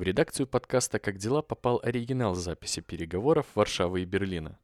В 0.00 0.02
редакцию 0.02 0.46
подкаста 0.46 0.98
«Как 0.98 1.18
дела» 1.18 1.42
попал 1.42 1.78
оригинал 1.84 2.34
записи 2.34 2.80
переговоров 2.80 3.44
Варшавы 3.54 4.00
и 4.00 4.06
Берлина. 4.06 4.58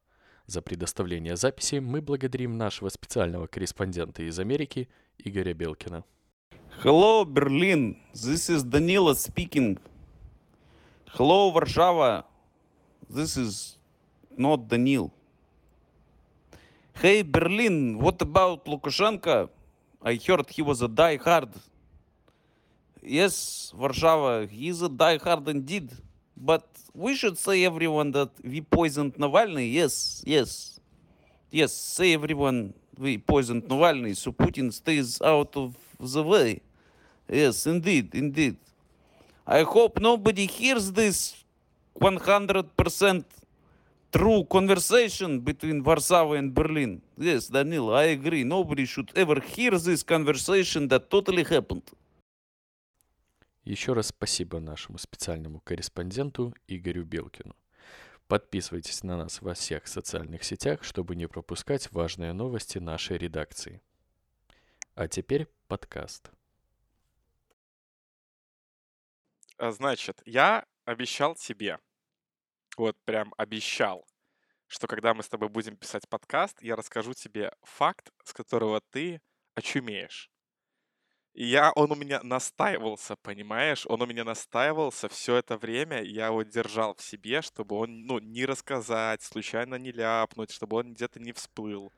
За 0.47 0.63
предоставление 0.63 1.37
записи 1.37 1.75
мы 1.79 2.01
благодарим 2.01 2.57
нашего 2.57 2.89
специального 2.89 3.47
корреспондента 3.47 4.23
из 4.23 4.39
Америки 4.39 4.89
Игоря 5.19 5.53
Белкина. 5.53 6.05
Hello, 6.83 7.27
Berlin. 7.27 7.99
This 8.15 8.49
is 8.49 8.65
Danila 8.65 9.15
speaking. 9.15 9.79
Hello, 11.13 11.53
Warsaw. 11.53 12.25
This 13.11 13.37
is 13.37 13.77
not 14.39 14.69
Danil. 14.69 15.11
Hey, 16.95 17.21
Berlin. 17.21 17.99
What 17.99 18.23
about 18.23 18.65
Lukashenko? 18.65 19.51
I 20.01 20.15
heard 20.15 20.49
he 20.49 20.63
was 20.63 20.81
a 20.81 20.89
die-hard. 20.89 21.51
Yes, 23.09 23.73
Warsaw, 23.73 24.47
he's 24.49 24.83
a 24.83 24.89
die-hard 24.89 25.49
indeed. 25.49 25.93
But 26.37 26.67
we 26.93 27.15
should 27.15 27.39
say 27.39 27.65
everyone 27.65 28.11
that 28.11 28.31
we 28.43 28.61
poisoned 28.61 29.15
Navalny. 29.15 29.73
Yes, 29.73 30.25
yes. 30.27 30.81
Yes, 31.49 31.73
say 31.73 32.15
everyone 32.15 32.75
we 32.99 33.17
poisoned 33.19 33.63
Navalny 33.63 34.17
so 34.17 34.33
Putin 34.33 34.73
stays 34.73 35.23
out 35.23 35.57
of 35.57 35.77
the 36.01 36.23
way. 36.23 36.61
Yes, 37.29 37.65
indeed, 37.67 38.13
indeed. 38.13 38.57
I 39.47 39.63
hope 39.63 40.01
nobody 40.01 40.47
hears 40.47 40.91
this 40.91 41.45
100% 42.01 43.25
true 44.13 44.45
conversation 44.51 45.39
between 45.39 45.81
Warsaw 45.81 46.33
and 46.33 46.53
Berlin. 46.53 47.01
Yes, 47.17 47.47
Danilo, 47.47 47.93
I 47.95 48.05
agree. 48.19 48.43
Nobody 48.43 48.85
should 48.85 49.13
ever 49.15 49.39
hear 49.39 49.71
this 49.79 50.03
conversation 50.03 50.89
that 50.89 51.09
totally 51.09 51.45
happened. 51.45 51.83
Еще 53.67 53.95
раз 53.95 54.07
спасибо 54.07 54.61
нашему 54.61 54.97
специальному 54.97 55.59
корреспонденту 55.59 56.55
Игорю 56.69 57.05
Белкину. 57.05 57.57
Подписывайтесь 58.29 59.03
на 59.03 59.17
нас 59.17 59.43
во 59.43 59.55
всех 59.55 59.89
социальных 59.89 60.45
сетях, 60.45 60.85
чтобы 60.85 61.17
не 61.17 61.27
пропускать 61.27 61.91
важные 61.91 62.33
новости 62.33 62.79
нашей 62.79 63.19
редакции. 63.19 63.83
А 64.95 65.09
теперь 65.09 65.49
подкаст. 65.67 66.31
А, 69.59 69.73
Значит, 69.73 70.23
я 70.25 70.65
обещал 70.85 71.35
тебе, 71.35 71.81
вот 72.77 72.97
прям 73.05 73.35
обещал, 73.37 74.07
что 74.69 74.87
когда 74.87 75.13
мы 75.13 75.25
с 75.25 75.29
тобой 75.29 75.49
будем 75.49 75.77
писать 75.77 76.09
подкаст, 76.09 76.63
я 76.63 76.77
расскажу 76.77 77.15
тебе 77.15 77.51
факт, 77.65 78.13
с 78.23 78.33
которого 78.33 78.81
ты 78.93 79.21
очумеешь. 79.57 80.31
Я, 81.39 81.71
он 81.73 81.93
у 81.93 81.95
меня 81.95 82.23
настаивался, 82.23 83.15
понимаешь? 83.17 83.85
Он 83.87 84.01
у 84.01 84.07
меня 84.07 84.25
настаивался 84.25 85.07
все 85.11 85.37
это 85.37 85.59
время, 85.59 86.03
я 86.03 86.29
его 86.29 86.43
держал 86.43 86.95
в 86.95 87.03
себе, 87.03 87.43
чтобы 87.43 87.77
он, 87.77 88.07
ну, 88.07 88.19
не 88.19 88.47
рассказать, 88.47 89.23
случайно 89.23 89.75
не 89.75 89.93
ляпнуть, 89.93 90.51
чтобы 90.51 90.79
он 90.79 90.95
где-то 90.95 91.21
не 91.21 91.33
всплыл. 91.33 91.93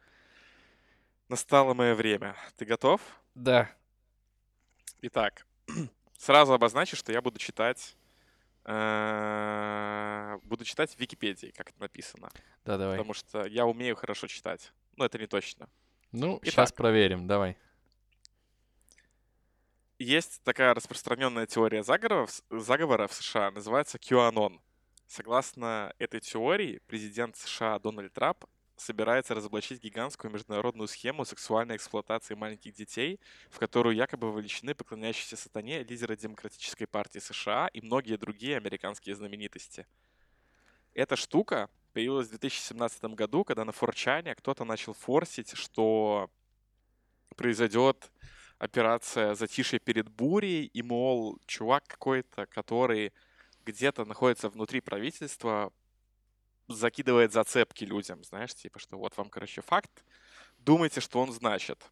Настало 1.28 1.72
мое 1.72 1.94
время. 1.94 2.34
Ты 2.56 2.64
готов? 2.64 3.00
Да. 3.36 3.70
Итак, 5.02 5.46
сразу 6.18 6.52
обозначу, 6.52 6.96
что 6.96 7.12
я 7.12 7.22
буду 7.22 7.38
читать 7.38 7.94
э, 8.64 10.38
буду 10.42 10.64
читать 10.64 10.92
в 10.94 10.98
Википедии, 10.98 11.52
как 11.56 11.70
это 11.70 11.80
написано. 11.80 12.28
Да, 12.64 12.76
давай. 12.76 12.96
Потому 12.96 13.14
что 13.14 13.46
я 13.46 13.66
умею 13.66 13.94
хорошо 13.94 14.26
читать. 14.26 14.72
Но 14.96 15.04
это 15.04 15.16
не 15.16 15.28
точно. 15.28 15.68
Ну, 16.10 16.38
Итак. 16.42 16.52
сейчас 16.52 16.72
проверим, 16.72 17.28
давай. 17.28 17.56
Есть 19.98 20.42
такая 20.44 20.74
распространенная 20.74 21.46
теория 21.46 21.82
заговора 21.82 22.26
в, 22.26 22.30
С- 22.30 22.44
заговора 22.50 23.08
в 23.08 23.12
США, 23.12 23.50
называется 23.50 23.98
QAnon. 23.98 24.60
Согласно 25.08 25.92
этой 25.98 26.20
теории, 26.20 26.80
президент 26.86 27.36
США 27.36 27.80
Дональд 27.80 28.12
Трамп 28.12 28.44
собирается 28.76 29.34
разоблачить 29.34 29.82
гигантскую 29.82 30.30
международную 30.30 30.86
схему 30.86 31.24
сексуальной 31.24 31.74
эксплуатации 31.74 32.34
маленьких 32.34 32.74
детей, 32.74 33.18
в 33.50 33.58
которую 33.58 33.96
якобы 33.96 34.30
вовлечены 34.30 34.72
поклоняющиеся 34.76 35.36
сатане 35.36 35.82
лидеры 35.82 36.16
Демократической 36.16 36.86
партии 36.86 37.18
США 37.18 37.66
и 37.72 37.80
многие 37.80 38.16
другие 38.16 38.56
американские 38.56 39.16
знаменитости. 39.16 39.84
Эта 40.94 41.16
штука 41.16 41.70
появилась 41.92 42.28
в 42.28 42.30
2017 42.30 43.02
году, 43.16 43.42
когда 43.42 43.64
на 43.64 43.72
Форчане 43.72 44.36
кто-то 44.36 44.64
начал 44.64 44.92
форсить, 44.92 45.56
что 45.56 46.30
произойдет 47.34 48.12
операция 48.58 49.34
«Затишье 49.34 49.78
перед 49.78 50.08
бурей», 50.08 50.64
и, 50.66 50.82
мол, 50.82 51.38
чувак 51.46 51.84
какой-то, 51.86 52.46
который 52.46 53.12
где-то 53.64 54.04
находится 54.04 54.48
внутри 54.48 54.80
правительства, 54.80 55.72
закидывает 56.68 57.32
зацепки 57.32 57.84
людям, 57.84 58.24
знаешь, 58.24 58.54
типа, 58.54 58.78
что 58.78 58.98
вот 58.98 59.16
вам, 59.16 59.30
короче, 59.30 59.62
факт, 59.62 60.04
думайте, 60.58 61.00
что 61.00 61.20
он 61.20 61.32
значит. 61.32 61.82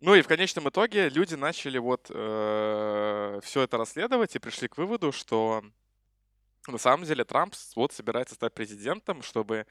Ну 0.00 0.14
и 0.14 0.22
в 0.22 0.28
конечном 0.28 0.68
итоге 0.70 1.10
люди 1.10 1.34
начали 1.34 1.76
вот 1.76 2.06
все 2.06 3.62
это 3.62 3.76
расследовать 3.76 4.34
и 4.34 4.38
пришли 4.38 4.68
к 4.68 4.78
выводу, 4.78 5.12
что 5.12 5.62
на 6.66 6.78
самом 6.78 7.04
деле 7.04 7.24
Трамп 7.24 7.54
вот 7.76 7.92
собирается 7.92 8.34
стать 8.34 8.54
президентом, 8.54 9.22
чтобы 9.22 9.66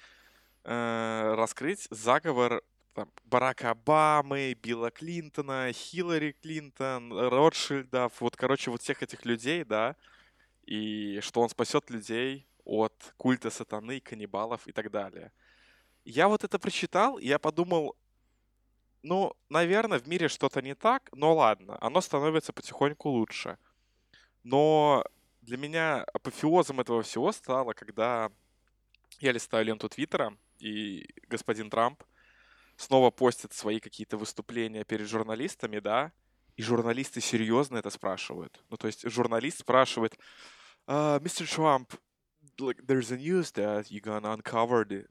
э, 0.64 1.34
раскрыть 1.36 1.88
заговор 1.90 2.62
там, 3.00 3.10
Барака 3.24 3.70
Обамы, 3.72 4.54
Билла 4.62 4.92
Клинтона, 4.92 5.72
Хиллари 5.72 6.36
Клинтон, 6.42 7.14
Ротшильдов, 7.18 8.20
вот, 8.20 8.36
короче, 8.36 8.72
вот 8.72 8.82
всех 8.82 9.02
этих 9.02 9.24
людей, 9.24 9.64
да, 9.64 9.96
и 10.66 11.22
что 11.22 11.40
он 11.40 11.48
спасет 11.48 11.90
людей 11.90 12.46
от 12.66 13.14
культа 13.16 13.50
сатаны, 13.52 14.02
каннибалов 14.02 14.68
и 14.68 14.74
так 14.74 14.92
далее. 14.92 15.32
Я 16.04 16.28
вот 16.28 16.44
это 16.44 16.60
прочитал, 16.60 17.18
и 17.18 17.28
я 17.28 17.40
подумал, 17.40 17.96
ну, 19.02 19.34
наверное, 19.48 20.00
в 20.00 20.08
мире 20.08 20.28
что-то 20.28 20.62
не 20.62 20.76
так, 20.76 21.10
но 21.14 21.34
ладно, 21.34 21.78
оно 21.80 22.02
становится 22.02 22.52
потихоньку 22.52 23.08
лучше. 23.08 23.58
Но 24.44 25.06
для 25.42 25.56
меня 25.56 26.04
апофеозом 26.04 26.82
этого 26.82 27.02
всего 27.04 27.32
стало, 27.32 27.72
когда 27.72 28.30
я 29.22 29.32
листаю 29.32 29.64
ленту 29.64 29.88
Твиттера, 29.88 30.38
и 30.60 31.08
господин 31.30 31.70
Трамп 31.70 32.04
снова 32.80 33.12
постит 33.12 33.52
свои 33.52 33.82
какие-то 33.82 34.16
выступления 34.18 34.86
перед 34.86 35.08
журналистами, 35.08 35.80
да, 35.80 36.14
и 36.56 36.64
журналисты 36.64 37.20
серьезно 37.20 37.78
это 37.78 37.90
спрашивают. 37.90 38.64
Ну, 38.70 38.78
то 38.78 38.88
есть 38.88 39.10
журналист 39.10 39.60
спрашивает, 39.60 40.18
«А, 40.88 41.20
Мистер 41.20 41.48
Трамп, 41.48 41.94
like, 42.58 42.86
there's 42.86 43.12
a 43.12 43.18
news 43.18 43.52
that 43.56 43.88
you're 43.90 44.02
gonna 44.02 44.34
uncover 44.34 44.86
the, 44.86 45.06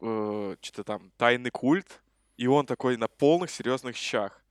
э, 0.00 0.56
что-то 0.62 0.84
там, 0.84 1.12
тайный 1.18 1.50
культ, 1.50 2.00
и 2.38 2.46
он 2.46 2.64
такой 2.64 2.96
на 2.96 3.08
полных 3.08 3.50
серьезных 3.50 3.94
щах. 3.94 4.42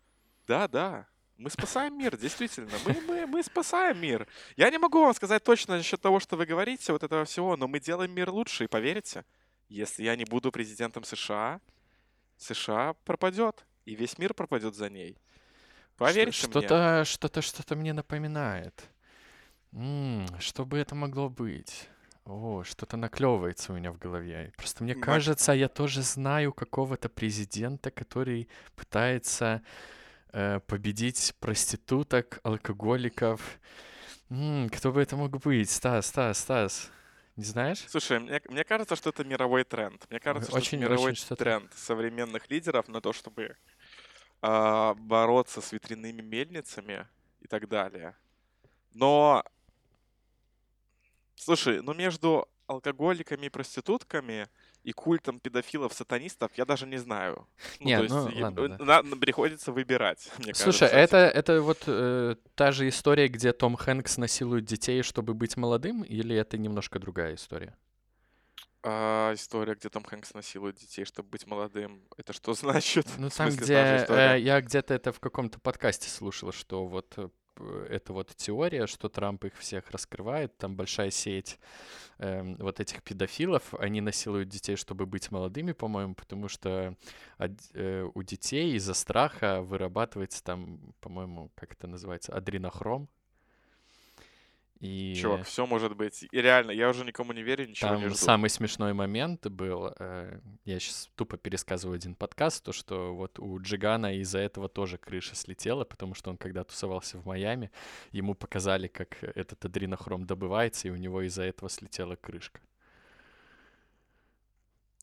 Да, 0.46 0.68
да, 0.68 1.08
мы 1.36 1.50
спасаем 1.50 1.98
мир, 1.98 2.16
действительно. 2.16 2.78
Мы, 2.86 3.02
мы, 3.08 3.26
мы 3.26 3.44
спасаем 3.44 4.00
мир. 4.00 4.28
Я 4.56 4.70
не 4.70 4.78
могу 4.78 5.02
вам 5.02 5.16
сказать 5.16 5.44
точно 5.44 5.78
насчет 5.78 6.00
того, 6.00 6.20
что 6.20 6.38
вы 6.38 6.46
говорите, 6.46 6.94
вот 6.94 7.04
этого 7.04 7.26
всего, 7.26 7.58
но 7.58 7.68
мы 7.68 7.80
делаем 7.80 8.12
мир 8.12 8.30
лучше, 8.30 8.66
и 8.66 8.68
поверите, 8.68 9.26
если 9.68 10.04
я 10.04 10.16
не 10.16 10.26
буду 10.26 10.52
президентом 10.52 11.04
США, 11.04 11.60
США 12.40 12.94
пропадет, 13.06 13.66
и 13.86 13.96
весь 13.96 14.18
мир 14.18 14.34
пропадет 14.34 14.76
за 14.76 14.90
ней. 14.90 15.18
Поверьте 15.98 16.48
мне. 16.48 16.52
Что-то, 16.62 17.04
что-то, 17.06 17.42
что-то 17.42 17.76
мне 17.76 17.94
напоминает. 17.94 18.90
М, 19.74 20.26
что 20.40 20.66
бы 20.66 20.78
это 20.78 20.96
могло 20.96 21.30
быть? 21.30 21.90
О, 22.26 22.64
что-то 22.64 22.96
наклевывается 22.96 23.74
у 23.74 23.76
меня 23.76 23.92
в 23.92 23.98
голове. 23.98 24.54
Просто 24.56 24.84
мне 24.84 24.96
кажется, 24.96 25.52
я 25.52 25.68
тоже 25.68 26.02
знаю 26.02 26.54
какого-то 26.54 27.10
президента, 27.10 27.92
который 27.92 28.48
пытается 28.76 29.62
э, 30.32 30.60
победить 30.68 31.34
проституток, 31.40 32.40
алкоголиков. 32.44 33.60
М, 34.30 34.70
кто 34.70 34.92
бы 34.92 35.02
это 35.02 35.16
мог 35.18 35.32
быть? 35.40 35.70
Стас, 35.70 36.08
Стас, 36.08 36.40
Стас. 36.40 36.92
Не 37.40 37.46
знаешь? 37.46 37.86
Слушай, 37.88 38.20
мне, 38.20 38.42
мне 38.50 38.66
кажется, 38.66 38.98
что 38.98 39.12
это 39.12 39.24
мировой 39.24 39.64
тренд. 39.64 40.06
Мне 40.10 40.20
кажется, 40.20 40.52
очень- 40.52 40.66
что 40.66 40.76
это 40.76 40.86
мировой 40.90 41.12
очень 41.12 41.36
тренд 41.38 41.74
современных 41.74 42.50
лидеров 42.50 42.90
на 42.90 43.00
то, 43.00 43.14
чтобы 43.14 43.56
а, 44.42 44.94
бороться 44.96 45.62
с 45.62 45.72
ветряными 45.72 46.22
мельницами 46.22 47.08
и 47.40 47.48
так 47.48 47.70
далее. 47.70 48.18
Но, 48.94 49.46
слушай, 51.36 51.82
ну 51.82 51.94
между 51.94 52.50
алкоголиками 52.68 53.46
и 53.46 53.50
проститутками 53.50 54.50
и 54.90 54.92
культом 54.92 55.40
педофилов-сатанистов 55.40 56.52
я 56.56 56.66
даже 56.66 56.88
не 56.88 56.98
знаю. 56.98 57.48
Не, 57.80 57.96
то 57.98 58.04
есть 58.04 58.16
ну, 58.16 58.30
и- 58.30 58.42
ладно, 58.42 58.78
э, 58.80 58.84
на- 58.84 59.18
приходится 59.18 59.72
выбирать, 59.72 60.30
мне 60.40 60.54
Слушай, 60.56 60.90
кажется. 60.90 60.98
это, 60.98 61.18
это 61.18 61.62
вот 61.62 61.84
э, 61.86 62.36
та 62.56 62.72
же 62.72 62.88
история, 62.88 63.28
где 63.28 63.54
Том 63.54 63.76
Хэнкс 63.76 64.18
насилует 64.18 64.66
детей, 64.66 65.04
чтобы 65.04 65.34
быть 65.36 65.58
молодым, 65.58 66.02
или 66.02 66.36
это 66.36 66.58
немножко 66.58 66.98
другая 67.00 67.36
история? 67.36 67.78
А, 68.82 69.34
история, 69.34 69.76
где 69.76 69.90
Том 69.90 70.04
Хэнкс 70.04 70.34
насилует 70.34 70.78
детей, 70.78 71.06
чтобы 71.06 71.30
быть 71.30 71.46
молодым, 71.46 72.02
это 72.18 72.34
что 72.34 72.54
значит? 72.56 73.06
Ну, 73.18 73.30
там, 73.30 73.52
смысле, 73.52 73.64
где 73.64 74.06
э, 74.10 74.40
я 74.40 74.62
где-то 74.62 74.94
это 74.94 75.12
в 75.12 75.20
каком-то 75.20 75.60
подкасте 75.60 76.10
слушал, 76.10 76.52
что 76.52 76.88
вот 76.88 77.14
э, 77.18 77.30
эта 77.90 78.14
вот 78.14 78.36
теория, 78.36 78.88
что 78.88 79.10
Трамп 79.10 79.46
их 79.46 79.58
всех 79.58 79.92
раскрывает, 79.92 80.58
там 80.58 80.76
большая 80.76 81.12
сеть 81.12 81.60
эм, 82.20 82.56
вот 82.58 82.80
этих 82.80 83.04
педофилов, 83.04 83.74
они 83.76 84.02
насилуют 84.02 84.50
детей, 84.50 84.76
чтобы 84.76 85.06
быть 85.06 85.32
молодыми, 85.32 85.72
по-моему, 85.74 86.16
потому 86.16 86.48
что 86.48 86.96
од- 87.38 87.72
э, 87.74 88.10
у 88.14 88.24
детей 88.24 88.74
из-за 88.76 88.94
страха 88.94 89.62
вырабатывается 89.62 90.44
там, 90.44 90.94
по-моему, 91.02 91.52
как 91.56 91.74
это 91.74 91.88
называется, 91.88 92.34
адренохром. 92.36 93.10
И 94.80 95.14
Чувак, 95.16 95.46
все 95.46 95.66
может 95.66 95.98
быть. 95.98 96.26
И 96.32 96.42
реально, 96.42 96.72
я 96.72 96.90
уже 96.90 97.04
никому 97.04 97.34
не 97.34 97.44
верю, 97.44 97.68
ничего 97.68 97.96
не 97.96 98.02
там 98.04 98.10
жду. 98.12 98.18
самый 98.18 98.50
смешной 98.50 98.94
момент 98.94 99.46
был, 99.48 99.94
э, 100.00 100.40
я 100.64 100.80
сейчас 100.80 101.10
тупо 101.16 101.38
пересказываю 101.38 101.96
один 101.96 102.16
подкаст, 102.16 102.64
то, 102.64 102.72
что 102.72 103.14
вот 103.14 103.40
у 103.40 103.60
Джигана 103.62 104.16
из-за 104.20 104.40
этого 104.40 104.70
тоже 104.70 104.98
крыша 104.98 105.36
слетела, 105.36 105.84
потому 105.84 106.16
что 106.16 106.30
он 106.30 106.38
когда 106.38 106.64
тусовался 106.64 107.18
в 107.18 107.26
Майами, 107.26 107.72
ему 108.12 108.36
показали, 108.36 108.88
как 108.88 109.22
этот 109.22 109.66
адренохром 109.66 110.26
добывается, 110.26 110.88
и 110.88 110.92
у 110.92 110.96
него 110.96 111.24
из-за 111.24 111.44
этого 111.44 111.70
слетела 111.70 112.16
крышка. 112.16 112.62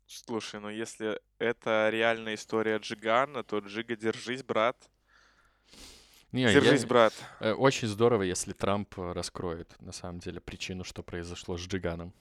Слушай, 0.06 0.61
ну 0.61 0.70
если 0.70 1.20
это 1.38 1.90
реальная 1.90 2.37
история 2.37 2.78
Джигана, 2.78 3.43
то 3.43 3.58
Джига, 3.58 3.94
держись, 3.94 4.43
брат. 4.43 4.88
Не, 6.36 6.42
я- 6.42 6.52
Держись, 6.52 6.84
брат. 6.84 7.14
э, 7.40 7.52
очень 7.52 7.88
здорово, 7.88 8.20
если 8.20 8.52
Трамп 8.52 8.98
э, 8.98 9.12
раскроет, 9.12 9.74
на 9.80 9.92
самом 9.92 10.18
деле, 10.18 10.38
причину, 10.38 10.84
что 10.84 11.02
произошло 11.02 11.56
с 11.56 11.62
Джиганом. 11.62 12.12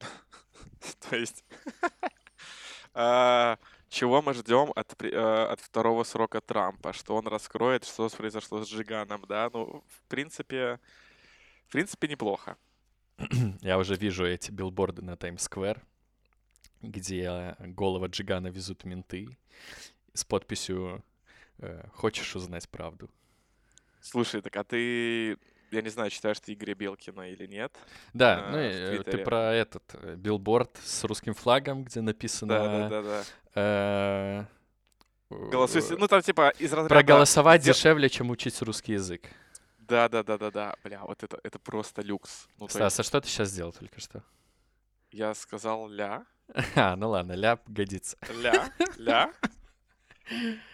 То 1.08 1.16
есть, 1.16 1.42
а, 2.94 3.58
чего 3.88 4.20
мы 4.20 4.34
ждем 4.34 4.70
от, 4.76 5.02
э, 5.02 5.16
от 5.52 5.60
второго 5.60 6.04
срока 6.04 6.42
Трампа? 6.42 6.92
Что 6.92 7.16
он 7.16 7.26
раскроет, 7.26 7.84
что 7.86 8.10
произошло 8.10 8.62
с 8.62 8.68
Джиганом, 8.68 9.24
да? 9.26 9.48
Ну, 9.50 9.82
в 9.88 10.02
принципе, 10.08 10.78
в 11.68 11.72
принципе, 11.72 12.06
неплохо. 12.08 12.58
Я 13.62 13.78
уже 13.78 13.96
вижу 13.96 14.26
эти 14.26 14.50
билборды 14.50 15.00
на 15.00 15.16
Таймс-сквер, 15.16 15.80
где 16.82 17.56
голова 17.60 18.08
Джигана 18.08 18.48
везут 18.48 18.84
менты 18.84 19.38
с 20.12 20.22
подписью 20.22 21.02
э, 21.58 21.84
«Хочешь 21.94 22.34
узнать 22.36 22.68
правду?» 22.68 23.10
Слушай, 24.00 24.42
так 24.42 24.54
а 24.56 24.64
ты, 24.64 25.38
я 25.70 25.80
не 25.82 25.88
знаю, 25.88 26.10
читаешь 26.10 26.38
ты 26.38 26.52
Игоря 26.52 26.74
Белкина 26.74 27.30
или 27.30 27.46
нет? 27.46 27.74
Да, 28.12 28.48
А, 28.48 28.50
ну 28.52 28.58
и, 28.60 28.98
э, 29.00 29.02
ты 29.02 29.18
про 29.18 29.54
этот 29.54 29.94
билборд 30.16 30.78
с 30.84 31.04
русским 31.04 31.32
флагом, 31.34 31.84
где 31.84 32.00
написано... 32.02 32.88
Да-да-да-да. 32.88 33.24
э, 33.54 34.44
Голосуй, 35.30 35.80
с- 35.80 35.90
э, 35.90 35.96
ну 35.96 36.06
там 36.06 36.20
типа 36.20 36.50
из 36.58 36.70
разряда... 36.72 36.88
Проголосовать 36.94 37.62
«Сдел- 37.62 37.72
дешевле, 37.74 38.08
чем 38.10 38.30
учить 38.30 38.60
русский 38.60 38.92
язык. 38.92 39.22
Да-да-да-да-да. 39.78 40.76
Бля, 40.84 41.00
вот 41.02 41.22
это, 41.22 41.38
это 41.42 41.58
просто 41.58 42.02
люкс. 42.02 42.46
Ну, 42.58 42.68
Стас, 42.68 43.00
а 43.00 43.02
что 43.02 43.20
ты 43.20 43.28
сейчас 43.28 43.48
сделал 43.48 43.72
только 43.72 44.00
что? 44.00 44.22
Я 45.10 45.32
сказал 45.34 45.88
ля, 45.88 46.24
А, 46.76 46.94
ну 46.96 47.08
ладно, 47.08 47.32
ляп 47.32 47.62
годится. 47.68 48.18
ля, 48.28 48.70
ля, 48.98 49.32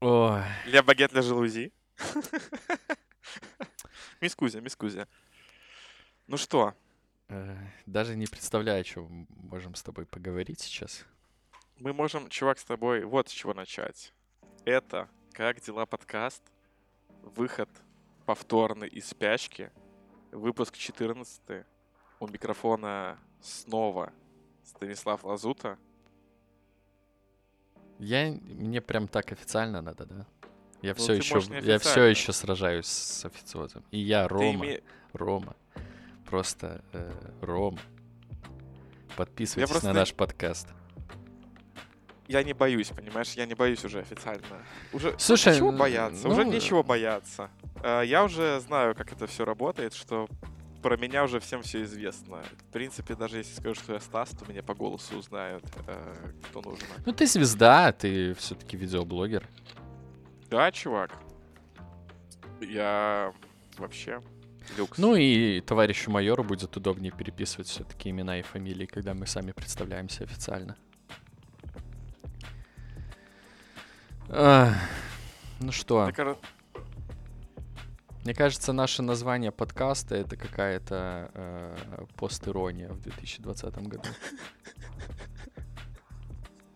Ой, 0.00 0.42
ля 0.66 0.82
багет 0.82 1.12
ля 1.12 1.22
жалузи. 1.22 1.72
Мискузя, 4.20 4.60
мискузя. 4.60 5.06
Ну 6.26 6.36
что, 6.36 6.74
э, 7.28 7.56
даже 7.86 8.16
не 8.16 8.26
представляю, 8.26 8.80
о 8.80 8.84
чем 8.84 9.26
можем 9.30 9.74
с 9.74 9.82
тобой 9.82 10.06
поговорить 10.06 10.60
сейчас. 10.60 11.04
мы 11.78 11.92
можем, 11.92 12.28
чувак, 12.28 12.58
с 12.58 12.64
тобой 12.64 13.04
вот 13.04 13.28
с 13.28 13.32
чего 13.32 13.54
начать. 13.54 14.12
Это 14.64 15.08
«Как 15.32 15.60
дела?» 15.60 15.86
подкаст, 15.86 16.42
выход 17.22 17.70
повторный 18.26 18.88
из 18.88 19.08
спячки, 19.08 19.70
выпуск 20.32 20.76
14 20.76 21.64
У 22.20 22.26
микрофона 22.26 23.18
снова 23.40 24.12
Станислав 24.64 25.24
Лазута. 25.24 25.78
Я, 28.00 28.30
мне 28.48 28.80
прям 28.80 29.06
так 29.08 29.30
официально 29.32 29.82
надо, 29.82 30.06
да? 30.06 30.26
Я 30.82 30.90
Ну, 30.90 30.94
все 30.96 31.12
еще, 31.12 31.40
я 31.62 31.78
все 31.78 32.04
еще 32.04 32.32
сражаюсь 32.32 32.86
с 32.86 33.24
официозом. 33.26 33.84
И 33.90 33.98
я 33.98 34.26
Рома, 34.26 34.64
име- 34.64 34.82
Рома, 35.12 35.54
просто 36.24 36.82
э, 36.94 37.12
Рома. 37.42 37.78
Подписывайтесь 39.16 39.70
просто- 39.70 39.88
на 39.88 39.92
наш 39.94 40.14
подкаст. 40.14 40.68
Я 42.28 42.42
не 42.42 42.54
боюсь, 42.54 42.88
понимаешь? 42.88 43.32
Я 43.32 43.44
не 43.44 43.54
боюсь 43.54 43.84
уже 43.84 43.98
официально. 44.00 44.64
Уже 44.92 45.14
Слушай, 45.18 45.52
нечего 45.54 45.70
н- 45.72 45.76
бояться. 45.76 46.28
уже 46.28 46.44
ну, 46.44 46.52
нечего 46.52 46.82
бояться. 46.82 47.50
Э, 47.82 48.02
Я 48.06 48.24
уже 48.24 48.60
знаю, 48.60 48.94
как 48.94 49.12
это 49.12 49.26
все 49.26 49.44
работает, 49.44 49.92
что 49.94 50.26
про 50.82 50.96
меня 50.96 51.24
уже 51.24 51.40
всем 51.40 51.62
все 51.62 51.82
известно. 51.82 52.42
В 52.68 52.72
принципе, 52.72 53.14
даже 53.14 53.38
если 53.38 53.54
скажу, 53.54 53.74
что 53.74 53.92
я 53.92 54.00
Стас, 54.00 54.30
то 54.30 54.50
меня 54.50 54.62
по 54.62 54.74
голосу 54.74 55.16
узнают, 55.16 55.64
э, 55.86 56.32
кто 56.48 56.62
нужен. 56.62 56.86
Ну 57.04 57.12
ты 57.12 57.26
звезда, 57.26 57.92
ты 57.92 58.34
все-таки 58.34 58.76
видеоблогер. 58.76 59.46
Да, 60.48 60.70
чувак. 60.72 61.12
Я 62.60 63.32
вообще 63.78 64.20
люкс. 64.76 64.98
Ну 64.98 65.16
и 65.16 65.60
товарищу 65.60 66.10
майору 66.10 66.44
будет 66.44 66.76
удобнее 66.76 67.12
переписывать 67.12 67.68
все-таки 67.68 68.10
имена 68.10 68.38
и 68.38 68.42
фамилии, 68.42 68.86
когда 68.86 69.14
мы 69.14 69.26
сами 69.26 69.52
представляемся 69.52 70.24
официально. 70.24 70.76
Ах, 74.28 74.74
ну 75.58 75.72
что, 75.72 76.06
Так, 76.06 76.18
а, 76.20 76.36
мне 78.24 78.34
кажется, 78.34 78.72
наше 78.72 79.02
название 79.02 79.50
подкаста 79.50 80.14
это 80.14 80.36
какая-то 80.36 81.30
э, 81.34 82.04
постирония 82.16 82.88
в 82.88 83.00
2020 83.00 83.74
году. 83.88 84.02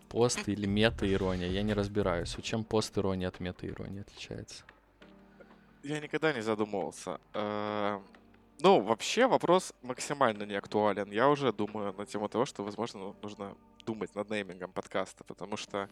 Пост 0.09 0.47
или 0.47 0.65
мета-ирония, 0.65 1.47
я 1.47 1.61
не 1.61 1.73
разбираюсь. 1.73 2.35
Чем 2.41 2.63
пост-ирония 2.63 3.27
от 3.27 3.39
мета-иронии 3.39 4.01
отличается? 4.01 4.63
я 5.83 5.99
никогда 5.99 6.33
не 6.33 6.41
задумывался. 6.41 7.19
Э, 7.33 7.99
Ну, 8.61 8.81
вообще 8.81 9.27
вопрос 9.27 9.73
максимально 9.81 10.45
не 10.45 10.55
актуален. 10.55 11.11
Я 11.11 11.27
уже 11.27 11.51
думаю 11.51 11.93
на 11.93 12.05
тему 12.05 12.29
того, 12.29 12.45
что, 12.45 12.63
возможно, 12.63 12.99
ну, 12.99 13.15
нужно 13.21 13.53
думать 13.85 14.15
над 14.15 14.29
неймингом 14.29 14.71
подкаста, 14.71 15.23
потому 15.25 15.57
что... 15.57 15.89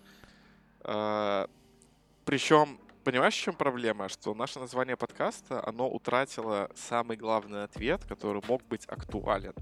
Причем, 2.25 2.79
понимаешь, 3.03 3.35
в 3.35 3.41
чем 3.41 3.55
проблема? 3.55 4.09
Что 4.09 4.33
наше 4.33 4.59
название 4.59 4.97
подкаста, 4.97 5.65
оно 5.65 5.89
утратило 5.89 6.69
самый 6.75 7.17
главный 7.17 7.63
ответ, 7.63 8.03
который 8.05 8.41
мог 8.47 8.63
быть 8.67 8.85
актуален. 8.87 9.53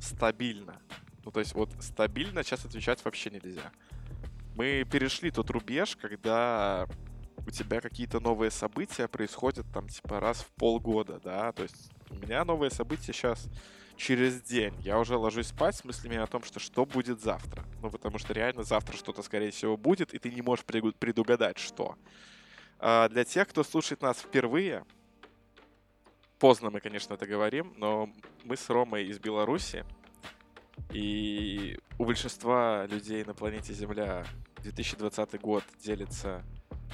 Стабильно. 0.00 0.80
Ну, 1.24 1.30
то 1.30 1.40
есть 1.40 1.54
вот 1.54 1.70
стабильно 1.80 2.42
сейчас 2.42 2.64
отвечать 2.64 3.04
вообще 3.04 3.30
нельзя. 3.30 3.72
Мы 4.54 4.84
перешли 4.90 5.30
тот 5.30 5.50
рубеж, 5.50 5.96
когда 5.96 6.86
у 7.46 7.50
тебя 7.50 7.80
какие-то 7.80 8.20
новые 8.20 8.50
события 8.50 9.08
происходят 9.08 9.66
там 9.72 9.88
типа 9.88 10.20
раз 10.20 10.42
в 10.42 10.48
полгода, 10.52 11.20
да, 11.20 11.52
то 11.52 11.62
есть 11.62 11.90
у 12.10 12.14
меня 12.14 12.44
новые 12.44 12.70
события 12.70 13.12
сейчас 13.12 13.48
через 13.96 14.42
день. 14.42 14.74
Я 14.80 14.98
уже 14.98 15.16
ложусь 15.16 15.48
спать 15.48 15.76
с 15.76 15.84
мыслями 15.84 16.16
о 16.16 16.26
том, 16.26 16.42
что 16.42 16.60
что 16.60 16.84
будет 16.86 17.20
завтра. 17.20 17.64
Ну, 17.82 17.90
потому 17.90 18.18
что 18.18 18.32
реально 18.32 18.62
завтра 18.62 18.96
что-то, 18.96 19.22
скорее 19.22 19.50
всего, 19.50 19.76
будет, 19.76 20.14
и 20.14 20.18
ты 20.18 20.30
не 20.30 20.42
можешь 20.42 20.64
предугадать, 20.64 21.58
что. 21.58 21.96
А 22.86 23.08
для 23.08 23.24
тех, 23.24 23.48
кто 23.48 23.64
слушает 23.64 24.02
нас 24.02 24.18
впервые, 24.18 24.84
поздно 26.38 26.68
мы, 26.68 26.80
конечно, 26.80 27.14
это 27.14 27.26
говорим, 27.26 27.72
но 27.78 28.10
мы 28.44 28.58
с 28.58 28.68
Ромой 28.68 29.06
из 29.06 29.18
Беларуси, 29.18 29.86
и 30.90 31.78
у 31.98 32.04
большинства 32.04 32.84
людей 32.84 33.24
на 33.24 33.32
планете 33.32 33.72
Земля 33.72 34.26
2020 34.58 35.40
год 35.40 35.64
делится 35.82 36.44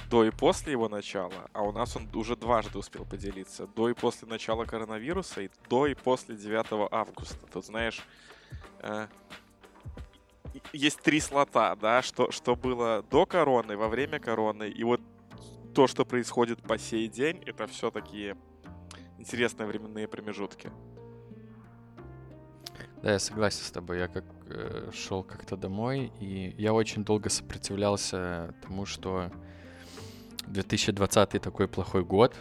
до 0.09 0.23
и 0.23 0.31
после 0.31 0.71
его 0.71 0.87
начала, 0.87 1.49
а 1.51 1.61
у 1.63 1.73
нас 1.73 1.97
он 1.97 2.07
уже 2.13 2.37
дважды 2.37 2.77
успел 2.77 3.03
поделиться. 3.03 3.67
До 3.67 3.89
и 3.89 3.93
после 3.93 4.29
начала 4.29 4.63
коронавируса 4.63 5.41
и 5.41 5.49
до 5.69 5.87
и 5.87 5.93
после 5.93 6.37
9 6.37 6.89
августа. 6.89 7.45
Тут, 7.51 7.65
знаешь, 7.65 8.01
э, 8.79 9.07
есть 10.71 11.01
три 11.01 11.19
слота, 11.19 11.75
да, 11.75 12.01
что, 12.01 12.31
что 12.31 12.55
было 12.55 13.03
до 13.11 13.25
короны, 13.25 13.75
во 13.75 13.89
время 13.89 14.19
короны, 14.19 14.69
и 14.69 14.85
вот 14.85 15.01
то, 15.73 15.87
что 15.87 16.05
происходит 16.05 16.61
по 16.61 16.77
сей 16.77 17.07
день, 17.07 17.41
это 17.45 17.67
все 17.67 17.91
такие 17.91 18.35
интересные 19.17 19.67
временные 19.67 20.07
промежутки. 20.07 20.71
Да, 23.01 23.13
я 23.13 23.19
согласен 23.19 23.63
с 23.63 23.71
тобой. 23.71 23.99
Я 23.99 24.07
как 24.07 24.25
шел 24.93 25.23
как-то 25.23 25.57
домой, 25.57 26.11
и 26.19 26.53
я 26.57 26.73
очень 26.73 27.03
долго 27.03 27.29
сопротивлялся 27.29 28.53
тому, 28.61 28.85
что 28.85 29.31
2020 30.47 31.41
такой 31.41 31.67
плохой 31.67 32.03
год. 32.03 32.35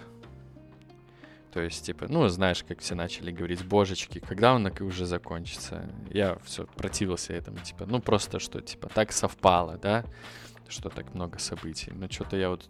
То 1.52 1.60
есть, 1.60 1.84
типа, 1.84 2.06
ну, 2.08 2.28
знаешь, 2.28 2.62
как 2.62 2.78
все 2.78 2.94
начали 2.94 3.32
говорить, 3.32 3.64
божечки, 3.64 4.20
когда 4.20 4.54
он 4.54 4.70
уже 4.80 5.06
закончится? 5.06 5.90
Я 6.10 6.38
все 6.44 6.64
противился 6.66 7.32
этому, 7.32 7.58
типа, 7.58 7.86
ну, 7.86 8.00
просто 8.00 8.38
что, 8.38 8.60
типа, 8.60 8.88
так 8.88 9.10
совпало, 9.10 9.76
да? 9.76 10.04
что 10.70 10.88
так 10.88 11.14
много 11.14 11.38
событий. 11.38 11.92
Но 11.92 12.08
что-то 12.08 12.36
я 12.36 12.50
вот 12.50 12.68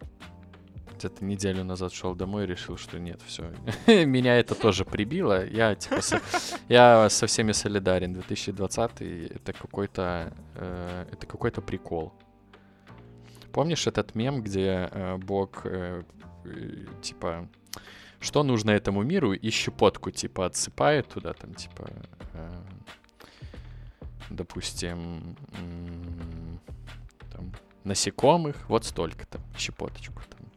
где-то 0.95 1.25
неделю 1.25 1.63
назад 1.63 1.93
шел 1.93 2.15
домой 2.15 2.43
и 2.43 2.47
решил, 2.47 2.77
что 2.77 2.99
нет, 2.99 3.21
все. 3.25 3.51
Меня 4.05 4.37
это 4.37 4.55
тоже 4.55 4.85
прибило. 4.85 5.45
Я 5.45 5.75
типа 5.75 6.01
со, 6.01 6.21
я 6.69 7.09
со 7.09 7.27
всеми 7.27 7.51
солидарен. 7.51 8.13
2020 8.13 9.01
это 9.01 9.53
какой-то 9.53 10.33
э, 10.55 11.05
это 11.11 11.25
какой-то 11.27 11.61
прикол. 11.61 12.13
Помнишь 13.51 13.87
этот 13.87 14.15
мем, 14.15 14.41
где 14.41 14.89
э, 14.91 15.17
Бог 15.17 15.65
э, 15.65 16.03
э, 16.45 16.85
типа 17.01 17.47
что 18.21 18.43
нужно 18.43 18.69
этому 18.71 19.01
миру 19.01 19.33
и 19.33 19.49
щепотку 19.49 20.11
типа 20.11 20.45
отсыпает 20.45 21.07
туда 21.07 21.33
там 21.33 21.55
типа 21.55 21.89
э, 22.33 22.61
допустим 24.29 25.35
там, 27.31 27.51
насекомых 27.83 28.69
вот 28.69 28.85
столько 28.85 29.25
там 29.25 29.41
щепоточку 29.57 30.21
там 30.29 30.47
э, 30.47 30.50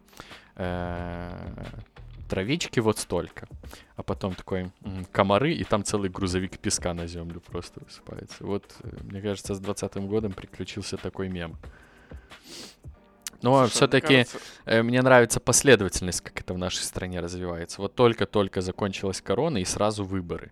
травички 2.29 2.81
вот 2.81 2.99
столько. 2.99 3.49
А 3.97 4.03
потом 4.03 4.35
такой 4.35 4.71
комары, 5.13 5.53
и 5.53 5.65
там 5.65 5.85
целый 5.85 6.11
грузовик 6.11 6.59
песка 6.59 6.95
на 6.95 7.07
землю 7.07 7.41
просто 7.41 7.81
высыпается. 7.81 8.45
Вот, 8.45 8.65
э, 8.83 8.89
мне 9.05 9.21
кажется, 9.21 9.55
с 9.55 9.61
20 9.61 9.97
годом 10.07 10.33
приключился 10.33 10.97
такой 10.97 11.29
мем. 11.29 11.57
Но 13.43 13.67
все-таки 13.67 14.07
мне, 14.07 14.25
кажется... 14.25 14.39
Э, 14.65 14.83
мне 14.83 15.03
нравится 15.03 15.39
последовательность, 15.39 16.23
как 16.23 16.41
это 16.41 16.55
в 16.55 16.59
нашей 16.59 16.83
стране 16.83 17.21
развивается. 17.21 17.81
Вот 17.81 17.95
только-только 17.95 18.63
закончилась 18.63 19.21
корона, 19.21 19.59
и 19.59 19.65
сразу 19.65 20.05
выборы. 20.05 20.51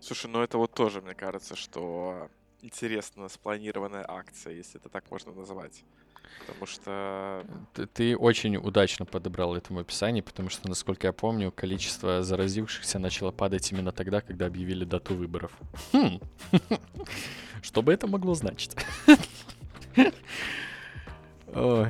Слушай, 0.00 0.30
ну 0.30 0.42
это 0.42 0.58
вот 0.58 0.72
тоже, 0.74 1.00
мне 1.00 1.14
кажется, 1.14 1.56
что 1.56 2.28
интересно 2.64 3.28
спланированная 3.28 4.04
акция, 4.08 4.54
если 4.54 4.80
это 4.80 4.88
так 4.88 5.10
можно 5.10 5.32
назвать. 5.32 5.84
Потому 6.46 6.66
что... 6.66 7.46
Ты, 7.74 7.86
ты 7.86 8.16
очень 8.16 8.56
удачно 8.56 9.04
подобрал 9.04 9.54
этому 9.54 9.80
описание, 9.80 10.22
потому 10.22 10.48
что, 10.48 10.68
насколько 10.68 11.06
я 11.06 11.12
помню, 11.12 11.52
количество 11.52 12.22
заразившихся 12.22 12.98
начало 12.98 13.30
падать 13.30 13.70
именно 13.70 13.92
тогда, 13.92 14.20
когда 14.20 14.46
объявили 14.46 14.84
дату 14.84 15.14
выборов. 15.14 15.52
Хм. 15.92 16.20
Что 17.62 17.82
бы 17.82 17.92
это 17.92 18.06
могло 18.06 18.34
значить? 18.34 18.74
Ой. 21.54 21.88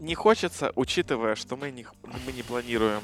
Не 0.00 0.14
хочется, 0.14 0.72
учитывая, 0.74 1.34
что 1.34 1.56
мы 1.56 1.70
не, 1.70 1.86
мы 2.26 2.32
не 2.32 2.42
планируем 2.42 3.02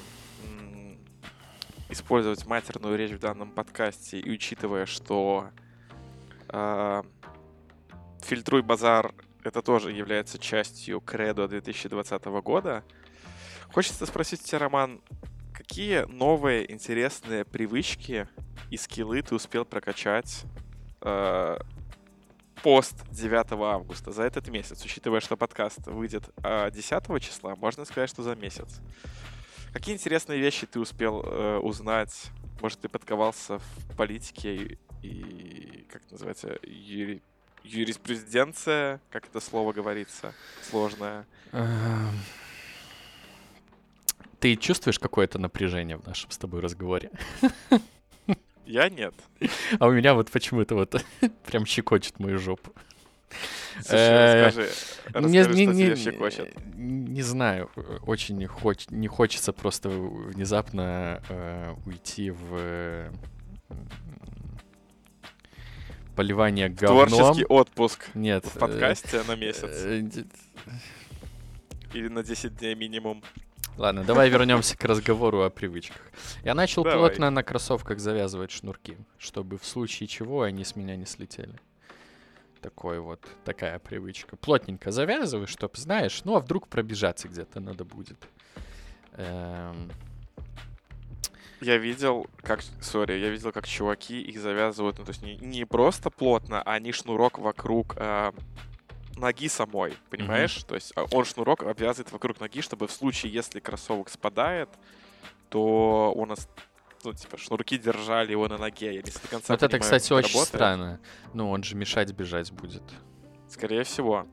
использовать 1.90 2.46
матерную 2.46 2.96
речь 2.96 3.12
в 3.12 3.18
данном 3.18 3.50
подкасте, 3.50 4.18
и 4.18 4.30
учитывая, 4.30 4.86
что 4.86 5.50
э, 6.48 7.02
фильтруй 8.22 8.62
базар 8.62 9.12
это 9.44 9.62
тоже 9.62 9.92
является 9.92 10.38
частью 10.38 11.00
кредо 11.00 11.48
2020 11.48 12.24
года, 12.42 12.84
хочется 13.72 14.06
спросить 14.06 14.42
тебя, 14.42 14.60
Роман, 14.60 15.00
какие 15.52 16.04
новые 16.10 16.70
интересные 16.70 17.44
привычки 17.44 18.28
и 18.70 18.76
скиллы 18.76 19.22
ты 19.22 19.34
успел 19.34 19.64
прокачать 19.64 20.44
э, 21.00 21.58
пост 22.62 22.94
9 23.10 23.52
августа 23.52 24.12
за 24.12 24.22
этот 24.24 24.48
месяц, 24.48 24.84
учитывая, 24.84 25.20
что 25.20 25.36
подкаст 25.36 25.86
выйдет 25.86 26.28
э, 26.42 26.70
10 26.70 27.22
числа, 27.22 27.56
можно 27.56 27.84
сказать, 27.84 28.10
что 28.10 28.22
за 28.22 28.34
месяц. 28.34 28.80
Какие 29.72 29.94
интересные 29.94 30.40
вещи 30.40 30.66
ты 30.66 30.80
успел 30.80 31.22
э, 31.22 31.58
узнать? 31.58 32.30
Может, 32.60 32.80
ты 32.80 32.88
подковался 32.88 33.58
в 33.58 33.96
политике 33.96 34.56
и, 34.56 34.78
и 35.02 35.86
как 35.90 36.02
это 36.02 36.12
называется, 36.12 36.58
юри, 36.64 37.22
юриспруденция, 37.62 39.00
как 39.10 39.26
это 39.26 39.40
слово 39.40 39.72
говорится, 39.72 40.34
сложное. 40.62 41.26
Эм. 41.52 42.10
Ты 44.40 44.56
чувствуешь 44.56 44.98
какое-то 44.98 45.38
напряжение 45.38 45.96
в 45.96 46.06
нашем 46.06 46.30
с 46.30 46.38
тобой 46.38 46.60
разговоре? 46.60 47.10
Я 48.66 48.88
нет. 48.88 49.14
А 49.78 49.86
у 49.86 49.92
меня 49.92 50.14
вот 50.14 50.30
почему-то 50.30 50.74
вот 50.74 51.04
прям 51.46 51.66
щекочет 51.66 52.18
мою 52.18 52.38
жопу. 52.38 52.72
Слушай, 53.82 53.98
э, 53.98 54.46
расскажи, 54.46 54.68
расскажи, 55.06 55.28
не, 55.28 55.42
что 55.42 55.52
не, 55.52 55.66
тебя 55.66 55.96
щекочет. 55.96 56.54
Не 56.74 57.22
знаю, 57.22 57.70
очень 58.06 58.36
не, 58.36 58.46
хоч, 58.46 58.88
не 58.90 59.08
хочется 59.08 59.52
просто 59.52 59.88
внезапно 59.88 61.22
э, 61.28 61.74
уйти 61.86 62.30
в 62.30 62.48
э, 62.52 63.10
поливание 66.16 66.68
говном. 66.68 67.08
Творческий 67.08 67.44
отпуск. 67.46 68.08
Нет. 68.14 68.44
В 68.44 68.58
подкасте 68.58 69.22
на 69.26 69.36
месяц. 69.36 69.70
Э, 69.70 70.02
Или 71.94 72.08
на 72.08 72.22
10 72.22 72.56
дней 72.56 72.74
минимум. 72.74 73.22
Ладно, 73.76 74.04
давай 74.04 74.28
вернемся 74.28 74.76
к 74.76 74.84
разговору 74.84 75.42
о 75.42 75.48
привычках. 75.48 76.02
Я 76.44 76.54
начал 76.54 76.84
давай. 76.84 76.98
плотно 76.98 77.30
на 77.30 77.42
кроссовках 77.42 77.98
завязывать 77.98 78.50
шнурки, 78.50 78.98
чтобы 79.16 79.56
в 79.56 79.64
случае 79.64 80.06
чего 80.06 80.42
они 80.42 80.64
с 80.64 80.76
меня 80.76 80.96
не 80.96 81.06
слетели. 81.06 81.58
Такой 82.60 83.00
вот, 83.00 83.20
такая 83.44 83.78
привычка. 83.78 84.36
Плотненько 84.36 84.90
завязываю, 84.90 85.46
чтобы, 85.46 85.76
знаешь, 85.76 86.22
ну 86.24 86.36
а 86.36 86.40
вдруг 86.40 86.68
пробежаться 86.68 87.28
где-то 87.28 87.60
надо 87.60 87.84
будет. 87.84 88.18
Эм... 89.12 89.90
Я 91.60 91.76
видел, 91.76 92.26
как, 92.42 92.62
сори, 92.80 93.18
я 93.18 93.28
видел, 93.28 93.52
как 93.52 93.66
чуваки 93.66 94.20
их 94.22 94.40
завязывают, 94.40 94.98
ну 94.98 95.04
то 95.04 95.10
есть 95.10 95.22
не, 95.22 95.36
не 95.36 95.66
просто 95.66 96.08
плотно, 96.08 96.62
а 96.62 96.72
они 96.72 96.90
шнурок 96.92 97.38
вокруг 97.38 97.94
э, 97.96 98.32
ноги 99.16 99.48
самой, 99.48 99.94
понимаешь? 100.08 100.56
Mm-hmm. 100.56 100.66
То 100.66 100.74
есть 100.74 100.92
а, 100.96 101.04
он 101.12 101.24
шнурок 101.24 101.62
обвязывает 101.62 102.12
вокруг 102.12 102.40
ноги, 102.40 102.62
чтобы 102.62 102.88
в 102.88 102.92
случае, 102.92 103.32
если 103.32 103.60
кроссовок 103.60 104.08
спадает, 104.08 104.70
то 105.50 106.14
нас 106.24 106.48
ну, 107.04 107.12
типа, 107.12 107.38
шнурки 107.38 107.78
держали 107.78 108.32
его 108.32 108.48
на 108.48 108.58
ноге. 108.58 108.94
Я 108.94 109.02
не 109.02 109.10
до 109.10 109.28
конца 109.28 109.54
Вот 109.54 109.62
это, 109.62 109.78
кстати, 109.78 110.12
очень 110.12 110.34
работает. 110.34 110.48
странно. 110.48 111.00
Ну, 111.34 111.50
он 111.50 111.62
же 111.62 111.76
мешать 111.76 112.12
бежать 112.12 112.52
будет. 112.52 112.82
Скорее 113.48 113.84
всего. 113.84 114.26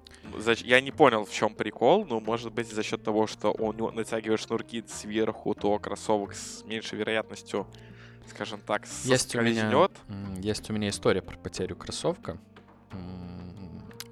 Я 0.64 0.82
не 0.82 0.92
понял, 0.92 1.26
в 1.26 1.32
чем 1.32 1.56
прикол, 1.56 2.06
но 2.06 2.20
может 2.20 2.52
быть 2.52 2.70
за 2.70 2.84
счет 2.84 3.04
того, 3.04 3.28
что 3.28 3.52
он 3.52 3.78
натягивает 3.96 4.42
шнурки 4.42 4.84
сверху, 4.88 5.54
то 5.54 5.80
кроссовок 5.80 6.36
с 6.36 6.64
меньшей 6.66 6.98
вероятностью, 6.98 7.66
скажем 8.30 8.60
так, 8.60 8.86
есть 9.04 9.36
у 9.36 9.42
меня 9.42 9.90
Есть 10.40 10.70
у 10.70 10.74
меня 10.74 10.90
история 10.90 11.22
про 11.22 11.38
потерю 11.38 11.78
кроссовка. 11.78 12.38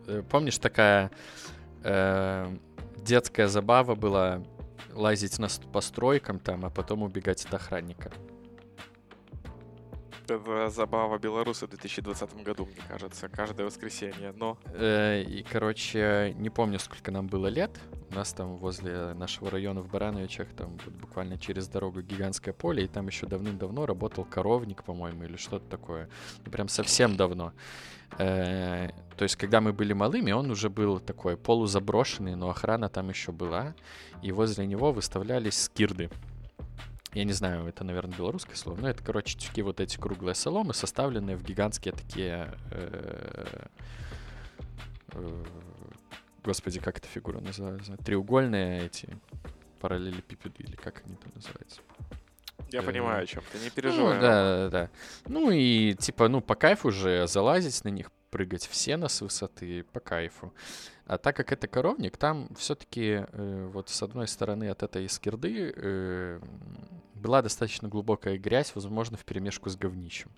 Э, 0.07 0.23
помнишь, 0.29 0.57
такая 0.57 1.11
э, 1.83 2.55
детская 2.97 3.47
забава 3.47 3.95
была 3.95 4.43
лазить 4.93 5.37
на, 5.39 5.47
по 5.71 5.81
стройкам 5.81 6.39
там, 6.39 6.65
а 6.65 6.69
потом 6.69 7.03
убегать 7.03 7.43
от 7.45 7.53
охранника? 7.53 8.11
Это 10.27 10.69
забава 10.69 11.19
белоруса 11.19 11.67
в 11.67 11.69
2020 11.69 12.43
году, 12.43 12.65
мне 12.65 12.81
кажется, 12.87 13.29
каждое 13.29 13.67
воскресенье, 13.67 14.33
но... 14.35 14.57
Э, 14.73 15.21
и, 15.21 15.43
короче, 15.43 16.33
не 16.39 16.49
помню, 16.49 16.79
сколько 16.79 17.11
нам 17.11 17.27
было 17.27 17.45
лет. 17.45 17.79
У 18.09 18.15
нас 18.15 18.33
там 18.33 18.55
возле 18.55 19.13
нашего 19.13 19.51
района 19.51 19.81
в 19.81 19.87
Барановичах, 19.91 20.47
там 20.57 20.79
вот 20.83 20.93
буквально 20.95 21.37
через 21.37 21.67
дорогу 21.67 22.01
гигантское 22.01 22.55
поле, 22.55 22.85
и 22.85 22.87
там 22.87 23.05
еще 23.05 23.27
давным-давно 23.27 23.85
работал 23.85 24.25
коровник, 24.25 24.83
по-моему, 24.83 25.25
или 25.25 25.37
что-то 25.37 25.69
такое. 25.69 26.09
Ну, 26.43 26.51
прям 26.51 26.69
совсем 26.69 27.15
давно. 27.17 27.53
Э, 28.17 28.89
то 29.17 29.23
есть, 29.23 29.35
когда 29.35 29.61
мы 29.61 29.73
были 29.73 29.93
малыми, 29.93 30.31
он 30.31 30.49
уже 30.49 30.71
был 30.71 30.99
такой 30.99 31.37
полузаброшенный, 31.37 32.35
но 32.35 32.49
охрана 32.49 32.89
там 32.89 33.09
еще 33.09 33.31
была. 33.31 33.75
И 34.23 34.31
возле 34.31 34.65
него 34.65 34.91
выставлялись 34.91 35.61
скирды. 35.61 36.09
Я 37.15 37.23
не 37.23 37.31
знаю, 37.31 37.65
это, 37.65 37.85
наверное, 37.85 38.17
белорусское 38.17 38.57
слово, 38.57 38.77
но 38.81 38.89
это, 38.89 39.01
короче, 39.01 39.39
такие 39.39 39.63
вот 39.63 39.79
эти 39.79 39.95
круглые 39.95 40.35
соломы, 40.35 40.73
составленные 40.73 41.37
в 41.37 41.43
гигантские 41.43 41.93
такие... 41.93 42.53
Э, 42.71 43.67
э, 45.13 45.43
господи, 46.43 46.81
как 46.81 46.97
эта 46.97 47.07
фигура 47.07 47.39
называется? 47.39 47.95
Треугольные 48.03 48.87
эти 48.87 49.07
параллелепипеды, 49.79 50.55
или 50.63 50.75
как 50.75 51.03
они 51.05 51.15
там 51.15 51.31
называются? 51.35 51.79
Я 52.71 52.81
понимаю, 52.81 53.23
о 53.23 53.25
чем 53.25 53.43
ты, 53.49 53.59
не 53.59 53.69
переживай. 53.69 54.15
Ну, 54.15 54.21
да, 54.21 54.43
да, 54.43 54.69
да. 54.69 54.89
Ну 55.27 55.51
и 55.51 55.93
типа, 55.93 56.27
ну, 56.27 56.41
по 56.41 56.55
кайфу 56.55 56.91
же 56.91 57.27
залазить 57.27 57.81
на 57.85 57.89
них, 57.89 58.11
прыгать 58.29 58.67
все 58.67 58.97
на 58.97 59.07
с 59.07 59.21
высоты, 59.21 59.83
по 59.93 60.01
кайфу. 60.01 60.53
А 61.05 61.17
так 61.17 61.37
как 61.37 61.53
это 61.53 61.67
коровник, 61.67 62.17
там 62.17 62.49
все-таки 62.57 63.23
э, 63.25 63.69
вот 63.71 63.89
с 63.89 64.03
одной 64.03 64.27
стороны 64.27 64.69
от 64.69 64.83
этой 64.83 65.07
скирды 65.07 65.71
э, 65.73 66.39
была 67.25 67.41
достаточно 67.41 67.89
глубокая 67.89 68.37
грязь, 68.37 68.71
возможно, 68.75 69.17
в 69.17 69.25
перемешку 69.25 69.69
с 69.71 69.75
говнищем. 69.75 70.29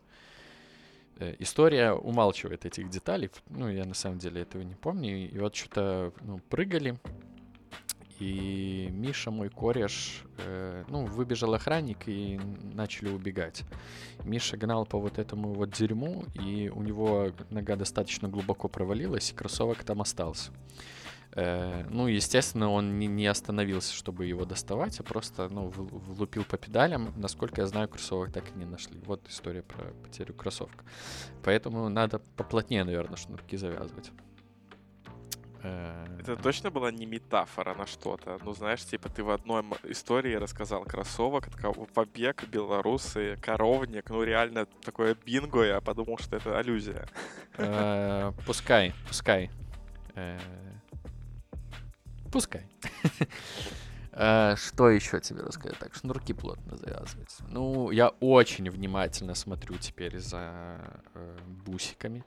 Э, 1.19 1.35
история 1.39 1.91
умалчивает 1.91 2.65
этих 2.65 2.89
деталей. 2.89 3.29
Ну, 3.49 3.67
я 3.67 3.83
на 3.85 3.93
самом 3.93 4.19
деле 4.19 4.41
этого 4.41 4.61
не 4.61 4.75
помню. 4.75 5.29
И 5.29 5.37
вот 5.37 5.53
что-то 5.53 6.13
ну, 6.21 6.39
прыгали. 6.49 6.97
И 8.19 8.87
Миша, 8.89 9.31
мой 9.31 9.49
кореш, 9.49 10.23
э, 10.37 10.85
ну, 10.87 11.05
выбежал 11.05 11.53
охранник 11.53 12.07
и 12.07 12.39
начали 12.73 13.09
убегать. 13.09 13.63
Миша 14.23 14.55
гнал 14.55 14.85
по 14.85 14.97
вот 14.97 15.19
этому 15.19 15.53
вот 15.53 15.71
дерьму, 15.71 16.23
и 16.33 16.71
у 16.73 16.81
него 16.81 17.31
нога 17.49 17.75
достаточно 17.75 18.29
глубоко 18.29 18.69
провалилась, 18.69 19.31
и 19.31 19.35
кроссовок 19.35 19.83
там 19.83 20.01
остался. 20.01 20.51
Э, 21.33 21.85
ну, 21.89 22.07
естественно, 22.07 22.71
он 22.71 22.97
не, 22.97 23.27
остановился, 23.27 23.93
чтобы 23.93 24.25
его 24.25 24.45
доставать, 24.45 24.99
а 24.99 25.03
просто, 25.03 25.49
ну, 25.49 25.67
влупил 25.69 26.43
по 26.43 26.57
педалям. 26.57 27.13
Насколько 27.17 27.61
я 27.61 27.67
знаю, 27.67 27.89
кроссовок 27.89 28.31
так 28.31 28.43
и 28.55 28.57
не 28.57 28.65
нашли. 28.65 28.99
Вот 29.05 29.27
история 29.29 29.61
про 29.61 29.83
потерю 30.03 30.33
кроссовка. 30.33 30.83
Поэтому 31.43 31.89
надо 31.89 32.19
поплотнее, 32.35 32.83
наверное, 32.83 33.17
шнурки 33.17 33.57
завязывать. 33.57 34.11
Э, 35.63 36.05
Это 36.19 36.37
точно 36.37 36.71
была 36.71 36.91
не 36.91 37.05
метафора 37.05 37.75
на 37.75 37.85
что-то? 37.85 38.39
Ну, 38.43 38.53
знаешь, 38.53 38.83
типа 38.85 39.09
ты 39.09 39.23
в 39.23 39.29
одной 39.29 39.63
истории 39.83 40.35
рассказал 40.35 40.83
кроссовок, 40.85 41.49
побег, 41.93 42.45
белорусы, 42.47 43.37
коровник. 43.41 44.09
Ну, 44.09 44.23
реально 44.23 44.65
такое 44.83 45.15
бинго, 45.25 45.63
я 45.63 45.81
подумал, 45.81 46.17
что 46.17 46.37
это 46.37 46.57
аллюзия. 46.57 47.07
Э, 47.57 48.31
Пускай, 48.45 48.93
пускай. 49.07 49.49
Пускай. 52.31 52.67
Э, 54.19 54.55
Что 54.55 54.89
еще 54.89 55.19
тебе 55.19 55.41
рассказать? 55.41 55.77
Так, 55.77 55.93
шнурки 55.93 56.33
плотно 56.33 56.75
завязывать. 56.75 57.37
Ну, 57.49 57.91
я 57.91 58.09
очень 58.19 58.67
внимательно 58.67 59.35
смотрю 59.35 59.77
теперь 59.77 60.17
за 60.17 60.79
э, 61.13 61.37
бусиками. 61.45 62.23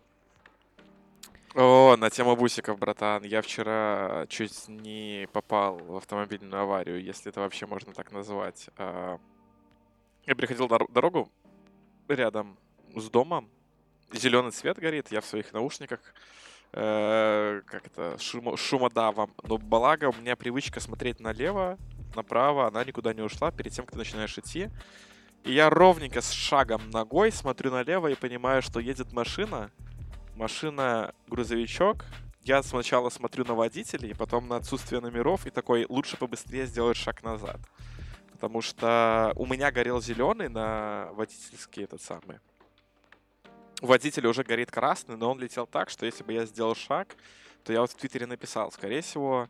О, 1.56 1.96
на 1.96 2.08
тему 2.10 2.36
бусиков, 2.36 2.78
братан. 2.78 3.24
Я 3.24 3.42
вчера 3.42 4.24
чуть 4.28 4.68
не 4.68 5.26
попал 5.32 5.78
в 5.78 5.96
автомобильную 5.96 6.62
аварию, 6.62 7.02
если 7.02 7.32
это 7.32 7.40
вообще 7.40 7.66
можно 7.66 7.92
так 7.92 8.12
назвать. 8.12 8.70
А, 8.76 9.18
Я 10.26 10.36
переходил 10.36 10.66
дор- 10.68 10.92
дорогу 10.92 11.28
рядом 12.06 12.56
с 12.94 13.10
домом. 13.10 13.50
Зеленый 14.12 14.52
свет 14.52 14.78
горит, 14.78 15.10
я 15.10 15.20
в 15.20 15.26
своих 15.26 15.52
наушниках 15.52 15.98
э, 16.72 17.62
как 17.66 17.86
это, 17.86 18.16
шумо- 18.18 18.56
шумодавом. 18.56 19.32
Но 19.42 19.58
благо 19.58 20.10
у 20.10 20.20
меня 20.20 20.36
привычка 20.36 20.80
смотреть 20.80 21.20
налево, 21.20 21.78
направо, 22.14 22.66
она 22.66 22.84
никуда 22.84 23.14
не 23.14 23.22
ушла 23.22 23.50
перед 23.50 23.72
тем, 23.72 23.84
как 23.84 23.92
ты 23.92 23.98
начинаешь 23.98 24.36
идти. 24.38 24.70
И 25.44 25.52
я 25.52 25.70
ровненько 25.70 26.20
с 26.20 26.30
шагом 26.30 26.90
ногой 26.90 27.32
смотрю 27.32 27.70
налево 27.70 28.08
и 28.08 28.14
понимаю, 28.14 28.62
что 28.62 28.78
едет 28.78 29.12
машина, 29.12 29.70
машина 30.36 31.14
грузовичок. 31.28 32.04
Я 32.42 32.62
сначала 32.62 33.10
смотрю 33.10 33.44
на 33.44 33.54
водителей, 33.54 34.14
потом 34.14 34.48
на 34.48 34.56
отсутствие 34.56 35.00
номеров 35.00 35.46
и 35.46 35.50
такой, 35.50 35.86
лучше 35.88 36.16
побыстрее 36.16 36.66
сделать 36.66 36.96
шаг 36.96 37.22
назад. 37.22 37.60
Потому 38.32 38.62
что 38.62 39.32
у 39.36 39.46
меня 39.46 39.70
горел 39.70 40.00
зеленый 40.00 40.48
на 40.48 41.08
водительский 41.12 41.84
этот 41.84 42.02
самый. 42.02 42.38
У 43.80 43.86
водителя 43.86 44.28
уже 44.28 44.44
горит 44.44 44.70
красный, 44.70 45.16
но 45.16 45.30
он 45.30 45.38
летел 45.40 45.66
так, 45.66 45.88
что 45.88 46.04
если 46.04 46.22
бы 46.22 46.32
я 46.32 46.44
сделал 46.44 46.74
шаг, 46.74 47.16
то 47.64 47.72
я 47.72 47.80
вот 47.80 47.90
в 47.90 47.94
Твиттере 47.94 48.26
написал, 48.26 48.70
скорее 48.72 49.00
всего, 49.00 49.48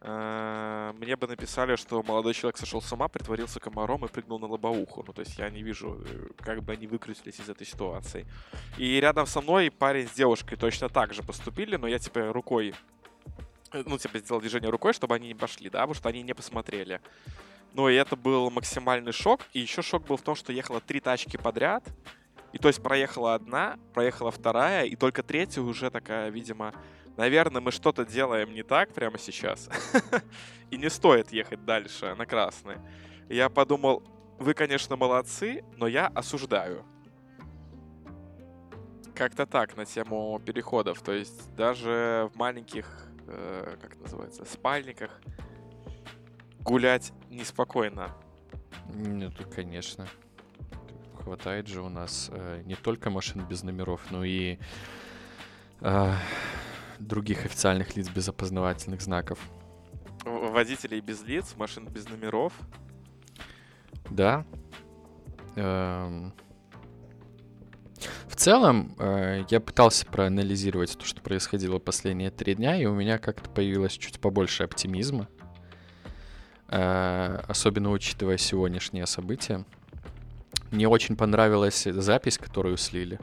э, 0.00 0.92
мне 0.98 1.16
бы 1.16 1.26
написали, 1.26 1.74
что 1.74 2.02
молодой 2.04 2.34
человек 2.34 2.56
сошел 2.56 2.80
с 2.80 2.92
ума, 2.92 3.08
притворился 3.08 3.58
комаром 3.58 4.04
и 4.04 4.08
прыгнул 4.08 4.38
на 4.38 4.46
лобовуху. 4.46 5.02
Ну, 5.04 5.12
то 5.12 5.20
есть 5.20 5.38
я 5.38 5.50
не 5.50 5.62
вижу, 5.62 6.00
э, 6.04 6.28
как 6.38 6.62
бы 6.62 6.72
они 6.72 6.86
выкрутились 6.86 7.40
из 7.40 7.48
этой 7.48 7.66
ситуации. 7.66 8.26
И 8.78 9.00
рядом 9.00 9.26
со 9.26 9.40
мной 9.40 9.72
парень 9.72 10.06
с 10.06 10.12
девушкой 10.12 10.56
точно 10.56 10.88
так 10.88 11.12
же 11.12 11.22
поступили, 11.22 11.74
но 11.76 11.88
я 11.88 11.98
типа 11.98 12.32
рукой, 12.32 12.74
э, 13.72 13.82
ну, 13.84 13.98
типа 13.98 14.20
сделал 14.20 14.40
движение 14.40 14.70
рукой, 14.70 14.92
чтобы 14.92 15.16
они 15.16 15.28
не 15.28 15.34
пошли, 15.34 15.68
да, 15.68 15.80
потому 15.80 15.94
что 15.94 16.08
они 16.08 16.22
не 16.22 16.34
посмотрели. 16.34 17.00
Ну, 17.72 17.88
и 17.88 17.94
это 17.94 18.14
был 18.14 18.50
максимальный 18.50 19.12
шок. 19.12 19.40
И 19.52 19.58
еще 19.58 19.82
шок 19.82 20.06
был 20.06 20.16
в 20.16 20.22
том, 20.22 20.36
что 20.36 20.52
ехало 20.52 20.80
три 20.80 21.00
тачки 21.00 21.36
подряд. 21.36 21.82
И 22.54 22.58
то 22.58 22.68
есть 22.68 22.80
проехала 22.80 23.34
одна, 23.34 23.80
проехала 23.92 24.30
вторая, 24.30 24.84
и 24.84 24.94
только 24.94 25.24
третья 25.24 25.60
уже 25.60 25.90
такая, 25.90 26.30
видимо, 26.30 26.72
наверное, 27.16 27.60
мы 27.60 27.72
что-то 27.72 28.06
делаем 28.06 28.54
не 28.54 28.62
так 28.62 28.94
прямо 28.94 29.18
сейчас. 29.18 29.68
И 30.70 30.76
не 30.76 30.88
стоит 30.88 31.32
ехать 31.32 31.64
дальше 31.64 32.14
на 32.14 32.26
красный. 32.26 32.76
Я 33.28 33.48
подумал, 33.48 34.04
вы, 34.38 34.54
конечно, 34.54 34.94
молодцы, 34.94 35.64
но 35.76 35.88
я 35.88 36.06
осуждаю. 36.06 36.84
Как-то 39.16 39.46
так 39.46 39.76
на 39.76 39.84
тему 39.84 40.40
переходов. 40.44 41.02
То 41.02 41.10
есть 41.10 41.52
даже 41.56 42.30
в 42.32 42.36
маленьких, 42.36 42.86
э, 43.26 43.76
как 43.82 43.96
называется, 43.98 44.44
спальниках 44.44 45.20
гулять 46.60 47.12
неспокойно. 47.30 48.14
Ну, 48.94 49.32
конечно. 49.52 50.06
Хватает 51.24 51.66
же 51.68 51.80
у 51.80 51.88
нас 51.88 52.28
э, 52.30 52.62
не 52.66 52.74
только 52.74 53.08
машин 53.08 53.46
без 53.46 53.62
номеров, 53.62 54.02
но 54.10 54.24
и 54.24 54.58
э, 55.80 56.12
других 56.98 57.46
официальных 57.46 57.96
лиц 57.96 58.10
без 58.10 58.28
опознавательных 58.28 59.00
знаков. 59.00 59.38
Водителей 60.26 61.00
без 61.00 61.22
лиц, 61.22 61.54
машин 61.56 61.86
без 61.88 62.06
номеров. 62.08 62.52
Да. 64.10 64.44
Эм. 65.56 66.34
В 68.26 68.36
целом, 68.36 68.94
э, 68.98 69.44
я 69.48 69.60
пытался 69.60 70.04
проанализировать 70.04 70.98
то, 70.98 71.06
что 71.06 71.22
происходило 71.22 71.78
последние 71.78 72.30
три 72.30 72.54
дня, 72.54 72.76
и 72.76 72.84
у 72.84 72.94
меня 72.94 73.18
как-то 73.18 73.48
появилось 73.48 73.92
чуть 73.92 74.20
побольше 74.20 74.64
оптимизма. 74.64 75.28
Э, 76.68 77.40
особенно 77.48 77.92
учитывая 77.92 78.36
сегодняшние 78.36 79.06
события. 79.06 79.64
Мне 80.74 80.88
очень 80.88 81.14
понравилась 81.14 81.84
запись, 81.84 82.36
которую 82.36 82.76
слили. 82.78 83.20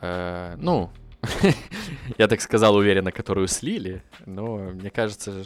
Э, 0.00 0.54
ну, 0.58 0.92
я 2.18 2.28
так 2.28 2.40
сказал 2.40 2.76
уверенно, 2.76 3.10
которую 3.10 3.48
слили, 3.48 4.00
но 4.24 4.58
мне 4.58 4.90
кажется, 4.90 5.42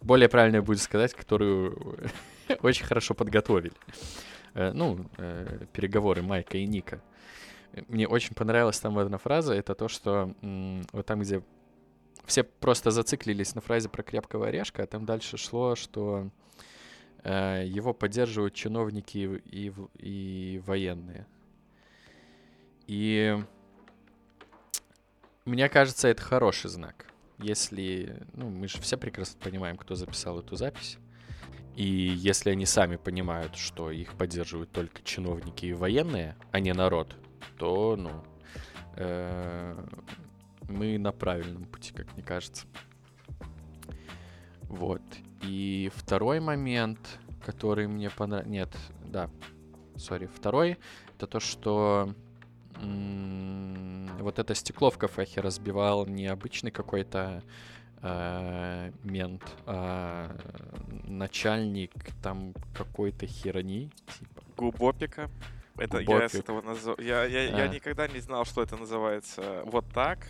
более 0.00 0.30
правильно 0.30 0.62
будет 0.62 0.80
сказать, 0.80 1.12
которую 1.12 1.98
очень 2.62 2.86
хорошо 2.86 3.12
подготовили. 3.12 3.74
Э, 4.54 4.72
Ну, 4.72 5.04
э, 5.18 5.66
переговоры 5.74 6.22
Майка 6.22 6.56
и 6.56 6.66
Ника. 6.66 7.02
Мне 7.88 8.08
очень 8.08 8.34
понравилась 8.34 8.80
там 8.80 8.98
одна 8.98 9.18
фраза, 9.18 9.52
это 9.52 9.74
то, 9.74 9.88
что 9.88 10.34
вот 10.92 11.04
там, 11.04 11.20
где 11.20 11.42
все 12.24 12.42
просто 12.42 12.90
зациклились 12.90 13.54
на 13.54 13.60
фразе 13.60 13.90
про 13.90 14.02
крепкого 14.02 14.46
орешка, 14.46 14.84
а 14.84 14.86
там 14.86 15.04
дальше 15.04 15.36
шло, 15.36 15.76
что 15.76 16.30
его 17.28 17.92
поддерживают 17.92 18.54
чиновники 18.54 19.40
и, 19.44 19.72
и 19.98 20.62
военные. 20.64 21.26
И 22.86 23.36
мне 25.44 25.68
кажется, 25.68 26.08
это 26.08 26.22
хороший 26.22 26.70
знак. 26.70 27.06
Если, 27.38 28.22
ну, 28.32 28.48
мы 28.48 28.68
же 28.68 28.80
все 28.80 28.96
прекрасно 28.96 29.40
понимаем, 29.40 29.76
кто 29.76 29.94
записал 29.94 30.38
эту 30.38 30.56
запись. 30.56 30.98
И 31.74 31.84
если 31.84 32.50
они 32.50 32.64
сами 32.64 32.96
понимают, 32.96 33.56
что 33.56 33.90
их 33.90 34.14
поддерживают 34.14 34.72
только 34.72 35.02
чиновники 35.02 35.66
и 35.66 35.72
военные, 35.74 36.36
а 36.50 36.60
не 36.60 36.72
народ, 36.72 37.14
то, 37.58 37.96
ну, 37.96 38.24
э, 38.96 39.86
мы 40.62 40.98
на 40.98 41.12
правильном 41.12 41.66
пути, 41.66 41.92
как 41.92 42.12
мне 42.14 42.22
кажется. 42.22 42.66
Вот. 44.62 45.02
И 45.46 45.90
второй 45.94 46.40
момент, 46.40 46.98
который 47.44 47.86
мне 47.86 48.10
понравился... 48.10 48.50
Нет, 48.50 48.76
да, 49.04 49.30
сори. 49.96 50.26
Второй, 50.26 50.78
это 51.16 51.26
то, 51.26 51.40
что 51.40 52.14
м, 52.80 54.08
вот 54.18 54.38
это 54.38 54.54
стекло 54.54 54.90
в 54.90 54.98
кафехе 54.98 55.40
разбивал 55.40 56.06
не 56.06 56.26
обычный 56.26 56.70
какой-то 56.70 57.42
э, 58.02 58.92
мент, 59.04 59.42
а 59.66 60.36
начальник 61.04 61.92
там 62.22 62.52
какой-то 62.76 63.26
херни, 63.26 63.90
типа. 64.18 64.42
Губопика. 64.56 65.30
Это 65.78 65.98
я 65.98 66.04
с 66.04 66.06
Губопик. 66.06 66.34
этого 66.34 66.62
назов... 66.62 66.98
Я, 66.98 67.24
я, 67.24 67.42
я 67.44 67.64
А. 67.64 67.68
никогда 67.68 68.08
не 68.08 68.20
знал, 68.20 68.44
что 68.44 68.62
это 68.62 68.76
называется 68.76 69.62
вот 69.66 69.84
так. 69.92 70.26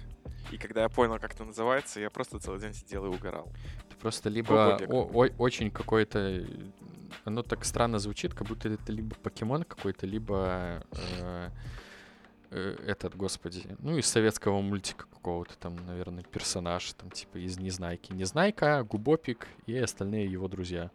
И 0.52 0.58
когда 0.58 0.82
я 0.82 0.88
понял, 0.88 1.18
как 1.18 1.34
это 1.34 1.44
называется, 1.44 2.00
я 2.00 2.10
просто 2.10 2.38
целый 2.38 2.60
день 2.60 2.72
сидел 2.74 3.04
и 3.06 3.08
угорал. 3.08 3.48
Просто 4.00 4.28
либо 4.28 4.78
очень 5.38 5.70
какой-то... 5.70 6.44
Оно 7.24 7.42
так 7.42 7.64
странно 7.64 7.98
звучит, 7.98 8.34
как 8.34 8.46
будто 8.46 8.68
это 8.68 8.92
либо 8.92 9.14
покемон 9.16 9.64
какой-то, 9.64 10.06
либо 10.06 10.82
э, 11.20 11.50
э, 12.50 12.76
этот, 12.86 13.16
господи, 13.16 13.62
ну, 13.78 13.96
из 13.96 14.06
советского 14.06 14.60
мультика 14.60 15.06
какого-то 15.12 15.56
там, 15.58 15.76
наверное, 15.86 16.24
персонаж, 16.24 16.92
там, 16.92 17.10
типа, 17.10 17.38
из 17.38 17.58
Незнайки. 17.58 18.12
Незнайка, 18.12 18.82
Губопик 18.84 19.48
и 19.66 19.76
остальные 19.76 20.26
его 20.26 20.46
друзья. 20.48 20.90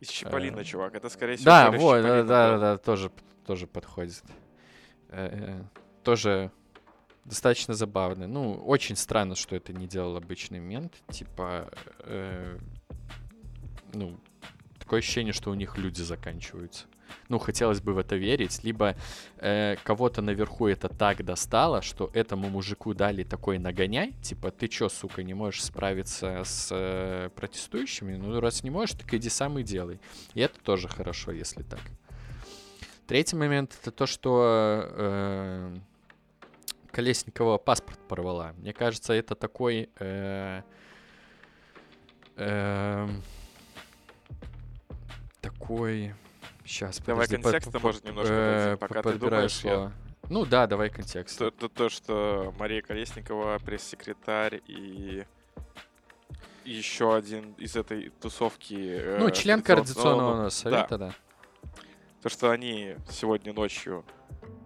Из 0.00 0.08
Чиполлино, 0.08 0.60
Э, 0.60 0.64
чувак. 0.64 0.94
Это, 0.94 1.08
скорее 1.08 1.36
всего, 1.36 1.46
Да, 1.46 1.70
вот, 1.70 2.02
да, 2.02 2.22
да, 2.22 2.58
да, 2.58 2.78
тоже, 2.78 3.10
тоже 3.46 3.66
подходит. 3.66 4.22
Э, 5.08 5.62
Тоже 6.02 6.50
достаточно 7.24 7.74
забавно. 7.74 8.26
Ну, 8.26 8.54
очень 8.54 8.96
странно, 8.96 9.34
что 9.34 9.56
это 9.56 9.72
не 9.72 9.86
делал 9.86 10.16
обычный 10.16 10.60
мент. 10.60 10.92
Типа, 11.10 11.70
э, 12.00 12.58
ну, 13.92 14.18
такое 14.78 14.98
ощущение, 15.00 15.32
что 15.32 15.50
у 15.50 15.54
них 15.54 15.78
люди 15.78 16.02
заканчиваются. 16.02 16.86
Ну, 17.28 17.38
хотелось 17.38 17.80
бы 17.80 17.94
в 17.94 17.98
это 17.98 18.16
верить. 18.16 18.64
Либо 18.64 18.96
э, 19.38 19.76
кого-то 19.82 20.22
наверху 20.22 20.66
это 20.66 20.88
так 20.88 21.24
достало, 21.24 21.82
что 21.82 22.10
этому 22.12 22.48
мужику 22.48 22.94
дали 22.94 23.24
такой 23.24 23.58
нагоняй, 23.58 24.12
типа, 24.22 24.50
ты 24.50 24.68
чё, 24.68 24.88
сука, 24.88 25.22
не 25.22 25.34
можешь 25.34 25.64
справиться 25.64 26.42
с 26.44 26.68
э, 26.70 27.30
протестующими? 27.34 28.16
Ну, 28.16 28.40
раз 28.40 28.62
не 28.62 28.70
можешь, 28.70 28.96
так 28.96 29.12
иди 29.14 29.28
сам 29.28 29.58
и 29.58 29.62
делай. 29.62 30.00
И 30.34 30.40
это 30.40 30.58
тоже 30.60 30.88
хорошо, 30.88 31.32
если 31.32 31.62
так. 31.62 31.80
Третий 33.06 33.36
момент 33.36 33.76
это 33.80 33.90
то, 33.90 34.06
что 34.06 34.88
э, 34.92 35.76
Колесникова 36.94 37.58
паспорт 37.58 37.98
порвала. 38.08 38.52
Мне 38.58 38.72
кажется, 38.72 39.12
это 39.12 39.34
такой... 39.34 39.90
Э, 39.98 40.62
э, 42.36 43.08
такой... 45.40 46.14
Сейчас, 46.64 46.98
Давай 47.00 47.26
подожди, 47.26 47.42
контекста, 47.42 47.72
по- 47.72 47.80
может, 47.80 48.04
немножко 48.04 48.32
э, 48.32 48.76
пока 48.78 49.02
ты 49.02 49.14
думаешь, 49.14 49.60
я-. 49.64 49.92
Ну 50.30 50.46
да, 50.46 50.66
давай 50.66 50.88
контекст. 50.88 51.36
То, 51.38 51.50
то, 51.50 51.68
то, 51.68 51.88
что 51.90 52.54
Мария 52.58 52.80
Колесникова, 52.80 53.58
пресс-секретарь 53.58 54.62
и 54.66 55.24
еще 56.64 57.14
один 57.14 57.52
из 57.54 57.76
этой 57.76 58.08
тусовки... 58.20 58.74
э, 58.78 59.18
Ну, 59.18 59.30
член 59.30 59.60
Координационного- 59.60 59.64
координационного 59.64 60.48
совета, 60.48 60.98
да. 60.98 61.14
То, 62.24 62.30
что 62.30 62.50
они 62.50 62.96
сегодня 63.06 63.52
ночью 63.52 64.02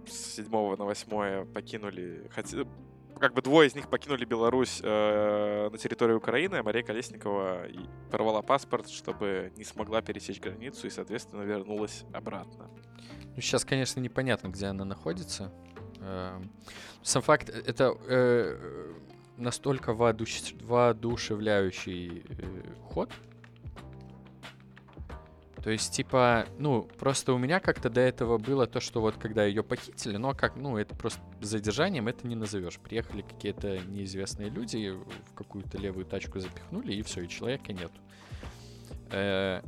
с 0.06 0.36
7 0.36 0.48
на 0.76 0.84
8 0.84 1.44
покинули... 1.52 2.30
хотя- 2.32 2.58
Как 3.18 3.34
бы 3.34 3.42
двое 3.42 3.66
из 3.66 3.74
них 3.74 3.88
покинули 3.90 4.24
Беларусь 4.24 4.80
э, 4.80 5.68
на 5.68 5.76
территорию 5.76 6.18
Украины, 6.18 6.54
а 6.54 6.62
Мария 6.62 6.84
Колесникова 6.84 7.66
порвала 8.12 8.42
паспорт, 8.42 8.88
чтобы 8.88 9.52
не 9.56 9.64
смогла 9.64 10.02
пересечь 10.02 10.38
границу 10.40 10.86
и, 10.86 10.90
соответственно, 10.90 11.42
вернулась 11.42 12.04
обратно. 12.12 12.70
Ну, 13.34 13.40
сейчас, 13.42 13.64
конечно, 13.64 13.98
непонятно, 13.98 14.50
где 14.50 14.66
она 14.66 14.84
находится. 14.84 15.52
Эм, 16.00 16.52
Сам 17.02 17.22
факт, 17.22 17.48
э, 17.48 17.60
это 17.66 17.92
э, 18.06 18.92
настолько 19.36 19.90
воодуш- 19.90 20.64
воодушевляющий 20.64 22.22
э, 22.28 22.72
ход. 22.84 23.10
То 25.62 25.70
есть, 25.70 25.92
типа, 25.92 26.46
ну, 26.58 26.88
просто 26.98 27.32
у 27.32 27.38
меня 27.38 27.58
как-то 27.58 27.90
до 27.90 28.00
этого 28.00 28.38
было 28.38 28.66
то, 28.66 28.80
что 28.80 29.00
вот 29.00 29.16
когда 29.16 29.44
ее 29.44 29.62
похитили, 29.64 30.16
но 30.16 30.32
как, 30.32 30.56
ну, 30.56 30.76
это 30.76 30.94
просто 30.94 31.20
задержанием 31.40 32.06
это 32.06 32.26
не 32.26 32.36
назовешь. 32.36 32.78
Приехали 32.78 33.22
какие-то 33.22 33.78
неизвестные 33.80 34.50
люди, 34.50 34.90
в 34.90 35.34
какую-то 35.34 35.76
левую 35.78 36.06
тачку 36.06 36.38
запихнули, 36.38 36.92
и 36.92 37.02
все, 37.02 37.22
и 37.22 37.28
человека 37.28 37.72
нет. 37.72 37.90
Э, 39.10 39.62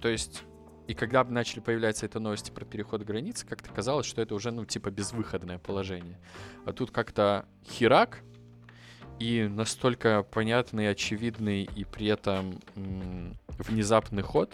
то 0.00 0.08
есть, 0.08 0.44
и 0.86 0.94
когда 0.94 1.22
начали 1.24 1.60
появляться 1.60 2.06
это 2.06 2.18
новости 2.18 2.50
про 2.50 2.64
переход 2.64 3.02
границы, 3.02 3.46
как-то 3.46 3.70
казалось, 3.70 4.06
что 4.06 4.22
это 4.22 4.34
уже, 4.34 4.50
ну, 4.50 4.64
типа, 4.64 4.90
безвыходное 4.90 5.58
положение. 5.58 6.18
А 6.64 6.72
тут 6.72 6.90
как-то 6.90 7.46
херак, 7.68 8.22
и 9.18 9.48
настолько 9.48 10.22
понятный, 10.22 10.90
очевидный 10.90 11.62
и 11.64 11.84
при 11.84 12.06
этом 12.06 12.60
внезапный 13.58 14.22
ход. 14.22 14.52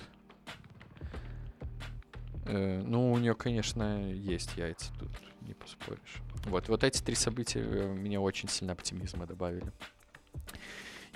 Э, 2.46 2.83
ну, 2.85 3.12
у 3.12 3.18
нее, 3.18 3.35
конечно, 3.35 4.12
есть 4.12 4.57
яйца, 4.57 4.92
тут 4.98 5.11
не 5.42 5.55
поспоришь. 5.55 6.22
Вот, 6.44 6.68
вот 6.68 6.85
эти 6.85 7.03
три 7.03 7.14
события 7.14 7.61
э, 7.61 7.92
мне 7.92 8.18
очень 8.18 8.48
сильно 8.48 8.72
оптимизма 8.72 9.27
добавили. 9.27 9.72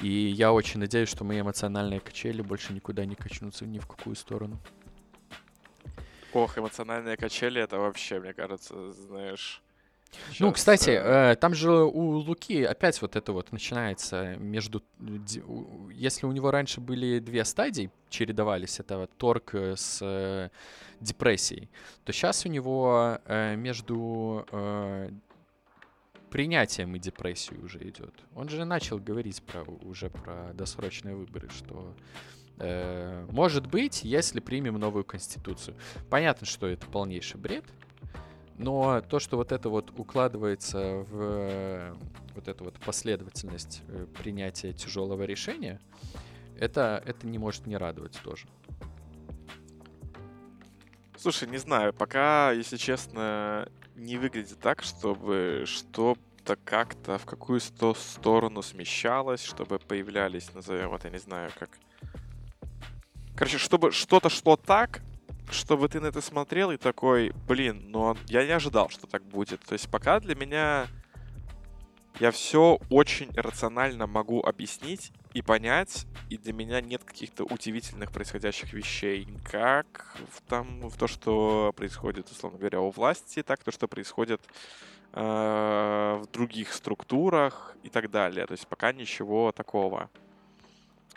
И 0.01 0.09
я 0.09 0.53
очень 0.53 0.81
надеюсь, 0.81 1.09
что 1.09 1.25
мои 1.25 1.41
эмоциональные 1.41 2.01
качели 2.01 2.43
больше 2.43 2.73
никуда 2.73 3.05
не 3.07 3.15
качнутся 3.15 3.65
ни 3.65 3.79
в 3.79 3.87
какую 3.87 4.15
сторону. 4.15 4.59
Ох, 6.33 6.59
эмоциональные 6.59 7.17
качели, 7.17 7.63
это 7.63 7.79
вообще, 7.79 8.21
мне 8.21 8.35
кажется, 8.35 8.93
знаешь... 8.93 9.63
Ну, 10.41 10.49
щас, 10.49 10.55
кстати, 10.55 10.91
э, 10.91 11.37
там 11.37 11.55
же 11.55 11.71
у 11.71 12.19
Луки 12.19 12.63
опять 12.63 13.01
вот 13.03 13.17
это 13.17 13.33
вот 13.33 13.53
начинается 13.53 14.37
между... 14.37 14.83
Если 15.93 16.27
у 16.27 16.33
него 16.33 16.51
раньше 16.51 16.81
были 16.81 17.19
две 17.19 17.45
стадии, 17.45 17.91
чередовались, 18.09 18.81
это 18.81 18.99
вот 18.99 19.11
торг 19.17 19.55
э, 19.55 19.75
с 19.77 20.01
э, 20.03 20.51
депрессией, 21.01 21.69
то 22.05 22.13
сейчас 22.13 22.47
у 22.47 22.49
него 22.49 23.19
э, 23.25 23.57
между 23.57 24.47
э, 24.51 25.11
принятием 26.31 26.95
и 26.95 26.99
депрессией 26.99 27.61
уже 27.63 27.79
идет. 27.89 28.15
Он 28.35 28.49
же 28.49 28.65
начал 28.65 28.99
говорить 28.99 29.43
про, 29.43 29.63
уже 29.63 30.11
про 30.11 30.53
досрочные 30.55 31.15
выборы, 31.15 31.49
что 31.51 31.95
э, 32.59 33.27
может 33.31 33.67
быть, 33.67 34.05
если 34.05 34.41
примем 34.41 34.79
новую 34.79 35.05
конституцию. 35.05 35.77
Понятно, 36.11 36.47
что 36.47 36.67
это 36.67 36.87
полнейший 36.87 37.41
бред, 37.41 37.65
но 38.59 39.01
то, 39.03 39.19
что 39.19 39.37
вот 39.37 39.53
это 39.53 39.69
вот 39.69 39.93
укладывается 39.99 41.05
в 41.11 41.21
э, 41.21 41.95
вот 42.35 42.49
эту 42.49 42.65
вот 42.65 42.75
последовательность 42.81 43.83
э, 43.89 44.07
принятия 44.19 44.73
тяжелого 44.73 45.25
решения, 45.25 45.81
это, 46.59 47.03
это 47.05 47.27
не 47.27 47.39
может 47.39 47.67
не 47.67 47.77
радовать 47.77 48.19
тоже. 48.23 48.47
Слушай, 51.19 51.49
не 51.49 51.59
знаю, 51.59 51.93
пока, 51.93 52.53
если 52.53 52.77
честно, 52.77 53.69
не 53.95 54.17
выглядит 54.17 54.59
так, 54.61 54.83
чтобы 54.83 55.65
что-то 55.67 56.57
как-то 56.65 57.19
в 57.19 57.27
какую 57.27 57.61
сто 57.61 57.95
сторону 57.95 58.63
смещалось, 58.63 59.43
чтобы 59.43 59.79
появлялись, 59.79 60.53
назовем 60.55 60.95
это, 60.95 61.11
не 61.11 61.19
знаю, 61.19 61.51
как... 61.59 61.71
Короче, 63.35 63.59
чтобы 63.59 63.93
что-то 63.93 64.31
шло 64.31 64.57
так, 64.57 65.03
чтобы 65.51 65.89
ты 65.89 66.01
на 66.01 66.07
это 66.07 66.21
смотрел 66.21 66.71
и 66.71 66.77
такой, 66.77 67.33
блин, 67.47 67.85
ну 67.89 68.17
я 68.27 68.45
не 68.45 68.53
ожидал, 68.53 68.89
что 68.89 69.07
так 69.07 69.23
будет. 69.23 69.61
То 69.61 69.75
есть 69.75 69.91
пока 69.91 70.21
для 70.21 70.35
меня 70.35 70.87
я 72.19 72.31
все 72.31 72.79
очень 72.89 73.31
рационально 73.35 74.07
могу 74.07 74.41
объяснить 74.41 75.13
и 75.35 75.43
понять, 75.43 76.07
и 76.31 76.39
для 76.39 76.55
меня 76.55 76.81
нет 76.81 77.05
каких-то 77.05 77.45
удивительных 77.45 78.11
происходящих 78.11 78.73
вещей, 78.73 79.29
как 79.45 80.17
в, 80.33 80.41
там, 80.49 80.89
в 80.89 80.97
то, 80.97 81.07
что 81.07 81.75
происходит, 81.77 82.31
условно 82.31 82.59
говоря, 82.59 82.81
у 82.81 82.91
власти, 82.91 83.43
так 83.43 83.63
то, 83.63 83.71
что 83.71 83.87
происходит 83.87 84.41
э, 85.13 85.21
в 85.21 86.27
других 86.33 86.73
структурах 86.73 87.77
и 87.83 87.91
так 87.91 88.11
далее. 88.11 88.47
То 88.47 88.53
есть 88.53 88.67
пока 88.67 88.93
ничего 88.95 89.53
такого. 89.53 90.09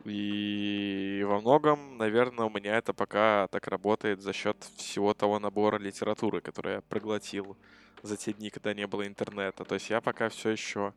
И 0.05 1.23
во 1.27 1.39
многом, 1.41 1.97
наверное, 1.97 2.45
у 2.45 2.49
меня 2.49 2.77
это 2.77 2.93
пока 2.93 3.47
так 3.47 3.67
работает 3.67 4.21
за 4.21 4.33
счет 4.33 4.57
всего 4.77 5.13
того 5.13 5.39
набора 5.39 5.77
литературы, 5.77 6.41
который 6.41 6.75
я 6.75 6.81
проглотил 6.81 7.57
за 8.01 8.15
те 8.15 8.33
дни, 8.33 8.49
когда 8.49 8.73
не 8.73 8.87
было 8.87 9.05
интернета. 9.05 9.65
То 9.65 9.75
есть 9.75 9.89
я 9.89 9.99
пока 9.99 10.29
все 10.29 10.51
еще 10.51 10.93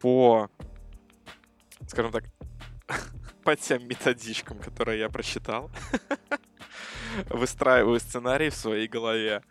по, 0.00 0.50
скажем 1.86 2.12
так, 2.12 2.24
по 3.44 3.56
тем 3.56 3.88
методичкам, 3.88 4.58
которые 4.58 5.00
я 5.00 5.08
прочитал, 5.08 5.70
выстраиваю 7.30 7.98
сценарий 7.98 8.50
в 8.50 8.54
своей 8.54 8.88
голове. 8.88 9.42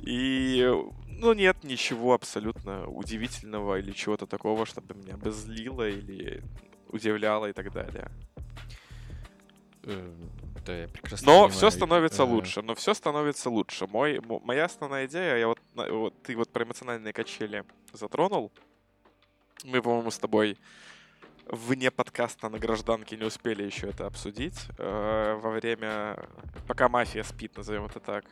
И, 0.00 0.66
ну, 1.08 1.34
нет 1.34 1.62
ничего 1.62 2.14
абсолютно 2.14 2.86
удивительного 2.86 3.78
или 3.78 3.92
чего-то 3.92 4.26
такого, 4.26 4.64
чтобы 4.64 4.94
меня 4.94 5.16
бы 5.18 5.30
злило 5.30 5.88
или 5.88 6.42
удивляло 6.88 7.46
и 7.46 7.52
так 7.52 7.72
далее. 7.72 8.10
Э, 9.84 10.12
Да, 10.64 10.76
я 10.76 10.88
прекрасно 10.88 11.26
Но 11.26 11.32
понимаю, 11.32 11.50
все 11.50 11.70
становится 11.70 12.24
лучше, 12.24 12.62
но 12.62 12.74
все 12.74 12.94
становится 12.94 13.50
лучше. 13.50 13.86
Мой, 13.86 14.20
мо- 14.20 14.40
моя 14.40 14.64
основная 14.64 15.06
идея, 15.06 15.36
я 15.36 15.46
вот, 15.46 15.60
вот 15.74 16.22
ты 16.22 16.36
вот 16.36 16.50
про 16.50 16.64
эмоциональные 16.64 17.12
качели 17.12 17.64
затронул. 17.92 18.50
Мы, 19.64 19.82
по-моему, 19.82 20.10
с 20.10 20.18
тобой 20.18 20.56
вне 21.46 21.90
подкаста 21.90 22.48
на 22.48 22.58
гражданке 22.58 23.16
не 23.18 23.24
успели 23.24 23.62
еще 23.62 23.88
это 23.88 24.06
обсудить 24.06 24.58
э, 24.78 25.38
во 25.42 25.50
время, 25.50 26.16
пока 26.66 26.88
мафия 26.88 27.22
спит, 27.22 27.56
назовем 27.56 27.84
это 27.84 28.00
так. 28.00 28.24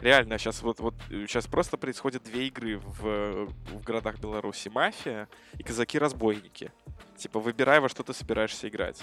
Реально, 0.00 0.38
сейчас 0.38 0.62
вот, 0.62 0.80
вот 0.80 0.94
сейчас 1.08 1.46
просто 1.46 1.76
происходят 1.76 2.22
две 2.24 2.48
игры 2.48 2.78
в, 2.78 3.46
в 3.46 3.84
городах 3.84 4.18
Беларуси. 4.18 4.68
Мафия 4.68 5.28
и 5.58 5.62
казаки-разбойники. 5.62 6.72
Типа, 7.16 7.38
выбирай, 7.40 7.80
во 7.80 7.88
что 7.88 8.02
ты 8.02 8.12
собираешься 8.12 8.68
играть. 8.68 9.02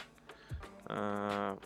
Э, 0.86 1.58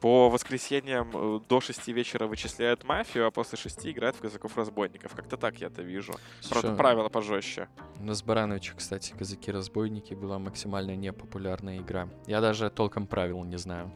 По 0.00 0.30
воскресеньям 0.30 1.10
э, 1.14 1.40
до 1.48 1.60
6 1.60 1.88
вечера 1.88 2.26
вычисляют 2.26 2.82
мафию, 2.84 3.26
а 3.26 3.30
после 3.30 3.58
6 3.58 3.86
играют 3.86 4.16
в 4.16 4.20
казаков-разбойников. 4.20 5.14
Как-то 5.14 5.36
так 5.36 5.56
я 5.60 5.66
это 5.68 5.82
вижу. 5.82 6.14
Правда, 6.48 6.74
правила 6.74 7.08
пожестче. 7.08 7.68
У 8.00 8.04
нас 8.04 8.22
Барановича, 8.22 8.72
кстати, 8.76 9.14
«Казаки-разбойники» 9.16 10.14
была 10.14 10.38
максимально 10.38 10.96
непопулярная 10.96 11.78
игра. 11.78 12.08
Я 12.26 12.40
даже 12.40 12.68
толком 12.70 13.06
правил 13.06 13.44
не 13.44 13.58
знаю. 13.58 13.92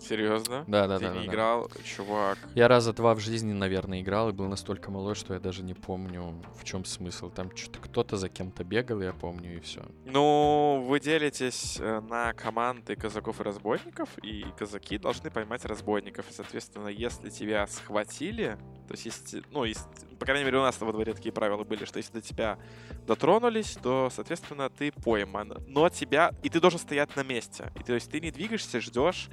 Серьезно? 0.00 0.64
Да, 0.66 0.86
да, 0.86 0.98
Ты 0.98 1.04
да. 1.04 1.10
не 1.10 1.18
да, 1.18 1.24
да. 1.24 1.26
играл, 1.26 1.70
чувак. 1.84 2.38
Я 2.54 2.68
раза 2.68 2.92
два 2.92 3.14
в 3.14 3.20
жизни, 3.20 3.52
наверное, 3.52 4.00
играл 4.00 4.30
и 4.30 4.32
был 4.32 4.46
настолько 4.48 4.90
малой, 4.90 5.14
что 5.14 5.34
я 5.34 5.40
даже 5.40 5.62
не 5.62 5.74
помню, 5.74 6.42
в 6.58 6.64
чем 6.64 6.84
смысл. 6.84 7.30
Там 7.30 7.54
что-то 7.56 7.80
кто-то 7.80 8.16
за 8.16 8.28
кем-то 8.28 8.64
бегал, 8.64 9.00
я 9.00 9.12
помню, 9.12 9.56
и 9.56 9.60
все. 9.60 9.82
Ну, 10.04 10.84
вы 10.86 11.00
делитесь 11.00 11.78
э, 11.80 12.00
на 12.00 12.32
команды 12.32 12.96
казаков 12.96 13.40
и 13.40 13.42
разбойников, 13.44 14.08
и 14.22 14.44
казаки 14.58 14.98
должны 14.98 15.30
поймать 15.30 15.64
разбойников. 15.64 16.30
И, 16.30 16.32
соответственно, 16.32 16.88
если 16.88 17.30
тебя 17.30 17.66
схватили, 17.66 18.58
то 18.86 18.92
есть, 18.92 19.06
если, 19.06 19.42
ну, 19.50 19.64
если, 19.64 19.84
по 20.18 20.26
крайней 20.26 20.44
мере, 20.44 20.58
у 20.58 20.62
нас 20.62 20.80
во 20.80 20.92
дворе 20.92 21.14
такие 21.14 21.32
правила 21.32 21.64
были, 21.64 21.84
что 21.84 21.98
если 21.98 22.12
до 22.12 22.20
тебя 22.20 22.58
дотронулись, 23.06 23.78
то, 23.82 24.10
соответственно, 24.14 24.70
ты 24.70 24.92
пойман. 24.92 25.54
Но 25.66 25.88
тебя... 25.88 26.32
И 26.42 26.48
ты 26.48 26.60
должен 26.60 26.78
стоять 26.78 27.14
на 27.16 27.22
месте. 27.22 27.72
И, 27.78 27.82
то 27.82 27.94
есть 27.94 28.10
ты 28.10 28.20
не 28.20 28.30
двигаешься, 28.30 28.80
ждешь, 28.80 29.28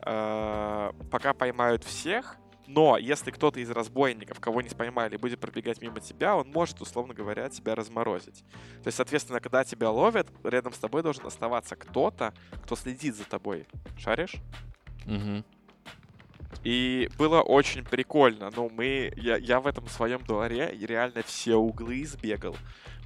э, 0.00 0.92
пока 1.10 1.34
поймают 1.34 1.84
всех, 1.84 2.38
но 2.66 2.96
если 2.96 3.30
кто-то 3.30 3.60
из 3.60 3.70
разбойников, 3.70 4.40
кого 4.40 4.62
не 4.62 4.70
поймали, 4.70 5.16
будет 5.16 5.40
пробегать 5.40 5.82
мимо 5.82 6.00
тебя, 6.00 6.36
он 6.36 6.48
может, 6.48 6.80
условно 6.80 7.12
говоря, 7.12 7.48
тебя 7.48 7.74
разморозить. 7.74 8.44
То 8.82 8.86
есть, 8.86 8.96
соответственно, 8.96 9.40
когда 9.40 9.64
тебя 9.64 9.90
ловят, 9.90 10.28
рядом 10.42 10.72
с 10.72 10.78
тобой 10.78 11.02
должен 11.02 11.26
оставаться 11.26 11.76
кто-то, 11.76 12.32
кто 12.62 12.76
следит 12.76 13.16
за 13.16 13.24
тобой. 13.24 13.66
Шаришь? 13.98 14.36
Угу. 15.06 15.44
И 16.62 17.10
было 17.18 17.42
очень 17.42 17.84
прикольно. 17.84 18.50
Ну, 18.54 18.70
мы... 18.70 19.12
Я, 19.16 19.36
я 19.36 19.60
в 19.60 19.66
этом 19.66 19.86
своем 19.88 20.24
дворе 20.24 20.70
реально 20.72 21.22
все 21.22 21.56
углы 21.56 22.02
избегал. 22.02 22.56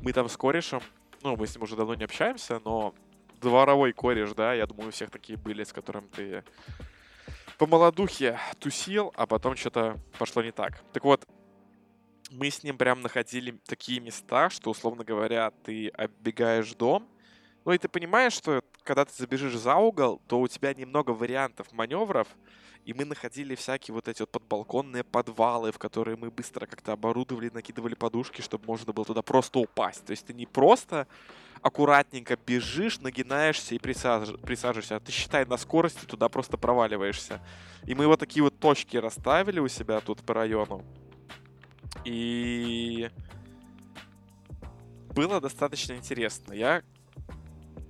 Мы 0.01 0.13
там 0.13 0.29
с 0.29 0.37
корешем... 0.37 0.81
Ну, 1.23 1.37
мы 1.37 1.49
с 1.49 1.55
ним 1.57 1.65
уже 1.65 1.75
давно 1.75 1.95
не 1.95 2.05
общаемся, 2.05 2.61
но 2.65 2.95
дворовой 3.41 3.93
кореш, 3.93 4.33
да, 4.35 4.55
я 4.55 4.67
думаю, 4.67 4.89
у 4.89 4.93
всех 4.93 5.11
такие 5.11 5.39
были, 5.39 5.65
с 5.65 5.73
которым 5.73 6.09
ты 6.09 6.45
по 7.59 7.67
молодухе 7.67 8.39
тусил, 8.61 9.13
а 9.17 9.27
потом 9.27 9.57
что-то 9.57 9.99
пошло 10.19 10.43
не 10.43 10.53
так. 10.53 10.81
Так 10.93 11.05
вот, 11.05 11.27
мы 12.31 12.51
с 12.51 12.63
ним 12.63 12.79
прям 12.79 13.01
находили 13.03 13.53
такие 13.67 14.01
места, 14.01 14.51
что, 14.51 14.71
условно 14.71 15.05
говоря, 15.05 15.51
ты 15.65 15.89
оббегаешь 15.89 16.75
дом, 16.75 17.09
ну 17.65 17.73
и 17.73 17.79
ты 17.79 17.89
понимаешь, 17.89 18.33
что 18.33 18.63
когда 18.83 19.05
ты 19.05 19.13
забежишь 19.15 19.55
за 19.55 19.77
угол, 19.77 20.23
то 20.29 20.41
у 20.41 20.49
тебя 20.49 20.73
немного 20.73 21.11
вариантов 21.11 21.73
маневров, 21.73 22.29
и 22.89 22.95
мы 22.95 23.05
находили 23.05 23.55
всякие 23.55 23.95
вот 23.95 24.09
эти 24.09 24.21
вот 24.23 24.31
подбалконные 24.31 25.05
подвалы, 25.05 25.73
в 25.73 25.79
которые 25.79 26.17
мы 26.17 26.31
быстро 26.31 26.65
как-то 26.65 26.95
оборудовали, 26.95 27.51
накидывали 27.53 27.95
подушки, 27.95 28.41
чтобы 28.41 28.65
можно 28.65 28.95
было 28.95 29.05
туда 29.05 29.21
просто 29.21 29.59
упасть. 29.59 30.07
То 30.07 30.13
есть 30.13 30.25
ты 30.25 30.33
не 30.33 30.47
просто 30.47 31.07
аккуратненько 31.61 32.39
бежишь, 32.47 32.99
нагинаешься 33.01 33.75
и 33.75 33.79
присаж... 33.79 34.31
присаживаешься, 34.41 34.97
а 34.97 35.01
ты, 35.01 35.13
считай, 35.13 35.45
на 35.45 35.59
скорости 35.59 36.07
туда 36.07 36.31
просто 36.31 36.57
проваливаешься. 36.57 37.43
И 37.85 37.95
мы 37.95 38.07
вот 38.07 38.21
такие 38.21 38.43
вот 38.43 38.59
точки 38.59 38.97
расставили 38.97 39.61
у 39.61 39.69
себя 39.69 40.01
тут 40.01 40.23
по 40.23 40.33
району. 40.33 40.83
И 42.07 43.11
было 45.15 45.43
достаточно 45.43 45.93
интересно. 45.93 46.55
Я 46.55 46.83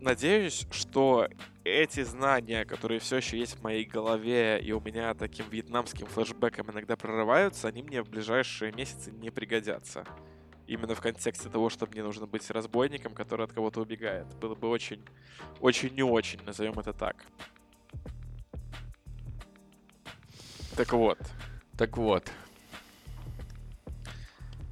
надеюсь, 0.01 0.67
что 0.71 1.29
эти 1.65 2.03
знания, 2.03 2.65
которые 2.65 3.01
все 3.01 3.17
еще 3.17 3.39
есть 3.39 3.57
в 3.57 3.63
моей 3.63 3.85
голове, 3.85 4.61
и 4.61 4.73
у 4.73 4.81
меня 4.81 5.15
таким 5.15 5.49
вьетнамским 5.49 6.07
флешбеком 6.07 6.71
иногда 6.71 6.97
прорываются, 6.97 7.69
они 7.69 7.83
мне 7.83 8.03
в 8.03 8.09
ближайшие 8.09 8.73
месяцы 8.73 9.11
не 9.11 9.31
пригодятся. 9.31 10.05
Именно 10.67 10.95
в 10.95 11.01
контексте 11.01 11.49
того, 11.49 11.71
что 11.71 11.87
мне 11.87 12.03
нужно 12.03 12.27
быть 12.27 12.51
разбойником, 12.51 13.15
который 13.15 13.47
от 13.47 13.53
кого-то 13.53 13.81
убегает. 13.81 14.27
Было 14.37 14.55
бы 14.55 14.69
очень, 14.69 15.03
очень 15.61 15.95
не 15.95 16.03
очень, 16.03 16.43
назовем 16.45 16.79
это 16.79 16.93
так. 16.93 17.17
Так 20.77 20.93
вот, 20.93 21.19
Так 21.77 21.97
вот. 21.97 22.31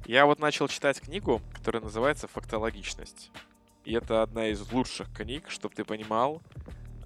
я 0.05 0.25
вот 0.25 0.39
начал 0.39 0.67
читать 0.67 1.01
книгу, 1.01 1.41
которая 1.53 1.81
называется 1.81 2.27
«Фактологичность». 2.27 3.29
И 3.87 3.93
это 3.93 4.21
одна 4.21 4.49
из 4.49 4.69
лучших 4.73 5.07
книг, 5.13 5.49
чтобы 5.49 5.73
ты 5.73 5.85
понимал. 5.85 6.41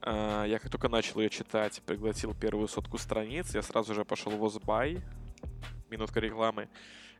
А, 0.01 0.45
Я 0.45 0.57
как 0.57 0.71
только 0.71 0.89
начал 0.89 1.19
ее 1.19 1.29
читать, 1.29 1.79
пригласил 1.85 2.33
первую 2.33 2.67
сотку 2.67 2.97
страниц, 2.97 3.53
я 3.53 3.61
сразу 3.61 3.93
же 3.93 4.03
пошел 4.03 4.31
в 4.31 4.43
Озбай, 4.43 4.99
минутка 5.91 6.19
рекламы, 6.19 6.69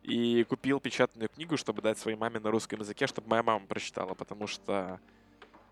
и 0.02 0.44
купил 0.46 0.80
печатную 0.80 1.30
книгу, 1.30 1.58
чтобы 1.58 1.84
дать 1.84 2.00
своей 2.00 2.18
маме 2.18 2.40
на 2.40 2.50
русском 2.50 2.80
языке, 2.80 3.06
чтобы 3.06 3.28
моя 3.28 3.44
мама 3.44 3.68
прочитала, 3.68 4.16
потому 4.16 4.48
что 4.48 5.00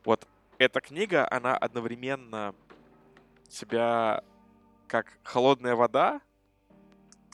вот 0.05 0.27
эта 0.59 0.81
книга, 0.81 1.27
она 1.31 1.57
одновременно 1.57 2.53
тебя 3.47 4.23
как 4.85 5.17
холодная 5.23 5.73
вода 5.73 6.21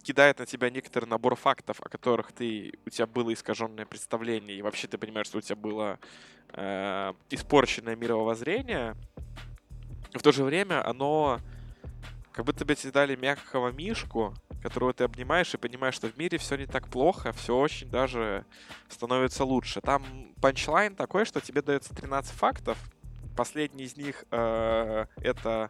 кидает 0.05 0.37
на 0.39 0.45
тебя 0.45 0.69
некоторый 0.69 1.05
набор 1.05 1.35
фактов, 1.35 1.81
о 1.81 1.89
которых 1.89 2.31
ты 2.31 2.73
у 2.85 2.89
тебя 2.89 3.07
было 3.07 3.33
искаженное 3.33 3.85
представление, 3.85 4.57
и 4.57 4.61
вообще 4.61 4.87
ты 4.87 4.97
понимаешь, 4.97 5.27
что 5.27 5.39
у 5.39 5.41
тебя 5.41 5.55
было 5.55 5.99
э, 6.49 7.13
испорченное 7.31 7.95
мировоззрение. 7.95 8.95
В 10.13 10.21
то 10.21 10.31
же 10.31 10.43
время 10.43 10.87
оно 10.87 11.39
как 12.31 12.45
будто 12.45 12.65
бы 12.65 12.75
тебе 12.75 12.91
дали 12.91 13.15
мягкого 13.15 13.71
мишку, 13.71 14.35
которого 14.61 14.93
ты 14.93 15.03
обнимаешь 15.03 15.53
и 15.53 15.57
понимаешь, 15.57 15.95
что 15.95 16.07
в 16.07 16.17
мире 16.17 16.37
все 16.37 16.55
не 16.55 16.67
так 16.67 16.87
плохо, 16.87 17.31
все 17.31 17.57
очень 17.57 17.89
даже 17.89 18.45
становится 18.89 19.43
лучше. 19.43 19.81
Там 19.81 20.03
панчлайн 20.41 20.95
такой, 20.95 21.25
что 21.25 21.41
тебе 21.41 21.61
дается 21.61 21.95
13 21.95 22.31
фактов. 22.31 22.77
Последний 23.35 23.85
из 23.85 23.97
них 23.97 24.23
э, 24.31 25.05
это 25.17 25.69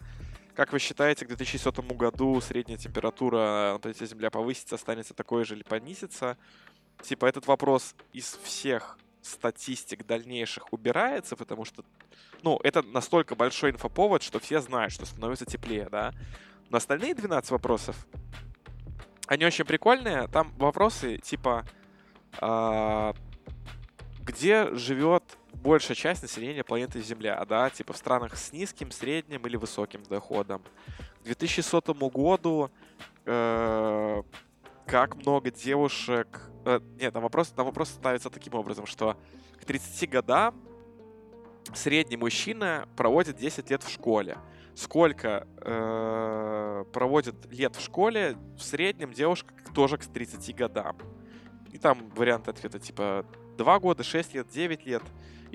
как 0.56 0.72
вы 0.72 0.80
считаете, 0.80 1.26
к 1.26 1.28
2100 1.28 1.82
году 1.94 2.40
средняя 2.42 2.78
температура 2.78 3.74
на 3.74 3.80
планете 3.80 4.06
Земля 4.06 4.30
повысится, 4.30 4.76
останется 4.76 5.14
такой 5.14 5.44
же 5.44 5.56
или 5.56 5.64
понизится? 5.64 6.38
Типа 7.02 7.26
этот 7.26 7.46
вопрос 7.48 7.94
из 8.14 8.40
всех 8.42 8.98
статистик 9.22 10.06
дальнейших 10.06 10.72
убирается, 10.72 11.36
потому 11.36 11.66
что, 11.66 11.84
ну, 12.42 12.60
это 12.64 12.84
настолько 12.84 13.36
большой 13.36 13.72
инфоповод, 13.72 14.24
что 14.24 14.40
все 14.40 14.62
знают, 14.62 14.94
что 14.94 15.06
становится 15.06 15.46
теплее, 15.46 15.90
да? 15.90 16.14
Но 16.70 16.78
остальные 16.78 17.16
12 17.16 17.52
вопросов, 17.52 18.08
они 19.28 19.46
очень 19.46 19.66
прикольные. 19.66 20.28
Там 20.28 20.54
вопросы 20.58 21.18
типа, 21.18 21.66
а, 22.40 23.14
где 24.22 24.74
живет 24.74 25.24
большая 25.56 25.96
часть 25.96 26.22
населения 26.22 26.64
планеты 26.64 27.02
Земля, 27.02 27.44
да, 27.46 27.70
типа 27.70 27.94
в 27.94 27.98
странах 27.98 28.36
с 28.38 28.52
низким, 28.52 28.92
средним 28.92 29.46
или 29.46 29.56
высоким 29.56 30.04
доходом. 30.04 30.62
К 31.22 31.26
2100 31.26 31.94
году 32.10 32.70
э, 33.26 34.24
как 34.86 35.16
много 35.16 35.52
девушек... 35.52 36.42
э, 36.66 36.80
нет, 37.00 37.14
там 37.14 37.24
вопрос, 37.24 37.50
там 37.50 37.66
вопрос 37.66 37.90
ставится 37.90 38.30
таким 38.30 38.54
образом, 38.54 38.86
что 38.86 39.18
к 39.60 39.66
30 39.66 40.10
годам 40.10 40.56
средний 41.74 42.18
мужчина 42.18 42.88
проводит 42.96 43.38
10 43.38 43.70
лет 43.70 43.84
в 43.84 43.90
школе. 43.90 44.38
Сколько 44.76 45.48
э, 45.58 46.86
проводит 46.92 47.52
лет 47.52 47.76
в 47.76 47.82
школе 47.82 48.38
в 48.58 48.62
среднем 48.62 49.14
девушка 49.14 49.54
тоже 49.74 49.98
к 49.98 50.06
30 50.06 50.56
годам? 50.56 50.98
И 51.72 51.78
там 51.78 52.10
варианты 52.16 52.52
ответа 52.52 52.80
типа 52.80 53.26
2 53.58 53.80
года, 53.80 54.04
6 54.04 54.34
лет, 54.34 54.48
9 54.50 54.86
лет. 54.86 55.04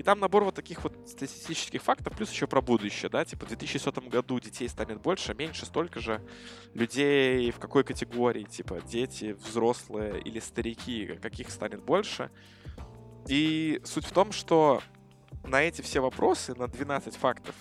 И 0.00 0.02
там 0.02 0.18
набор 0.18 0.44
вот 0.44 0.54
таких 0.54 0.82
вот 0.82 0.96
статистических 1.06 1.82
фактов, 1.82 2.16
плюс 2.16 2.32
еще 2.32 2.46
про 2.46 2.62
будущее, 2.62 3.10
да, 3.10 3.22
типа 3.22 3.44
в 3.44 3.48
2100 3.48 4.00
году 4.08 4.40
детей 4.40 4.66
станет 4.66 4.98
больше, 5.02 5.34
меньше, 5.34 5.66
столько 5.66 6.00
же. 6.00 6.26
Людей 6.72 7.50
в 7.50 7.58
какой 7.58 7.84
категории, 7.84 8.44
типа 8.44 8.80
дети, 8.80 9.32
взрослые 9.32 10.22
или 10.22 10.40
старики, 10.40 11.18
каких 11.20 11.50
станет 11.50 11.82
больше. 11.82 12.30
И 13.28 13.82
суть 13.84 14.06
в 14.06 14.12
том, 14.12 14.32
что 14.32 14.80
на 15.44 15.60
эти 15.60 15.82
все 15.82 16.00
вопросы, 16.00 16.54
на 16.54 16.66
12 16.66 17.14
фактов, 17.16 17.54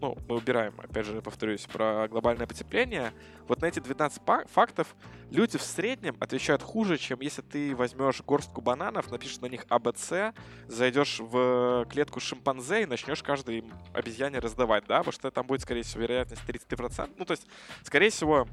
ну, 0.00 0.16
мы 0.28 0.36
убираем, 0.36 0.74
опять 0.78 1.06
же, 1.06 1.20
повторюсь, 1.20 1.62
про 1.62 2.06
глобальное 2.08 2.46
потепление, 2.46 3.12
вот 3.46 3.60
на 3.60 3.66
эти 3.66 3.80
12 3.80 4.22
фактов 4.46 4.94
люди 5.30 5.58
в 5.58 5.62
среднем 5.62 6.16
отвечают 6.20 6.62
хуже, 6.62 6.98
чем 6.98 7.20
если 7.20 7.42
ты 7.42 7.74
возьмешь 7.74 8.20
горстку 8.22 8.60
бананов, 8.60 9.10
напишешь 9.10 9.40
на 9.40 9.46
них 9.46 9.64
АБЦ, 9.68 10.34
зайдешь 10.66 11.20
в 11.20 11.86
клетку 11.90 12.20
шимпанзе 12.20 12.82
и 12.82 12.86
начнешь 12.86 13.22
каждой 13.22 13.64
обезьяне 13.92 14.38
раздавать, 14.38 14.84
да, 14.86 14.98
потому 14.98 15.12
что 15.12 15.30
там 15.30 15.46
будет, 15.46 15.62
скорее 15.62 15.82
всего, 15.82 16.02
вероятность 16.02 16.42
33%. 16.46 17.14
Ну, 17.16 17.24
то 17.24 17.32
есть, 17.32 17.46
скорее 17.82 18.10
всего, 18.10 18.46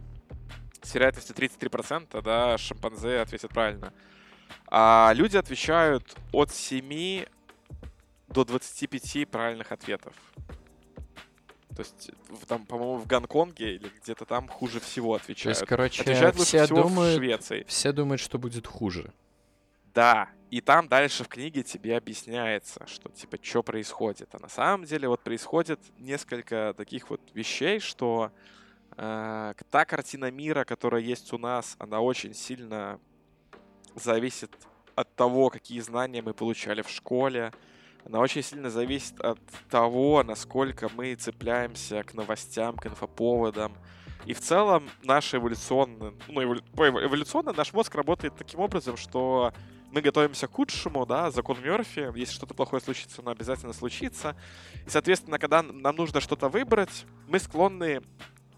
с 0.82 0.94
вероятностью 0.94 1.36
33%, 1.36 2.22
да, 2.22 2.58
шимпанзе 2.58 3.20
ответят 3.20 3.52
правильно. 3.52 3.94
А 4.68 5.12
люди 5.16 5.38
отвечают 5.38 6.16
от 6.32 6.52
7 6.52 7.26
до 8.28 8.44
25 8.44 9.30
правильных 9.30 9.72
ответов. 9.72 10.14
То 11.76 11.82
есть, 11.82 12.12
там, 12.48 12.66
по-моему, 12.66 12.98
в 12.98 13.08
Гонконге 13.08 13.76
или 13.76 13.92
где-то 14.02 14.26
там 14.26 14.48
хуже 14.48 14.80
всего 14.80 15.16
отвечают. 15.16 15.58
То 15.58 15.62
есть, 15.62 15.70
короче, 15.70 16.02
Отвечают 16.02 16.36
лучше 16.38 16.48
все 16.48 16.66
всего 16.66 16.84
думают, 16.84 17.14
в 17.14 17.18
Швеции. 17.18 17.66
все 17.68 17.92
думают, 17.92 18.22
что 18.22 18.40
будет 18.40 18.66
хуже. 18.66 19.12
Да, 19.94 20.30
и 20.52 20.62
там 20.62 20.88
дальше 20.88 21.24
в 21.24 21.28
книге 21.28 21.64
тебе 21.64 21.98
объясняется, 21.98 22.86
что 22.88 23.10
типа 23.10 23.38
что 23.42 23.64
происходит. 23.64 24.30
А 24.34 24.40
на 24.40 24.50
самом 24.50 24.86
деле 24.86 25.08
вот 25.08 25.22
происходит 25.22 25.80
несколько 26.00 26.74
таких 26.78 27.10
вот 27.10 27.22
вещей, 27.34 27.80
что 27.80 28.32
Э, 28.98 29.54
та 29.70 29.86
картина 29.86 30.32
мира, 30.32 30.64
которая 30.64 31.02
есть 31.02 31.34
у 31.34 31.38
нас, 31.38 31.76
она 31.80 32.00
очень 32.00 32.34
сильно 32.34 33.00
зависит 33.96 34.52
от 34.96 35.14
того, 35.16 35.50
какие 35.50 35.82
знания 35.82 36.22
мы 36.22 36.34
получали 36.34 36.82
в 36.82 36.90
школе. 36.90 37.52
Она 38.06 38.20
очень 38.20 38.44
сильно 38.44 38.70
зависит 38.70 39.20
от 39.20 39.40
того, 39.70 40.24
насколько 40.24 40.90
мы 40.96 41.16
цепляемся 41.16 42.04
к 42.04 42.14
новостям, 42.14 42.78
к 42.78 42.86
инфоповодам. 42.86 43.74
И 44.26 44.34
в 44.34 44.42
целом 44.42 44.90
наш 45.04 45.34
эволюционно, 45.34 46.14
ну, 46.28 46.44
эволюционно 46.44 47.52
наш 47.52 47.74
мозг 47.74 47.96
работает 47.96 48.36
таким 48.36 48.60
образом, 48.60 48.96
что 48.96 49.54
мы 49.92 50.02
готовимся 50.02 50.48
к 50.48 50.54
худшему, 50.54 51.06
да, 51.06 51.32
закон 51.32 51.58
Мерфи, 51.62 52.12
если 52.16 52.34
что-то 52.34 52.54
плохое 52.54 52.82
случится, 52.82 53.22
оно 53.22 53.32
обязательно 53.32 53.74
случится. 53.74 54.36
И, 54.86 54.90
соответственно, 54.90 55.40
когда 55.40 55.64
нам 55.64 55.96
нужно 55.96 56.22
что-то 56.22 56.48
выбрать, 56.48 57.06
мы 57.28 57.40
склонны, 57.40 58.02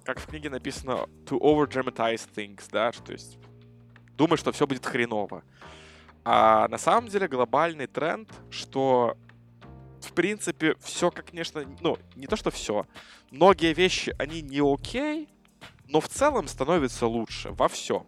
как 0.04 0.20
в 0.20 0.26
книге 0.28 0.50
написано, 0.50 1.08
to 1.26 1.40
over-dramatize 1.40 2.28
things, 2.36 2.64
да, 2.72 2.92
то 2.92 3.14
есть 3.14 3.38
думать, 4.18 4.40
что 4.40 4.52
все 4.52 4.68
будет 4.68 4.86
хреново. 4.86 5.44
А 6.26 6.68
на 6.68 6.78
самом 6.78 7.08
деле 7.08 7.28
глобальный 7.28 7.88
тренд, 7.88 8.30
что 8.50 9.16
в 10.02 10.14
принципе 10.14 10.76
все, 10.80 11.12
конечно, 11.12 11.64
ну, 11.82 11.98
не 12.16 12.28
то, 12.28 12.36
что 12.36 12.52
все, 12.52 12.86
многие 13.32 13.74
вещи, 13.74 14.16
они 14.20 14.42
не 14.42 14.60
окей, 14.60 15.30
но 15.88 16.02
в 16.02 16.08
целом 16.08 16.48
становится 16.48 17.08
лучше 17.08 17.52
во 17.52 17.68
всем. 17.68 18.06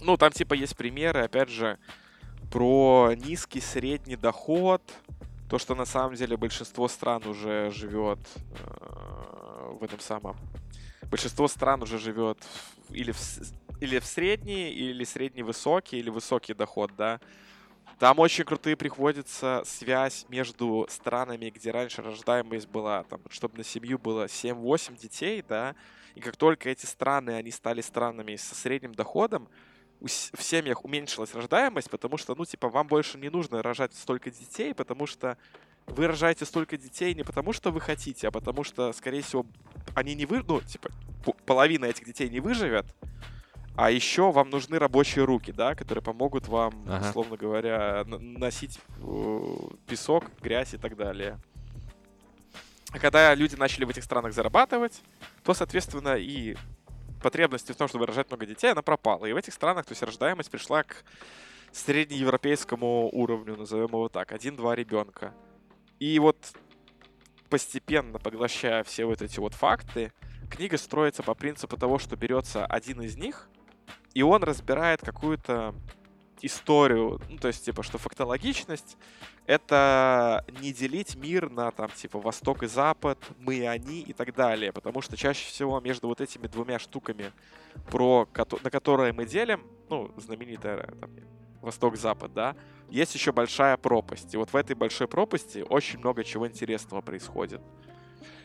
Ну, 0.00 0.16
там 0.16 0.32
типа 0.32 0.54
есть 0.54 0.76
примеры, 0.76 1.20
опять 1.20 1.50
же, 1.50 1.78
про 2.50 3.12
низкий 3.14 3.60
средний 3.60 4.16
доход, 4.16 4.82
то, 5.48 5.58
что 5.58 5.74
на 5.74 5.84
самом 5.84 6.14
деле 6.14 6.36
большинство 6.36 6.88
стран 6.88 7.26
уже 7.26 7.70
живет 7.70 8.18
э, 8.36 9.76
в 9.80 9.84
этом 9.84 10.00
самом. 10.00 10.36
Большинство 11.10 11.48
стран 11.48 11.82
уже 11.82 11.98
живет 11.98 12.38
или 12.88 13.12
в, 13.12 13.18
или 13.80 13.98
в 13.98 14.04
средний, 14.04 14.70
или 14.70 15.04
средний 15.04 15.42
высокий, 15.42 15.98
или 15.98 16.08
высокий 16.08 16.54
доход, 16.54 16.92
да. 16.96 17.20
Там 18.00 18.18
очень 18.18 18.44
крутые 18.44 18.76
приходится 18.76 19.62
связь 19.66 20.24
между 20.30 20.86
странами, 20.88 21.50
где 21.50 21.70
раньше 21.70 22.00
рождаемость 22.00 22.66
была, 22.66 23.04
там, 23.04 23.20
чтобы 23.28 23.58
на 23.58 23.62
семью 23.62 23.98
было 23.98 24.24
7-8 24.24 24.98
детей, 24.98 25.44
да, 25.46 25.74
и 26.14 26.20
как 26.20 26.38
только 26.38 26.70
эти 26.70 26.86
страны, 26.86 27.32
они 27.32 27.50
стали 27.50 27.82
странами 27.82 28.36
со 28.36 28.54
средним 28.54 28.94
доходом, 28.94 29.50
в 30.00 30.08
семьях 30.08 30.82
уменьшилась 30.82 31.34
рождаемость, 31.34 31.90
потому 31.90 32.16
что, 32.16 32.34
ну, 32.34 32.46
типа, 32.46 32.70
вам 32.70 32.86
больше 32.86 33.18
не 33.18 33.28
нужно 33.28 33.62
рожать 33.62 33.94
столько 33.94 34.30
детей, 34.30 34.72
потому 34.72 35.06
что 35.06 35.36
вы 35.84 36.06
рожаете 36.06 36.46
столько 36.46 36.78
детей 36.78 37.12
не 37.12 37.22
потому, 37.22 37.52
что 37.52 37.70
вы 37.70 37.82
хотите, 37.82 38.28
а 38.28 38.30
потому 38.30 38.64
что, 38.64 38.94
скорее 38.94 39.20
всего, 39.20 39.44
они 39.94 40.14
не 40.14 40.24
вы... 40.24 40.42
Ну, 40.42 40.62
типа, 40.62 40.88
половина 41.44 41.84
этих 41.84 42.06
детей 42.06 42.30
не 42.30 42.40
выживет, 42.40 42.86
а 43.80 43.90
еще 43.90 44.30
вам 44.30 44.50
нужны 44.50 44.78
рабочие 44.78 45.24
руки, 45.24 45.52
да, 45.52 45.74
которые 45.74 46.04
помогут 46.04 46.48
вам, 46.48 46.84
ага. 46.86 47.08
условно 47.08 47.38
говоря, 47.38 48.04
носить 48.04 48.78
э, 49.00 49.54
песок, 49.86 50.24
грязь 50.42 50.74
и 50.74 50.76
так 50.76 50.98
далее. 50.98 51.38
А 52.90 52.98
когда 52.98 53.34
люди 53.34 53.54
начали 53.54 53.86
в 53.86 53.88
этих 53.88 54.04
странах 54.04 54.34
зарабатывать, 54.34 55.00
то, 55.44 55.54
соответственно, 55.54 56.16
и 56.16 56.56
потребности 57.22 57.72
в 57.72 57.76
том, 57.76 57.88
чтобы 57.88 58.04
рожать 58.04 58.28
много 58.28 58.44
детей, 58.44 58.70
она 58.70 58.82
пропала. 58.82 59.24
И 59.24 59.32
в 59.32 59.36
этих 59.38 59.54
странах, 59.54 59.86
то 59.86 59.92
есть 59.92 60.02
рождаемость 60.02 60.50
пришла 60.50 60.82
к 60.82 61.02
среднеевропейскому 61.72 63.08
уровню, 63.10 63.56
назовем 63.56 63.86
его 63.86 64.10
так, 64.10 64.32
один-два 64.32 64.74
ребенка. 64.74 65.32
И 65.98 66.18
вот 66.18 66.36
постепенно 67.48 68.18
поглощая 68.18 68.84
все 68.84 69.06
вот 69.06 69.22
эти 69.22 69.40
вот 69.40 69.54
факты, 69.54 70.12
книга 70.50 70.76
строится 70.76 71.22
по 71.22 71.34
принципу 71.34 71.78
того, 71.78 71.98
что 71.98 72.14
берется 72.14 72.66
один 72.66 73.00
из 73.00 73.16
них, 73.16 73.48
и 74.14 74.22
он 74.22 74.42
разбирает 74.42 75.00
какую-то 75.00 75.74
историю, 76.42 77.20
ну, 77.28 77.36
то 77.38 77.48
есть, 77.48 77.64
типа, 77.64 77.82
что 77.82 77.98
фактологичность— 77.98 78.96
это 79.46 80.44
не 80.60 80.72
делить 80.72 81.16
мир 81.16 81.50
на, 81.50 81.70
там, 81.70 81.90
типа, 81.90 82.18
Восток 82.18 82.62
и 82.62 82.66
Запад, 82.66 83.18
мы 83.38 83.56
и 83.56 83.64
они 83.64 84.00
и 84.00 84.12
так 84.12 84.34
далее, 84.34 84.72
потому 84.72 85.02
что 85.02 85.16
чаще 85.16 85.46
всего 85.46 85.80
между 85.80 86.08
вот 86.08 86.20
этими 86.20 86.46
двумя 86.46 86.78
штуками, 86.78 87.32
про, 87.90 88.26
на 88.62 88.70
которые 88.70 89.12
мы 89.12 89.26
делим, 89.26 89.62
ну, 89.88 90.10
знаменитая, 90.16 90.86
там, 91.00 91.10
Восток-Запад, 91.60 92.32
да, 92.32 92.56
есть 92.88 93.14
еще 93.14 93.32
большая 93.32 93.76
пропасть. 93.76 94.32
И 94.34 94.36
вот 94.36 94.52
в 94.52 94.56
этой 94.56 94.74
большой 94.74 95.08
пропасти 95.08 95.64
очень 95.68 95.98
много 95.98 96.24
чего 96.24 96.48
интересного 96.48 97.02
происходит. 97.02 97.60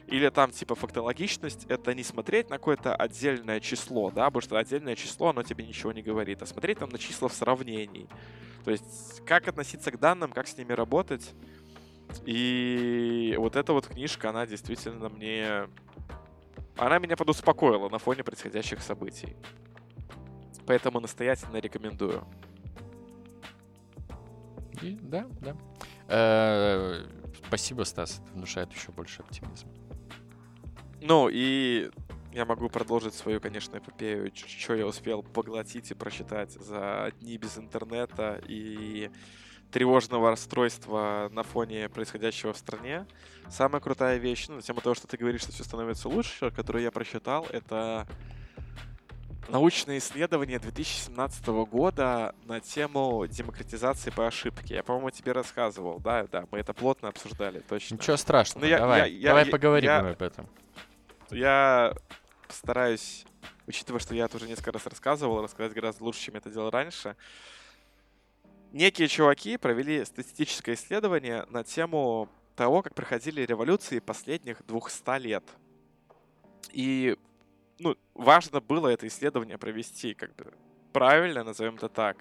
Или 0.08 0.30
там, 0.30 0.52
типа, 0.52 0.76
фактологичность— 0.76 1.66
это 1.70 1.94
не 1.96 2.04
смотреть 2.04 2.50
на 2.50 2.58
какое-то 2.58 2.96
отдельное 2.96 3.60
число, 3.60 4.12
да, 4.12 4.26
потому 4.26 4.42
что 4.42 4.58
отдельное 4.58 4.96
число, 4.96 5.30
оно 5.30 5.42
тебе 5.42 5.66
ничего 5.66 5.92
не 5.92 6.04
говорит, 6.04 6.42
а 6.44 6.46
смотреть 6.46 6.80
там 6.80 6.90
на 6.90 7.00
числа 7.00 7.28
в 7.28 7.34
сравнении. 7.34 8.08
То 8.64 8.72
есть, 8.72 9.26
как 9.26 9.48
относиться 9.48 9.92
к 9.92 10.00
данным, 10.00 10.32
как 10.32 10.48
с 10.48 10.58
ними 10.58 10.74
работать. 10.74 11.34
И 12.26 13.36
вот 13.38 13.56
эта 13.56 13.74
вот 13.74 13.88
книжка, 13.88 14.30
она 14.30 14.46
действительно 14.46 15.10
мне... 15.10 15.68
Она 16.78 17.00
меня 17.00 17.16
подуспокоила 17.16 17.90
на 17.90 17.98
фоне 17.98 18.24
происходящих 18.24 18.82
событий. 18.82 19.36
Поэтому 20.68 21.00
настоятельно 21.00 21.58
рекомендую. 21.58 22.28
И, 24.82 24.98
да, 25.02 25.26
да. 25.42 25.56
Э, 26.08 27.06
спасибо, 27.48 27.84
Стас. 27.84 28.20
Это 28.20 28.34
внушает 28.34 28.74
еще 28.74 28.92
больше 28.92 29.22
оптимизма. 29.22 29.72
Ну, 31.08 31.30
и 31.32 31.92
я 32.34 32.46
могу 32.46 32.68
продолжить 32.68 33.14
свою, 33.14 33.40
конечно, 33.40 33.78
эпопею, 33.78 34.32
что 34.34 34.74
я 34.74 34.88
успел 34.88 35.22
поглотить 35.22 35.92
и 35.92 35.94
прочитать 35.94 36.52
за 36.54 37.12
дни 37.22 37.38
без 37.38 37.60
интернета 37.60 38.42
и 38.48 39.12
тревожного 39.72 40.32
расстройства 40.32 41.30
на 41.32 41.44
фоне 41.44 41.90
происходящего 41.90 42.54
в 42.54 42.58
стране. 42.58 43.06
Самая 43.50 43.82
крутая 43.82 44.18
вещь, 44.18 44.48
ну, 44.48 44.56
на 44.56 44.62
тему 44.64 44.82
того, 44.82 44.96
что 44.96 45.06
ты 45.06 45.18
говоришь, 45.18 45.42
что 45.42 45.52
все 45.52 45.64
становится 45.64 46.10
лучше, 46.10 46.50
которую 46.50 46.82
я 46.82 46.90
прочитал, 46.90 47.46
это 47.52 48.08
научное 49.48 50.00
исследование 50.00 50.58
2017 50.58 51.48
года 51.70 52.34
на 52.46 52.60
тему 52.62 53.28
демократизации 53.28 54.10
по 54.10 54.26
ошибке. 54.26 54.74
Я, 54.76 54.84
по-моему, 54.84 55.12
тебе 55.12 55.34
рассказывал, 55.34 56.00
да, 56.00 56.26
да, 56.32 56.46
мы 56.50 56.58
это 56.58 56.74
плотно 56.74 57.10
обсуждали, 57.10 57.60
точно. 57.60 57.94
Ничего 57.94 58.18
страшного, 58.18 58.66
ну, 58.66 58.72
давай, 58.76 59.02
я, 59.02 59.06
я, 59.06 59.28
давай 59.28 59.46
я, 59.46 59.52
поговорим 59.52 59.90
я, 59.90 60.00
об 60.00 60.22
этом. 60.24 60.50
Я 61.32 61.94
постараюсь, 62.48 63.26
учитывая, 63.68 64.00
что 64.00 64.14
я 64.16 64.26
это 64.26 64.38
уже 64.38 64.48
несколько 64.48 64.72
раз 64.72 64.86
рассказывал, 64.86 65.42
рассказать 65.42 65.74
гораздо 65.74 66.04
лучше, 66.04 66.22
чем 66.22 66.36
я 66.36 66.40
это 66.40 66.50
делал 66.50 66.70
раньше. 66.70 67.16
Некие 68.72 69.08
чуваки 69.08 69.58
провели 69.58 70.04
статистическое 70.04 70.76
исследование 70.76 71.46
на 71.50 71.64
тему 71.64 72.30
того, 72.56 72.82
как 72.82 72.94
проходили 72.94 73.42
революции 73.42 74.00
последних 74.00 74.66
200 74.66 75.20
лет. 75.20 75.44
И 76.72 77.18
ну, 77.80 77.96
важно 78.14 78.62
было 78.62 78.90
это 78.90 79.08
исследование 79.08 79.58
провести 79.58 80.14
как 80.14 80.36
бы 80.36 80.54
правильно, 80.94 81.44
назовем 81.44 81.76
это 81.76 81.90
так. 81.90 82.18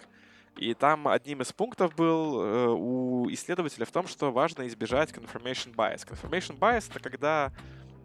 И 0.57 0.73
там 0.75 1.09
одним 1.09 1.43
из 1.43 1.53
пунктов 1.53 1.95
был 1.97 2.40
э, 2.40 2.69
у 2.69 3.29
исследователя 3.31 3.85
в 3.85 3.90
том, 3.90 4.07
что 4.07 4.31
важно 4.31 4.67
избежать 4.69 5.11
confirmation 5.11 5.75
bias. 5.75 6.07
Confirmation 6.09 6.59
bias— 6.59 6.88
это 6.90 7.01
когда 7.01 7.53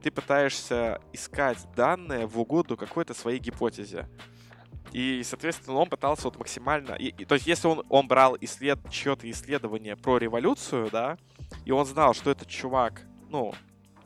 ты 0.02 0.12
пытаешься 0.12 1.02
искать 1.14 1.58
данные 1.76 2.26
в 2.26 2.40
угоду 2.40 2.78
какой-то 2.78 3.14
своей 3.14 3.40
гипотезе. 3.40 4.08
И, 4.92 5.22
соответственно, 5.24 5.78
он 5.78 5.90
пытался 5.90 6.24
вот 6.24 6.40
максимально... 6.40 6.94
И, 6.94 7.10
и, 7.10 7.26
то 7.26 7.36
есть, 7.36 7.46
если 7.46 7.68
он, 7.68 7.86
он 7.90 8.08
брал 8.08 8.36
исслед... 8.42 8.80
чье-то 8.90 9.30
исследование 9.30 9.96
про 9.96 10.18
революцию, 10.18 10.90
да, 10.92 11.18
и 11.66 11.72
он 11.72 11.86
знал, 11.86 12.14
что 12.14 12.32
этот 12.32 12.48
чувак, 12.48 13.04
ну, 13.30 13.54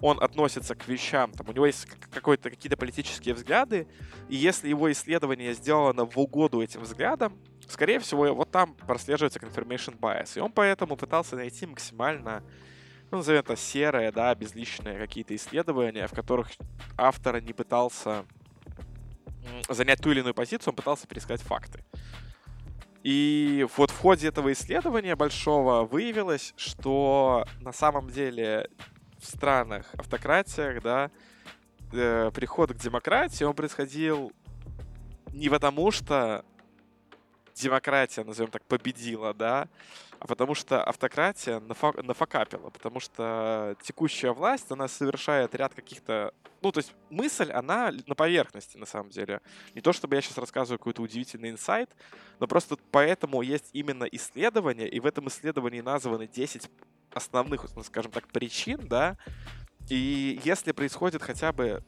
он 0.02 0.22
относится 0.22 0.76
к 0.76 0.86
вещам, 0.90 1.32
там, 1.32 1.48
у 1.48 1.54
него 1.54 1.66
есть 1.66 1.86
какой-то, 2.12 2.50
какие-то 2.50 2.76
политические 2.76 3.34
взгляды, 3.34 3.88
и 4.28 4.36
если 4.36 4.68
его 4.68 4.92
исследование 4.92 5.54
сделано 5.54 6.06
в 6.06 6.18
угоду 6.18 6.62
этим 6.62 6.82
взглядам, 6.82 7.40
скорее 7.70 8.00
всего, 8.00 8.34
вот 8.34 8.52
там 8.52 8.76
прослеживается 8.76 9.40
confirmation 9.40 9.98
bias. 9.98 10.38
И 10.38 10.42
он 10.42 10.52
поэтому 10.52 10.98
пытался 10.98 11.38
найти 11.38 11.66
максимально 11.66 12.44
ну, 13.14 13.20
назовем 13.20 13.42
это 13.42 13.56
серые, 13.56 14.12
да, 14.12 14.34
безличные 14.34 14.98
какие-то 14.98 15.36
исследования, 15.36 16.08
в 16.08 16.14
которых 16.14 16.50
автор 16.98 17.40
не 17.42 17.54
пытался 17.54 18.26
занять 19.70 20.02
ту 20.02 20.10
или 20.10 20.22
иную 20.22 20.34
позицию, 20.34 20.72
он 20.72 20.76
пытался 20.76 21.06
пересказать 21.06 21.42
факты. 21.42 21.86
И 23.04 23.68
вот 23.78 23.92
в 23.92 24.00
ходе 24.00 24.30
этого 24.30 24.52
исследования 24.52 25.16
большого 25.16 25.86
выявилось, 25.86 26.56
что 26.58 27.46
на 27.62 27.72
самом 27.72 28.10
деле 28.10 28.68
в 29.20 29.26
странах, 29.28 29.86
автократиях, 29.94 30.82
да, 30.82 31.12
э, 31.92 32.32
приход 32.34 32.74
к 32.74 32.78
демократии, 32.78 33.44
он 33.44 33.54
происходил 33.54 34.32
не 35.34 35.50
потому, 35.50 35.92
что 35.92 36.44
демократия, 37.54 38.24
назовем 38.24 38.50
так, 38.50 38.64
победила, 38.64 39.36
да, 39.36 39.68
а 40.24 40.28
потому 40.28 40.56
что 40.56 40.82
автократия 40.82 41.60
нафа- 41.60 42.02
нафакапила, 42.02 42.70
потому 42.70 43.02
что 43.02 43.76
текущая 43.84 44.32
власть, 44.32 44.72
она 44.72 44.88
совершает 44.88 45.54
ряд 45.54 45.74
каких-то... 45.74 46.34
Ну, 46.62 46.72
то 46.72 46.78
есть 46.78 46.94
мысль, 47.10 47.52
она 47.52 47.92
на 48.08 48.16
поверхности, 48.16 48.78
на 48.78 48.86
самом 48.86 49.10
деле. 49.10 49.42
Не 49.76 49.82
то, 49.82 49.92
чтобы 49.92 50.16
я 50.16 50.22
сейчас 50.22 50.38
рассказываю 50.38 50.80
какой-то 50.80 51.02
удивительный 51.02 51.50
инсайт, 51.50 51.90
но 52.40 52.48
просто 52.48 52.78
поэтому 52.92 53.42
есть 53.42 53.70
именно 53.74 54.06
исследование, 54.06 54.88
и 54.88 55.02
в 55.02 55.06
этом 55.06 55.28
исследовании 55.28 55.82
названы 55.82 56.26
10 56.26 56.70
основных, 57.14 57.66
ну, 57.76 57.84
скажем 57.84 58.14
так, 58.14 58.26
причин, 58.30 58.80
да, 58.88 59.18
и 59.90 60.40
если 60.46 60.72
происходит 60.72 61.22
хотя 61.22 61.52
бы 61.52 61.84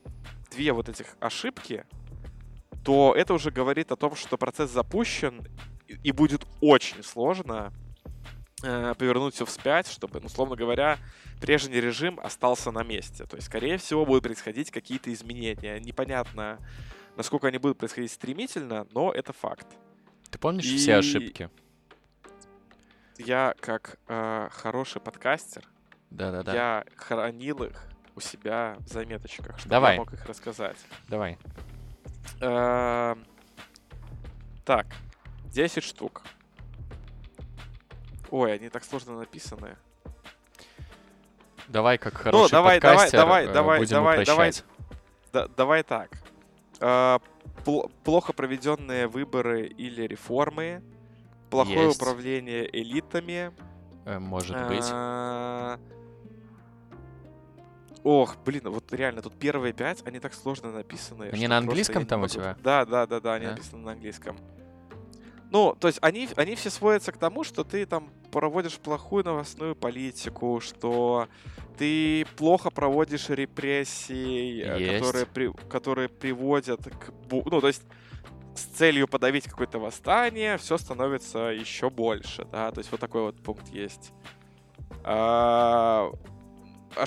две 0.51 0.73
вот 0.73 0.89
этих 0.89 1.15
ошибки, 1.21 1.85
то 2.83 3.13
это 3.15 3.33
уже 3.33 3.49
говорит 3.49 3.93
о 3.93 3.95
том, 3.95 4.13
что 4.17 4.37
процесс 4.37 4.71
запущен, 4.71 5.47
и 5.87 6.11
будет 6.11 6.45
очень 6.59 7.01
сложно 7.01 7.71
повернуть 8.61 9.35
все 9.35 9.45
вспять, 9.45 9.87
чтобы, 9.87 10.19
ну, 10.19 10.27
условно 10.27 10.55
говоря, 10.55 10.97
прежний 11.41 11.79
режим 11.79 12.19
остался 12.21 12.71
на 12.71 12.83
месте. 12.83 13.25
То 13.25 13.35
есть, 13.35 13.47
скорее 13.47 13.77
всего, 13.77 14.05
будут 14.05 14.23
происходить 14.23 14.71
какие-то 14.71 15.11
изменения. 15.13 15.79
Непонятно, 15.79 16.59
насколько 17.17 17.47
они 17.47 17.57
будут 17.57 17.77
происходить 17.77 18.11
стремительно, 18.11 18.87
но 18.91 19.11
это 19.11 19.33
факт. 19.33 19.67
Ты 20.31 20.37
помнишь 20.39 20.65
И- 20.65 20.77
все 20.77 20.95
ошибки? 20.97 21.49
Я, 23.17 23.53
как 23.61 23.97
э, 24.07 24.49
хороший 24.51 24.99
подкастер, 25.01 25.63
Да-да-да. 26.09 26.53
я 26.53 26.85
хранил 26.97 27.63
их 27.63 27.81
у 28.15 28.19
себя 28.19 28.75
в 28.79 28.87
заметочках, 28.87 29.57
чтобы 29.57 29.69
Давай. 29.69 29.93
я 29.93 29.99
мог 29.99 30.11
их 30.13 30.25
рассказать. 30.25 30.77
Давай. 31.07 31.37
Эм, 32.41 33.25
Так, 34.65 34.87
10 35.45 35.83
штук. 35.83 36.23
Ой, 38.35 38.53
они 38.53 38.67
так 38.67 38.83
сложно 38.83 39.17
написаны. 39.17 39.77
Давай, 41.69 41.97
как 41.97 42.15
хороший 42.15 42.51
давай, 42.51 42.81
давай, 42.81 42.95
подкастер, 42.97 43.19
давай, 43.19 43.45
э, 43.45 43.53
давай, 43.53 43.79
будем 43.79 43.95
давай, 43.95 44.25
давай. 44.25 44.51
Да- 45.31 45.47
давай 45.47 45.83
так. 45.83 46.09
Э, 46.81 47.19
пл- 47.63 47.89
плохо 48.03 48.33
проведенные 48.33 49.07
выборы 49.07 49.67
или 49.67 50.01
реформы. 50.01 50.83
Плохое 51.49 51.85
Есть. 51.85 51.95
управление 52.01 52.67
элитами. 52.77 53.53
Э, 54.03 54.19
Может 54.19 54.67
быть. 54.67 54.83
А, 54.91 55.79
Ох, 58.03 58.35
блин, 58.43 58.63
вот 58.69 58.91
реально, 58.91 59.21
тут 59.21 59.39
первые 59.39 59.71
пять, 59.71 60.05
они 60.05 60.19
так 60.19 60.33
сложно 60.33 60.73
написаны. 60.73 61.29
Они 61.31 61.47
на 61.47 61.57
английском 61.57 62.05
там 62.05 62.19
у 62.19 62.23
могу- 62.23 62.33
тебя? 62.33 62.57
Да, 62.61 62.85
да, 62.85 63.07
да, 63.07 63.21
да, 63.21 63.35
они 63.35 63.45
Да? 63.45 63.51
написаны 63.51 63.81
на 63.85 63.93
английском. 63.93 64.37
Ну, 65.51 65.73
то 65.79 65.87
есть 65.87 65.99
они, 66.01 66.27
они 66.35 66.55
все 66.55 66.69
сводятся 66.69 67.13
к 67.13 67.17
тому, 67.17 67.45
что 67.45 67.63
ты 67.63 67.85
там 67.85 68.09
проводишь 68.35 68.77
плохую 68.79 69.23
новостную 69.23 69.77
политику, 69.77 70.59
что 70.59 71.29
ты 71.77 72.25
плохо 72.35 72.69
проводишь 72.69 73.29
репрессии, 73.29 74.61
э, 74.61 74.77
Есть. 74.77 75.05
которые, 75.05 75.25
при- 75.25 75.69
которые 75.69 76.09
приводят 76.09 76.83
к... 76.83 77.13
Ну, 77.31 77.61
то 77.61 77.67
есть 77.67 77.83
с 78.53 78.63
целью 78.63 79.07
подавить 79.07 79.45
какое-то 79.45 79.79
восстание, 79.79 80.57
все 80.57 80.77
становится 80.77 81.39
еще 81.47 81.89
больше, 81.89 82.43
да, 82.51 82.71
то 82.71 82.79
есть 82.79 82.91
вот 82.91 82.99
такой 82.99 83.21
вот 83.21 83.41
пункт 83.41 83.69
есть. 83.69 84.11
А, 85.05 86.11
а 86.97 87.05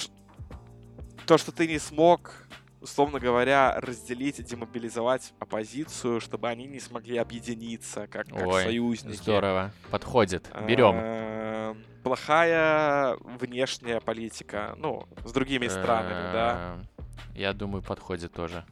то, 1.27 1.37
что 1.37 1.53
ты 1.53 1.69
не 1.69 1.79
смог, 1.79 2.49
условно 2.81 3.19
говоря, 3.21 3.75
разделить 3.81 4.39
и 4.39 4.43
демобилизовать 4.43 5.33
оппозицию, 5.39 6.21
чтобы 6.21 6.49
они 6.49 6.67
не 6.67 6.81
смогли 6.81 7.19
объединиться 7.19 8.07
как, 8.07 8.29
как 8.29 8.47
Ой, 8.47 8.63
союзники. 8.65 9.17
Здорово. 9.17 9.73
Подходит. 9.91 10.49
Берем. 10.67 10.95
А, 10.97 11.77
Плохая 12.03 13.17
внешняя 13.21 14.01
политика, 14.01 14.75
ну, 14.79 15.07
с 15.25 15.33
другими 15.33 15.67
странами, 15.69 16.33
да. 16.33 16.77
Э, 16.97 17.03
Я 17.35 17.53
думаю, 17.53 17.83
подходит 17.83 18.33
тоже. 18.33 18.65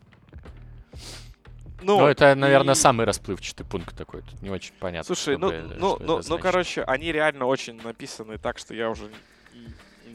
Ну, 1.82 1.98
Ну, 2.00 2.06
это, 2.06 2.34
наверное, 2.34 2.72
и- 2.74 2.76
самый 2.76 3.04
расплывчатый 3.04 3.66
пункт 3.66 3.94
такой. 3.96 4.22
Тут 4.22 4.40
не 4.40 4.48
очень 4.48 4.72
понятно. 4.80 5.14
Слушай, 5.14 5.36
ну, 5.36 5.50
бы- 5.50 5.76
ну, 5.78 5.98
ну, 6.00 6.20
ну, 6.26 6.38
короче, 6.38 6.82
они 6.84 7.12
реально 7.12 7.44
очень 7.44 7.80
написаны 7.82 8.38
так, 8.38 8.58
что 8.58 8.74
я 8.74 8.88
уже... 8.88 9.10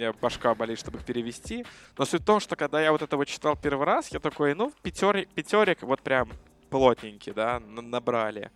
меня 0.02 0.14
башка 0.14 0.56
болит, 0.56 0.80
чтобы 0.80 0.99
их 0.99 1.06
перевести. 1.06 1.66
Но 1.97 2.06
суть 2.06 2.22
в 2.22 2.26
том, 2.26 2.39
что 2.39 2.56
когда 2.56 2.82
я 2.82 2.91
вот 2.91 3.02
это 3.02 3.18
вот 3.18 3.28
читал 3.28 3.56
первый 3.56 3.86
раз, 3.86 4.10
я 4.10 4.20
такой, 4.20 4.56
ну, 4.56 4.72
пятерик, 4.82 5.30
пятерик 5.30 5.84
вот 5.84 6.02
прям 6.02 6.32
плотненький, 6.70 7.34
да, 7.34 7.60
набрали. 7.60 8.52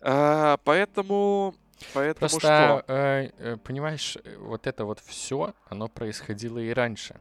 А, 0.00 0.58
поэтому... 0.64 1.54
Поэтому 1.92 2.30
Просто, 2.30 2.38
что? 2.38 2.84
э, 2.88 3.30
э, 3.36 3.56
понимаешь, 3.58 4.16
э, 4.24 4.36
вот 4.38 4.66
это 4.66 4.86
вот 4.86 4.98
все, 5.00 5.52
оно 5.68 5.88
происходило 5.88 6.58
и 6.58 6.70
раньше, 6.70 7.20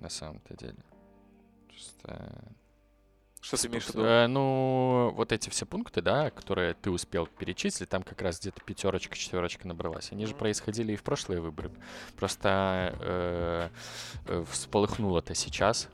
на 0.00 0.08
самом-то 0.08 0.56
деле. 0.56 0.82
Просто, 1.68 2.42
Что 3.42 3.56
ты 3.56 3.66
имеешь 3.66 3.86
в 3.86 3.88
виду? 3.88 4.04
э, 4.04 4.26
ну, 4.28 5.12
вот 5.16 5.32
эти 5.32 5.50
все 5.50 5.66
пункты, 5.66 6.00
да, 6.00 6.30
которые 6.30 6.74
ты 6.74 6.92
успел 6.92 7.26
перечислить, 7.26 7.88
там 7.88 8.04
как 8.04 8.22
раз 8.22 8.38
где-то 8.38 8.60
пятерочка, 8.62 9.16
четверочка 9.16 9.66
набралась. 9.66 10.12
Они 10.12 10.26
же 10.26 10.34
происходили 10.34 10.92
и 10.92 10.96
в 10.96 11.02
прошлые 11.02 11.40
выборы. 11.40 11.72
Просто 12.16 12.96
э, 13.00 13.68
э, 14.26 14.44
всполыхнуло-то 14.48 15.34
сейчас. 15.34 15.88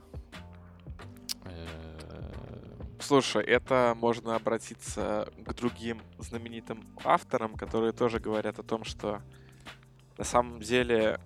Слушай, 2.99 3.45
это 3.45 3.95
можно 3.97 4.35
обратиться 4.35 5.27
к 5.43 5.53
другим 5.55 6.01
знаменитым 6.19 6.85
авторам, 7.03 7.55
которые 7.55 7.93
тоже 7.93 8.19
говорят 8.19 8.59
о 8.59 8.63
том, 8.63 8.83
что 8.83 9.21
на 10.19 10.23
самом 10.23 10.59
деле 10.59 11.19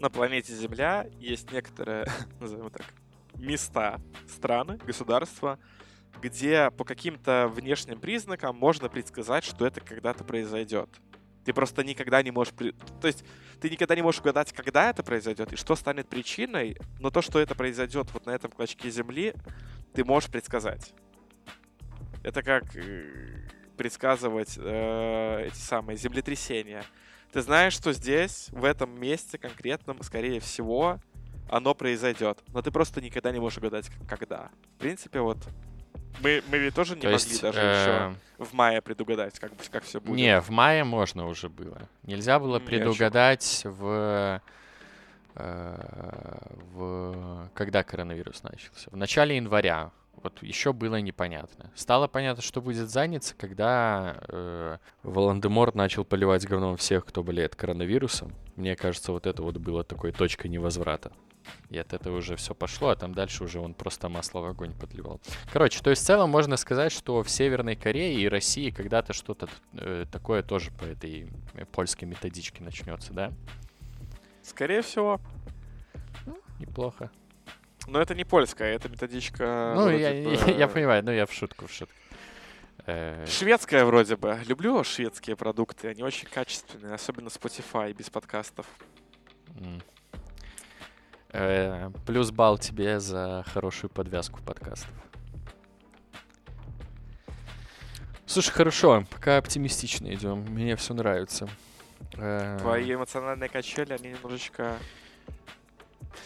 на 0.00 0.10
планете 0.10 0.54
Земля 0.54 1.06
есть 1.20 1.52
некоторые, 1.52 2.06
назовем 2.40 2.70
так, 2.70 2.86
места, 3.34 4.00
страны, 4.28 4.78
государства, 4.78 5.58
где 6.20 6.70
по 6.70 6.84
каким-то 6.84 7.50
внешним 7.54 8.00
признакам 8.00 8.56
можно 8.56 8.88
предсказать, 8.88 9.44
что 9.44 9.66
это 9.66 9.80
когда-то 9.80 10.24
произойдет. 10.24 10.88
Ты 11.44 11.54
просто 11.54 11.82
никогда 11.84 12.22
не 12.22 12.30
можешь... 12.30 12.52
То 13.00 13.06
есть 13.06 13.24
ты 13.60 13.70
никогда 13.70 13.94
не 13.96 14.02
можешь 14.02 14.20
угадать, 14.20 14.52
когда 14.52 14.90
это 14.90 15.02
произойдет 15.02 15.52
и 15.52 15.56
что 15.56 15.74
станет 15.74 16.08
причиной, 16.08 16.76
но 16.98 17.10
то, 17.10 17.22
что 17.22 17.38
это 17.38 17.54
произойдет 17.54 18.10
вот 18.12 18.26
на 18.26 18.30
этом 18.30 18.50
клочке 18.50 18.90
Земли, 18.90 19.34
ты 19.94 20.04
можешь 20.04 20.30
предсказать. 20.30 20.92
Это 22.22 22.42
как 22.42 22.76
э, 22.76 23.48
предсказывать 23.76 24.58
э, 24.58 25.46
эти 25.46 25.56
самые 25.56 25.96
землетрясения. 25.96 26.84
Ты 27.32 27.40
знаешь, 27.40 27.72
что 27.72 27.92
здесь, 27.92 28.48
в 28.50 28.64
этом 28.64 29.00
месте 29.00 29.38
конкретном, 29.38 30.02
скорее 30.02 30.40
всего, 30.40 31.00
оно 31.50 31.74
произойдет. 31.74 32.38
Но 32.52 32.62
ты 32.62 32.70
просто 32.70 33.00
никогда 33.00 33.32
не 33.32 33.40
можешь 33.40 33.58
угадать, 33.58 33.90
когда. 34.08 34.50
В 34.76 34.80
принципе, 34.80 35.20
вот 35.20 35.38
мы, 36.22 36.42
мы 36.50 36.58
ведь 36.58 36.74
тоже 36.74 36.94
не 36.94 37.02
То 37.02 37.10
могли 37.10 37.30
есть, 37.30 37.42
даже 37.42 37.60
э, 37.60 37.72
еще 37.72 38.44
в 38.44 38.52
мае 38.52 38.80
предугадать, 38.80 39.38
как, 39.38 39.52
как 39.70 39.84
все 39.84 40.00
будет. 40.00 40.16
Не, 40.16 40.40
в 40.40 40.50
мае 40.50 40.84
можно 40.84 41.26
уже 41.26 41.48
было. 41.48 41.78
Нельзя 42.02 42.38
было 42.38 42.58
Не, 42.58 42.66
предугадать 42.66 43.62
в, 43.64 44.40
э, 45.34 45.76
в 46.72 47.50
когда 47.54 47.82
коронавирус 47.82 48.42
начался. 48.42 48.90
В 48.90 48.96
начале 48.96 49.36
января. 49.36 49.90
Вот 50.22 50.42
еще 50.42 50.74
было 50.74 51.00
непонятно. 51.00 51.70
Стало 51.74 52.06
понятно, 52.06 52.42
что 52.42 52.60
будет 52.60 52.90
задница, 52.90 53.34
когда 53.38 54.18
э, 54.28 54.76
Волан-де-Морт 55.02 55.74
начал 55.74 56.04
поливать 56.04 56.46
говном 56.46 56.76
всех, 56.76 57.06
кто 57.06 57.22
болеет 57.22 57.56
коронавирусом. 57.56 58.34
Мне 58.56 58.76
кажется, 58.76 59.12
вот 59.12 59.26
это 59.26 59.42
вот 59.42 59.56
было 59.56 59.82
такой 59.82 60.12
точкой 60.12 60.48
невозврата. 60.48 61.10
И 61.70 61.78
от 61.78 61.92
этого 61.92 62.18
уже 62.18 62.36
все 62.36 62.54
пошло, 62.54 62.88
а 62.88 62.96
там 62.96 63.14
дальше 63.14 63.44
уже 63.44 63.60
он 63.60 63.74
просто 63.74 64.08
масло 64.08 64.40
в 64.40 64.44
огонь 64.46 64.72
подливал. 64.72 65.20
Короче, 65.52 65.80
то 65.80 65.90
есть 65.90 66.02
в 66.02 66.06
целом 66.06 66.30
можно 66.30 66.56
сказать, 66.56 66.92
что 66.92 67.22
в 67.22 67.30
Северной 67.30 67.76
Корее 67.76 68.14
и 68.14 68.28
России 68.28 68.70
когда-то 68.70 69.12
что-то 69.12 69.48
э, 69.74 70.06
такое 70.10 70.42
тоже 70.42 70.70
по 70.72 70.84
этой 70.84 71.28
э, 71.54 71.64
польской 71.66 72.08
методичке 72.08 72.62
начнется, 72.62 73.12
да? 73.12 73.32
Скорее 74.42 74.82
всего. 74.82 75.20
Неплохо. 76.58 77.10
Но 77.86 78.00
это 78.00 78.14
не 78.14 78.24
польская, 78.24 78.74
это 78.74 78.88
методичка... 78.88 79.72
ну, 79.76 79.82
вроде 79.84 80.00
я, 80.00 80.10
бы 80.10 80.50
я, 80.50 80.56
я 80.58 80.68
понимаю, 80.68 81.04
ну 81.04 81.12
я 81.12 81.26
в 81.26 81.32
шутку, 81.32 81.66
в 81.66 81.72
шутку. 81.72 81.94
Э, 82.86 83.24
Шведская 83.26 83.84
вроде 83.84 84.16
бы. 84.16 84.38
Люблю 84.46 84.82
шведские 84.84 85.36
продукты, 85.36 85.88
они 85.88 86.02
очень 86.02 86.28
качественные, 86.28 86.94
особенно 86.94 87.28
Spotify 87.28 87.92
без 87.94 88.10
подкастов. 88.10 88.66
м. 89.58 89.80
Э, 91.32 91.90
плюс 92.06 92.30
балл 92.30 92.58
тебе 92.58 92.98
за 93.00 93.44
хорошую 93.46 93.90
подвязку 93.90 94.40
подкастов. 94.42 94.90
Слушай, 98.26 98.52
хорошо, 98.52 99.04
пока 99.10 99.38
оптимистично 99.38 100.12
идем. 100.14 100.38
Мне 100.38 100.76
все 100.76 100.94
нравится. 100.94 101.48
Э, 102.16 102.58
Твои 102.60 102.94
эмоциональные 102.94 103.48
качели, 103.48 103.92
они 103.92 104.10
немножечко 104.10 104.78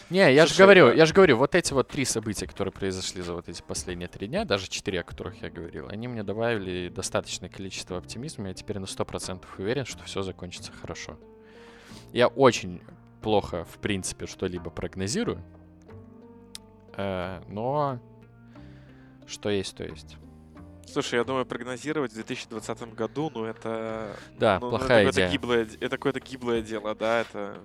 Не, 0.09 0.33
я 0.33 0.45
же 0.45 0.55
говорю, 0.55 0.91
я 0.93 1.05
же 1.05 1.13
говорю, 1.13 1.37
вот 1.37 1.53
эти 1.53 1.73
вот 1.73 1.87
три 1.87 2.05
события, 2.05 2.47
которые 2.47 2.71
произошли 2.71 3.21
за 3.21 3.33
вот 3.33 3.49
эти 3.49 3.61
последние 3.61 4.07
три 4.07 4.27
дня, 4.27 4.45
даже 4.45 4.67
четыре, 4.67 5.01
о 5.01 5.03
которых 5.03 5.41
я 5.41 5.49
говорил, 5.49 5.87
они 5.89 6.07
мне 6.07 6.23
добавили 6.23 6.89
достаточное 6.89 7.49
количество 7.49 7.97
оптимизма. 7.97 8.47
Я 8.47 8.53
теперь 8.53 8.79
на 8.79 8.85
100% 8.85 9.43
уверен, 9.57 9.85
что 9.85 10.03
все 10.03 10.21
закончится 10.21 10.71
хорошо. 10.71 11.17
Я 12.13 12.27
очень 12.27 12.81
плохо, 13.25 13.65
в 13.65 13.79
принципе, 13.79 14.27
что-либо 14.27 14.69
прогнозирую. 14.69 15.41
Э, 16.95 17.41
но 17.47 17.99
что 19.25 19.49
есть, 19.49 19.75
то 19.75 19.83
есть. 19.83 20.17
Слушай, 20.85 21.15
я 21.15 21.23
думаю, 21.23 21.47
прогнозировать 21.47 22.11
в 22.11 22.13
2020 22.13 22.93
году, 22.93 23.31
ну 23.33 23.45
это... 23.45 24.15
Да, 24.37 24.59
ну, 24.61 24.69
плохая 24.69 25.07
это 25.07 25.11
идея. 25.15 25.31
гиблое, 25.31 25.67
это 25.79 25.97
какое-то 25.97 26.19
гиблое 26.19 26.61
дело, 26.61 26.93
да, 26.93 27.21
это... 27.21 27.57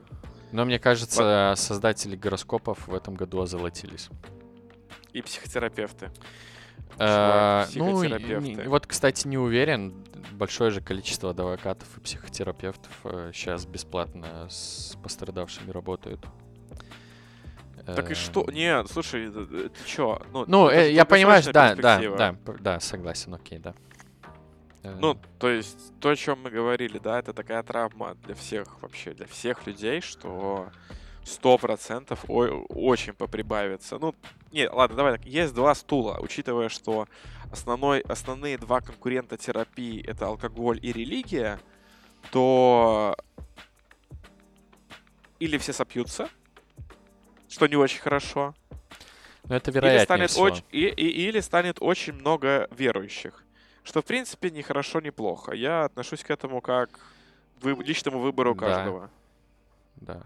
Но 0.50 0.64
мне 0.64 0.78
кажется, 0.78 1.52
создатели 1.58 2.16
гороскопов 2.16 2.88
в 2.88 2.94
этом 2.94 3.14
году 3.14 3.42
озолотились. 3.42 4.08
И 5.12 5.20
психотерапевты. 5.20 6.10
Э, 6.98 7.66
ну, 7.74 8.02
и- 8.02 8.66
вот, 8.66 8.86
кстати, 8.86 9.28
не 9.28 9.36
уверен. 9.36 10.06
Большое 10.40 10.70
же 10.70 10.80
количество 10.80 11.30
адвокатов 11.30 11.98
и 11.98 12.00
психотерапевтов 12.00 12.90
сейчас 13.34 13.66
бесплатно 13.66 14.48
с 14.48 14.96
пострадавшими 15.02 15.70
работают. 15.70 16.24
Так 17.84 18.08
и 18.08 18.14
Э, 18.14 18.16
что? 18.16 18.46
Нет, 18.50 18.90
слушай, 18.90 19.26
э, 19.26 19.46
э, 19.50 19.68
ты 19.68 19.84
чё? 19.86 20.22
Ну, 20.32 20.44
Ну, 20.46 20.68
это 20.68 20.86
э, 20.86 20.92
я 20.92 21.04
понимаю, 21.04 21.42
да, 21.52 21.74
да, 21.74 22.00
да, 22.16 22.36
да, 22.58 22.80
согласен, 22.80 23.34
окей, 23.34 23.58
да. 23.58 23.74
Э, 24.82 24.96
Ну, 24.98 25.18
то 25.38 25.50
есть, 25.50 25.92
то, 26.00 26.08
о 26.08 26.16
чем 26.16 26.40
мы 26.42 26.48
говорили, 26.50 26.96
да, 26.98 27.18
это 27.18 27.34
такая 27.34 27.62
травма 27.62 28.14
для 28.24 28.34
всех 28.34 28.80
вообще, 28.80 29.12
для 29.12 29.26
всех 29.26 29.66
людей, 29.66 30.00
что 30.00 30.70
сто 31.22 31.58
процентов 31.58 32.24
очень 32.28 33.12
поприбавится. 33.12 33.98
Ну, 33.98 34.14
не, 34.52 34.68
ладно, 34.70 34.96
давай 34.96 35.12
так. 35.18 35.26
Есть 35.26 35.54
два 35.54 35.74
стула, 35.74 36.18
учитывая, 36.18 36.70
что 36.70 37.06
основной, 37.50 38.00
основные 38.00 38.58
два 38.58 38.80
конкурента 38.80 39.36
терапии— 39.36 40.04
это 40.06 40.26
алкоголь 40.26 40.78
и 40.82 40.92
религия, 40.92 41.58
то 42.30 43.16
или 45.38 45.58
все 45.58 45.72
сопьются, 45.72 46.28
что 47.48 47.66
не 47.66 47.76
очень 47.76 48.00
хорошо, 48.00 48.54
ну, 49.44 49.54
это 49.54 49.70
или 49.70 49.76
вероятнее 49.78 50.04
станет, 50.04 50.30
всего. 50.30 50.48
оч- 50.48 50.64
и- 50.70 50.86
и- 50.88 51.28
или 51.28 51.40
станет 51.40 51.78
очень 51.80 52.12
много 52.12 52.68
верующих. 52.70 53.44
Что, 53.82 54.02
в 54.02 54.04
принципе, 54.04 54.50
ни 54.50 54.60
хорошо, 54.62 55.00
ни 55.00 55.10
плохо. 55.10 55.52
Я 55.52 55.84
отношусь 55.84 56.22
к 56.22 56.30
этому 56.30 56.60
как 56.60 57.00
вы- 57.62 57.82
личному 57.82 58.18
выбору 58.20 58.54
Да. 58.54 58.60
каждого. 58.60 59.10
Да. 59.96 60.22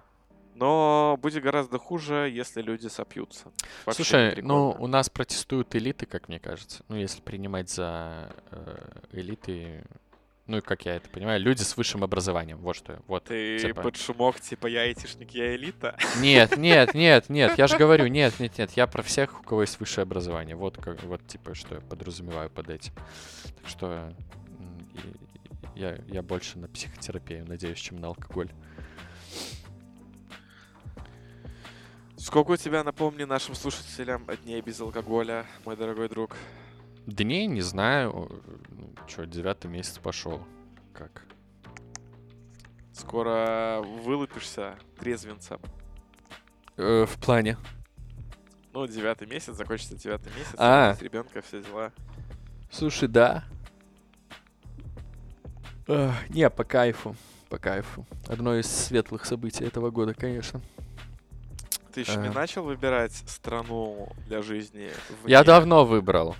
Но 0.55 1.19
будет 1.21 1.43
гораздо 1.43 1.79
хуже, 1.79 2.31
если 2.33 2.63
люди 2.63 2.87
сопьются. 2.87 3.53
Вообще 3.85 4.05
Слушай, 4.05 4.43
ну, 4.43 4.77
у 4.79 4.87
нас 4.87 5.11
протестуют 5.11 5.75
элиты, 5.75 6.07
как 6.07 6.29
мне 6.29 6.39
кажется. 6.39 6.85
Ну, 6.89 6.97
если 6.97 7.21
принимать 7.21 7.71
за 7.71 8.33
э, 8.51 8.77
элиты, 9.13 9.85
ну, 10.47 10.59
и 10.59 10.61
как 10.61 10.85
я 10.85 10.97
это 10.97 11.09
понимаю, 11.09 11.41
люди 11.41 11.63
с 11.63 11.77
высшим 11.77 12.05
образованием. 12.05 12.59
Вот 12.59 12.77
что, 12.77 13.01
вот. 13.07 13.25
Ты 13.25 13.59
типа. 13.59 13.83
под 13.83 13.97
шумок, 13.97 14.39
типа, 14.41 14.67
я 14.67 14.83
айтишник, 14.83 15.31
я 15.31 15.57
элита. 15.57 15.97
Нет, 16.21 16.57
нет, 16.59 16.95
нет, 16.95 17.29
нет, 17.31 17.59
я 17.59 17.67
же 17.67 17.79
говорю, 17.79 18.07
нет, 18.07 18.39
нет, 18.39 18.59
нет, 18.59 18.71
я 18.73 18.87
про 18.87 19.03
всех, 19.03 19.41
у 19.41 19.43
кого 19.43 19.63
есть 19.63 19.81
высшее 19.81 20.03
образование. 20.03 20.55
Вот, 20.55 20.77
как, 20.77 21.03
вот 21.03 21.27
типа, 21.27 21.55
что 21.55 21.77
я 21.77 21.81
подразумеваю 21.81 22.51
под 22.51 22.69
этим. 22.69 22.93
Так 23.61 23.69
что 23.69 24.13
я, 25.75 25.99
я 26.09 26.23
больше 26.23 26.59
на 26.59 26.69
психотерапию 26.69 27.47
надеюсь, 27.47 27.79
чем 27.79 27.99
на 27.99 28.09
алкоголь. 28.09 28.51
Сколько 32.25 32.53
у 32.53 32.57
тебя, 32.57 32.83
напомни 32.83 33.25
нашим 33.25 33.55
слушателям, 33.55 34.27
дней 34.45 34.62
без 34.62 34.81
алкоголя, 34.81 35.45
мой 35.66 35.77
дорогой 35.77 36.09
друг? 36.09 36.35
Дней 37.05 37.47
не 37.47 37.61
знаю. 37.61 38.31
Ну, 38.70 38.95
что, 39.07 39.27
девятый 39.27 39.70
месяц 39.70 39.99
пошел. 39.99 40.43
Как? 40.95 41.27
Скоро 42.95 43.83
вылупишься 43.83 44.79
трезвенцем. 44.99 45.61
Э, 46.79 47.05
в 47.05 47.20
плане. 47.20 47.59
Ну, 48.72 48.87
девятый 48.87 49.29
месяц, 49.29 49.55
закончится 49.55 49.95
девятый 49.95 50.33
месяц, 50.33 50.55
А. 50.57 50.97
ребенка, 51.01 51.43
все 51.43 51.62
дела. 51.62 51.93
Слушай, 52.70 53.09
да. 53.09 53.45
Эх, 55.87 56.31
не, 56.31 56.49
по 56.49 56.64
кайфу. 56.64 57.16
По 57.51 57.59
кайфу. 57.59 58.07
Одно 58.27 58.57
из 58.57 58.64
светлых 58.64 59.27
событий 59.27 59.64
этого 59.64 59.91
года, 59.91 60.14
конечно. 60.14 60.62
Ты 61.95 62.01
еще 62.01 62.16
не 62.16 62.26
Ага. 62.28 62.40
начал 62.40 62.64
выбирать 62.64 63.12
страну 63.28 64.09
для 64.26 64.42
жизни? 64.42 64.90
Я 65.26 65.45
давно 65.45 65.84
выбрал. 65.84 66.34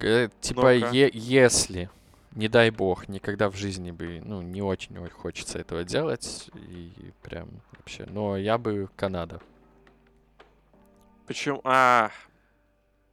Э, 0.00 0.28
Типа, 0.40 0.74
е- 0.74 1.10
если, 1.12 1.90
не 2.32 2.48
дай 2.48 2.70
бог, 2.70 3.06
никогда 3.08 3.50
в 3.50 3.54
жизни 3.56 3.90
бы, 3.90 4.22
ну, 4.24 4.40
не 4.40 4.62
очень 4.62 4.96
хочется 5.10 5.58
этого 5.58 5.84
делать, 5.84 6.48
и 6.54 7.12
прям 7.22 7.48
вообще, 7.72 8.06
но 8.08 8.36
я 8.38 8.56
бы 8.56 8.88
Канада. 8.96 9.40
Почему? 11.26 11.60
А, 11.64 12.10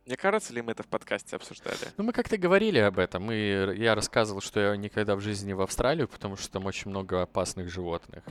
мне 0.06 0.16
кажется 0.18 0.54
ли 0.54 0.62
мы 0.62 0.72
это 0.72 0.84
в 0.84 0.88
подкасте 0.88 1.36
обсуждали? 1.36 1.78
Ну, 1.98 2.04
мы 2.06 2.14
как-то 2.14 2.38
говорили 2.38 2.80
об 2.80 3.00
этом, 3.00 3.32
и 3.32 3.76
я 3.78 3.96
рассказывал, 3.96 4.42
что 4.42 4.60
я 4.60 4.76
никогда 4.76 5.16
в 5.16 5.22
жизни 5.22 5.48
не 5.48 5.54
в 5.54 5.62
Австралию, 5.62 6.08
потому 6.08 6.36
что 6.38 6.52
там 6.52 6.66
очень 6.66 6.90
много 6.90 7.22
опасных 7.22 7.70
животных. 7.70 8.24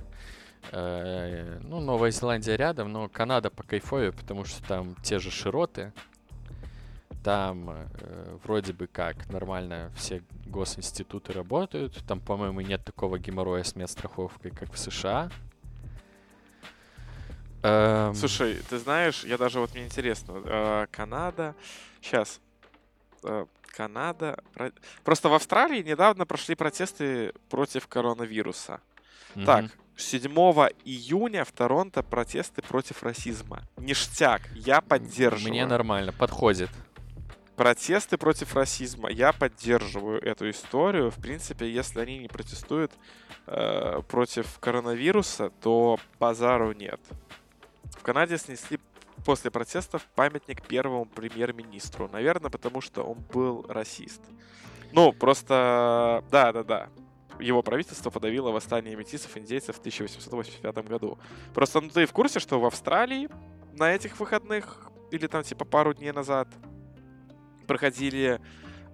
Э, 0.73 1.59
Ну, 1.63 1.81
Новая 1.81 2.11
Зеландия 2.11 2.57
рядом, 2.57 2.93
но 2.93 3.09
Канада 3.09 3.51
по 3.51 3.63
кайфове, 3.63 4.13
потому 4.13 4.45
что 4.45 4.63
там 4.67 4.95
те 5.03 5.19
же 5.19 5.31
широты, 5.31 5.93
там 7.25 7.71
э, 7.71 8.37
вроде 8.45 8.73
бы 8.73 8.87
как 8.87 9.29
нормально 9.31 9.91
все 9.97 10.23
госинституты 10.47 11.33
работают, 11.33 12.03
там, 12.07 12.21
по-моему, 12.21 12.61
нет 12.61 12.85
такого 12.85 13.19
геморроя 13.19 13.63
с 13.63 13.77
медстраховкой, 13.77 14.51
как 14.53 14.73
в 14.73 14.79
США. 14.79 15.31
Эм, 17.63 18.15
Слушай, 18.15 18.59
ты 18.71 18.79
знаешь, 18.79 19.23
я 19.25 19.37
даже 19.37 19.61
вот 19.61 19.75
мне 19.75 19.85
интересно, 19.85 20.41
э, 20.45 20.87
Канада, 20.91 21.55
сейчас, 22.01 22.41
Канада, 23.67 24.43
про- 24.55 24.73
просто 25.05 25.29
в 25.29 25.35
Австралии 25.35 25.83
недавно 25.83 26.25
прошли 26.27 26.55
протесты 26.55 27.33
против 27.51 27.87
коронавируса. 27.87 28.81
мгм. 29.35 29.45
Так, 29.45 29.65
7 30.01 30.33
июня 30.85 31.45
в 31.45 31.53
Торонто 31.53 32.03
протесты 32.03 32.63
против 32.63 33.03
расизма. 33.03 33.63
Ништяк, 33.77 34.43
я 34.55 34.81
поддерживаю. 34.81 35.51
Мне 35.51 35.67
нормально, 35.67 36.13
подходит. 36.13 36.71
протесты 37.57 38.17
против 38.17 38.55
расизма. 38.55 39.11
Я 39.11 39.33
поддерживаю 39.33 40.23
эту 40.23 40.49
историю. 40.49 41.11
В 41.11 41.17
принципе, 41.17 41.71
если 41.71 42.01
они 42.01 42.19
не 42.19 42.29
протестуют 42.29 42.93
э, 43.47 44.01
против 44.09 44.59
коронавируса, 44.61 45.51
то 45.61 45.99
базару 46.19 46.73
нет. 46.73 47.01
В 47.99 48.03
Канаде 48.03 48.39
снесли 48.39 48.79
после 49.27 49.51
протестов 49.51 50.07
памятник 50.15 50.63
первому 50.63 51.05
премьер-министру. 51.05 52.09
Наверное, 52.09 52.51
потому 52.51 52.81
что 52.81 53.03
он 53.03 53.19
был 53.33 53.67
расист. 53.69 54.23
Ну, 54.93 55.13
просто... 55.13 56.25
Да-да-да. 56.31 56.89
Его 57.41 57.63
правительство 57.63 58.11
подавило 58.11 58.51
восстание 58.51 58.97
метисов 58.97 59.37
индейцев 59.37 59.77
в 59.77 59.79
1885 59.81 60.89
году. 60.89 61.19
Просто, 61.55 61.81
ну 61.81 61.89
ты 61.89 62.07
в 62.07 62.13
курсе, 62.13 62.41
что 62.41 62.61
в 62.61 62.67
Австралии 62.67 63.29
на 63.73 63.95
этих 63.95 64.19
выходных 64.21 64.91
или 65.11 65.27
там 65.27 65.43
типа 65.43 65.65
пару 65.65 65.95
дней 65.95 66.13
назад 66.13 66.49
проходили 67.67 68.41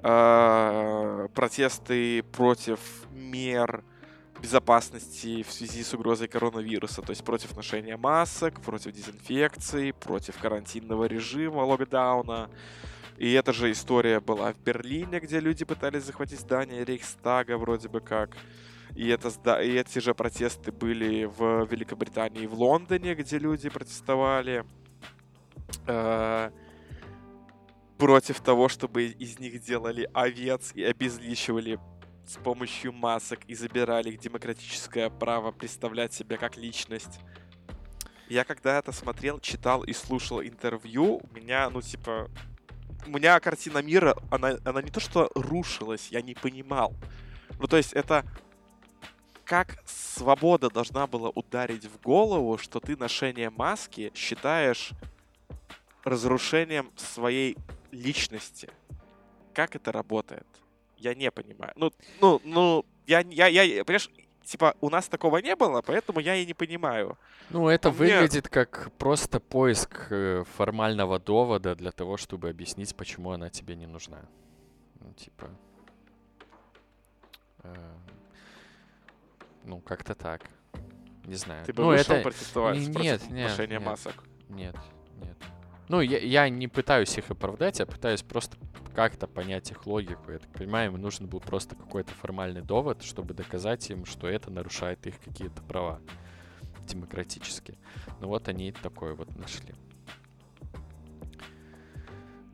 э, 0.02 1.28
протесты 1.34 2.22
против 2.22 2.80
мер 3.10 3.84
безопасности 4.40 5.42
в 5.42 5.52
связи 5.52 5.82
с 5.82 5.94
угрозой 5.94 6.28
коронавируса, 6.28 7.02
то 7.02 7.10
есть 7.10 7.24
против 7.24 7.56
ношения 7.56 7.96
масок, 7.96 8.60
против 8.60 8.92
дезинфекции, 8.92 9.92
против 9.92 10.38
карантинного 10.38 11.06
режима, 11.06 11.60
локдауна. 11.60 12.50
И 13.18 13.32
эта 13.32 13.52
же 13.52 13.70
история 13.70 14.20
была 14.20 14.52
в 14.52 14.58
Берлине, 14.58 15.20
где 15.20 15.40
люди 15.40 15.64
пытались 15.64 16.04
захватить 16.04 16.40
здание 16.40 16.84
Рейхстага 16.84 17.56
вроде 17.56 17.88
бы 17.88 18.00
как. 18.00 18.36
И, 18.94 19.08
это, 19.08 19.28
и 19.60 19.72
эти 19.72 19.98
же 19.98 20.14
протесты 20.14 20.72
были 20.72 21.24
в 21.24 21.66
Великобритании 21.66 22.44
и 22.44 22.46
в 22.46 22.54
Лондоне, 22.54 23.14
где 23.14 23.38
люди 23.38 23.68
протестовали. 23.68 24.64
Э, 25.86 26.50
против 27.98 28.40
того, 28.40 28.68
чтобы 28.68 29.04
из 29.04 29.38
них 29.38 29.60
делали 29.60 30.08
овец 30.12 30.72
и 30.74 30.82
обезличивали 30.82 31.78
с 32.26 32.36
помощью 32.36 32.92
масок 32.92 33.40
и 33.46 33.54
забирали 33.54 34.10
их 34.10 34.18
демократическое 34.18 35.10
право 35.10 35.52
представлять 35.52 36.12
себя 36.12 36.36
как 36.36 36.56
личность. 36.56 37.20
Я 38.28 38.44
когда 38.44 38.78
это 38.78 38.92
смотрел, 38.92 39.38
читал 39.38 39.84
и 39.84 39.92
слушал 39.92 40.42
интервью, 40.42 41.20
у 41.22 41.34
меня, 41.34 41.70
ну, 41.70 41.80
типа, 41.80 42.28
у 43.06 43.10
меня 43.10 43.38
картина 43.40 43.78
мира, 43.82 44.16
она, 44.30 44.56
она 44.64 44.82
не 44.82 44.90
то 44.90 45.00
что 45.00 45.30
рушилась, 45.34 46.08
я 46.10 46.22
не 46.22 46.34
понимал. 46.34 46.94
Ну, 47.58 47.66
то 47.66 47.76
есть 47.76 47.92
это 47.92 48.24
как 49.44 49.82
свобода 49.86 50.68
должна 50.68 51.06
была 51.06 51.30
ударить 51.30 51.84
в 51.84 52.00
голову, 52.02 52.58
что 52.58 52.80
ты 52.80 52.96
ношение 52.96 53.48
маски 53.48 54.12
считаешь 54.14 54.90
разрушением 56.04 56.90
своей 56.96 57.56
личности. 57.92 58.68
Как 59.54 59.76
это 59.76 59.92
работает? 59.92 60.46
Я 60.98 61.14
не 61.14 61.30
понимаю. 61.30 61.72
Ну, 61.76 61.92
ну, 62.20 62.40
ну, 62.44 62.84
я, 63.06 63.20
я, 63.20 63.46
я, 63.46 63.84
понимаешь, 63.84 64.10
типа, 64.46 64.74
у 64.80 64.90
нас 64.90 65.08
такого 65.08 65.38
не 65.38 65.56
было, 65.56 65.82
поэтому 65.82 66.20
я 66.20 66.34
и 66.36 66.46
не 66.46 66.54
понимаю. 66.54 67.18
Ну, 67.50 67.68
это 67.68 67.88
А 67.88 67.92
мне- 67.92 67.98
выглядит 67.98 68.48
как 68.48 68.90
просто 68.98 69.40
поиск 69.40 70.06
э, 70.10 70.44
формального 70.56 71.18
довода 71.18 71.74
для 71.74 71.90
того, 71.90 72.16
чтобы 72.16 72.48
объяснить, 72.48 72.94
почему 72.96 73.30
она 73.32 73.50
тебе 73.50 73.76
не 73.76 73.86
нужна. 73.86 74.18
Ну, 75.00 75.12
типа... 75.12 75.50
э, 77.64 77.94
ну, 79.64 79.80
как-то 79.80 80.14
так. 80.14 80.42
Не 81.24 81.34
знаю. 81.34 81.64
Ты 81.66 81.72
бы 81.72 81.82
ну, 81.82 81.88
вышел 81.88 82.14
это... 82.14 82.22
протестовать 82.22 82.92
против 82.92 83.30
нет, 83.30 83.68
нет. 83.68 83.82
масок. 83.82 84.14
Нет, 84.48 84.76
нет. 85.16 85.36
Ну, 85.88 86.00
я, 86.00 86.18
я 86.18 86.48
не 86.48 86.68
пытаюсь 86.68 87.16
их 87.16 87.30
оправдать, 87.30 87.78
я 87.78 87.86
пытаюсь 87.86 88.22
просто 88.22 88.56
как-то 88.94 89.26
понять 89.26 89.70
их 89.70 89.86
логику. 89.86 90.32
Я 90.32 90.38
так 90.38 90.50
понимаю, 90.52 90.92
им 90.92 91.00
нужен 91.00 91.26
был 91.26 91.40
просто 91.40 91.76
какой-то 91.76 92.12
формальный 92.12 92.62
довод, 92.62 93.02
чтобы 93.02 93.34
доказать 93.34 93.88
им, 93.90 94.04
что 94.04 94.26
это 94.26 94.50
нарушает 94.50 95.06
их 95.06 95.20
какие-то 95.20 95.62
права 95.62 96.00
демократические. 96.86 97.76
Ну 98.20 98.28
вот 98.28 98.48
они 98.48 98.72
такой 98.72 99.14
вот 99.14 99.34
нашли. 99.36 99.74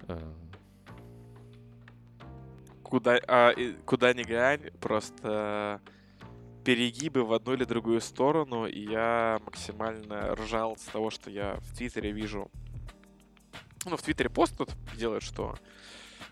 Эм, 0.08 0.34
Куда, 2.82 3.18
а, 3.26 3.54
куда 3.86 4.12
ни 4.12 4.22
глянь, 4.22 4.70
просто 4.78 5.80
перегибы 6.62 7.24
в 7.24 7.32
одну 7.32 7.54
или 7.54 7.64
другую 7.64 8.02
сторону, 8.02 8.66
и 8.66 8.80
я 8.80 9.40
максимально 9.46 10.34
ржал 10.34 10.76
с 10.76 10.82
того, 10.82 11.08
что 11.08 11.30
я 11.30 11.56
в 11.60 11.74
Твиттере 11.74 12.12
вижу. 12.12 12.50
Ну, 13.84 13.96
в 13.96 14.02
Твиттере 14.02 14.30
пост 14.30 14.56
тут 14.56 14.70
делают, 14.96 15.24
что 15.24 15.56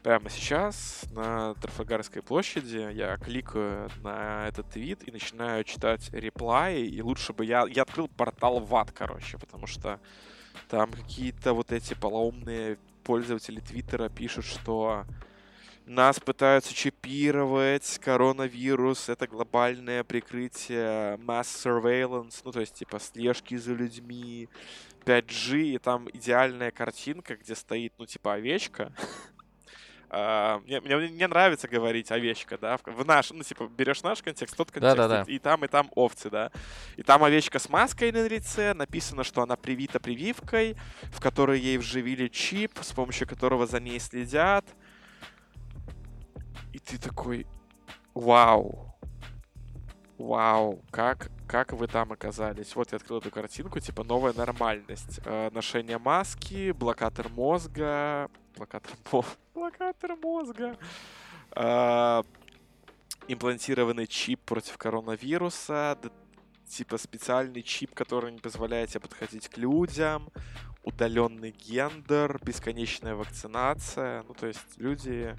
прямо 0.03 0.31
сейчас 0.31 1.05
на 1.11 1.55
Трафальгарской 1.55 2.23
площади 2.23 2.91
я 2.93 3.17
кликаю 3.17 3.91
на 4.03 4.47
этот 4.49 4.71
твит 4.71 5.07
и 5.07 5.11
начинаю 5.11 5.65
читать 5.65 6.11
реплаи, 6.13 6.87
и 6.87 7.03
лучше 7.03 7.33
бы 7.33 7.45
я... 7.45 7.67
Я 7.69 7.83
открыл 7.83 8.09
портал 8.09 8.61
в 8.61 8.75
ад, 8.75 8.93
короче, 8.93 9.39
потому 9.39 9.67
что 9.67 10.01
там 10.69 10.93
какие-то 10.93 11.53
вот 11.53 11.73
эти 11.73 11.95
полоумные 11.95 12.79
пользователи 13.03 13.61
Твиттера 13.61 14.09
пишут, 14.09 14.45
что 14.45 15.05
нас 15.91 16.21
пытаются 16.21 16.73
чипировать, 16.75 17.99
коронавирус— 17.99 19.09
это 19.09 19.27
глобальное 19.27 20.05
прикрытие 20.05 21.17
mass 21.17 21.47
surveillance, 21.65 22.41
ну, 22.45 22.53
то 22.53 22.61
есть, 22.61 22.75
типа, 22.75 23.01
слежки 23.01 23.57
за 23.57 23.75
людьми, 23.75 24.49
5G, 25.05 25.63
и 25.75 25.79
там 25.79 26.09
идеальная 26.13 26.71
картинка, 26.71 27.37
где 27.37 27.55
стоит, 27.55 27.93
ну, 27.99 28.07
типа, 28.07 28.35
овечка. 28.35 28.93
А, 30.13 30.59
Мне, 30.67 30.81
мне- 30.81 30.97
мне 31.09 31.29
нравится 31.29 31.69
говорить 31.69 32.11
овечка, 32.11 32.59
да, 32.59 32.79
в, 32.79 32.83
в 32.85 33.07
наш, 33.07 33.31
ну, 33.31 33.45
типа, 33.45 33.69
берешь 33.69 34.03
наш 34.03 34.21
контекст, 34.21 34.57
тот 34.57 34.73
контекст, 34.73 34.97
и, 35.29 35.35
и 35.35 35.39
там, 35.39 35.65
и 35.65 35.69
там 35.69 35.89
овцы, 35.95 36.29
да. 36.31 36.51
И 36.97 37.05
там 37.05 37.23
овечка 37.23 37.61
с 37.61 37.69
маской 37.69 38.11
на 38.11 38.27
лице, 38.27 38.75
написано, 38.75 39.23
что 39.23 39.41
она 39.43 39.55
привита 39.55 40.01
прививкой, 40.01 40.75
в 41.13 41.21
которой 41.21 41.61
ей 41.61 41.79
вживили 41.79 42.27
чип, 42.27 42.73
с 42.81 42.93
помощью 42.93 43.29
которого 43.29 43.69
за 43.69 43.79
ней 43.79 44.01
следят. 44.01 44.65
Ты 46.91 46.99
такой, 46.99 47.47
вау, 48.15 48.97
вау, 50.19 50.83
как, 50.91 51.31
как 51.47 51.73
вы 51.73 51.87
там 51.87 52.11
оказались? 52.11 52.75
Вот 52.75 52.91
я 52.91 52.97
открыл 52.97 53.19
эту 53.21 53.31
картинку, 53.31 53.79
типа 53.79 54.03
новая 54.03 54.33
нормальность. 54.33 55.21
Э, 55.25 55.51
ношение 55.53 55.99
маски, 55.99 56.73
блокатор 56.73 57.29
мозга, 57.29 58.29
блокатор, 58.57 58.91
блокатор 59.55 60.17
мозга, 60.17 60.77
э, 61.55 62.23
имплантированный 63.29 64.09
чип 64.09 64.41
против 64.41 64.77
коронавируса, 64.77 65.97
типа 66.69 66.99
специальный 66.99 67.63
чип, 67.63 67.95
который 67.95 68.33
не 68.33 68.41
позволяет 68.41 68.91
тебе 68.91 69.03
подходить 69.03 69.49
к 69.49 69.59
людям, 69.59 70.29
удаленный 70.83 71.53
гендер, 71.53 72.41
бесконечная 72.43 73.15
вакцинация. 73.15 74.25
Ну, 74.27 74.35
то 74.35 74.49
есть 74.49 74.77
люди 74.77 75.37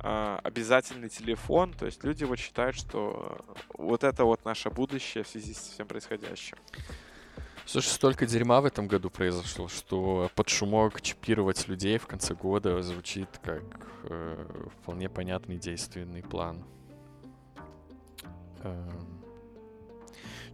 обязательный 0.00 1.08
телефон. 1.08 1.72
То 1.72 1.86
есть 1.86 2.04
люди 2.04 2.24
вот 2.24 2.38
считают, 2.38 2.76
что 2.76 3.44
вот 3.74 4.04
это 4.04 4.24
вот 4.24 4.44
наше 4.44 4.70
будущее 4.70 5.24
в 5.24 5.28
связи 5.28 5.54
с 5.54 5.58
всем 5.58 5.86
происходящим. 5.86 6.56
Слушай, 7.66 7.88
столько 7.88 8.24
дерьма 8.24 8.62
в 8.62 8.64
этом 8.64 8.88
году 8.88 9.10
произошло, 9.10 9.68
что 9.68 10.30
под 10.34 10.48
шумок 10.48 11.02
чипировать 11.02 11.68
людей 11.68 11.98
в 11.98 12.06
конце 12.06 12.34
года 12.34 12.80
звучит 12.80 13.28
как 13.42 13.62
э, 14.04 14.68
вполне 14.80 15.10
понятный 15.10 15.58
действенный 15.58 16.22
план. 16.22 16.64
Эм, 18.62 19.18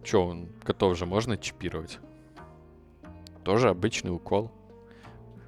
Чё, 0.03 0.23
он 0.23 0.49
готов 0.63 0.97
же, 0.97 1.05
можно 1.05 1.35
чипировать? 1.35 1.99
Тоже 3.43 3.69
обычный 3.69 4.11
укол 4.11 4.51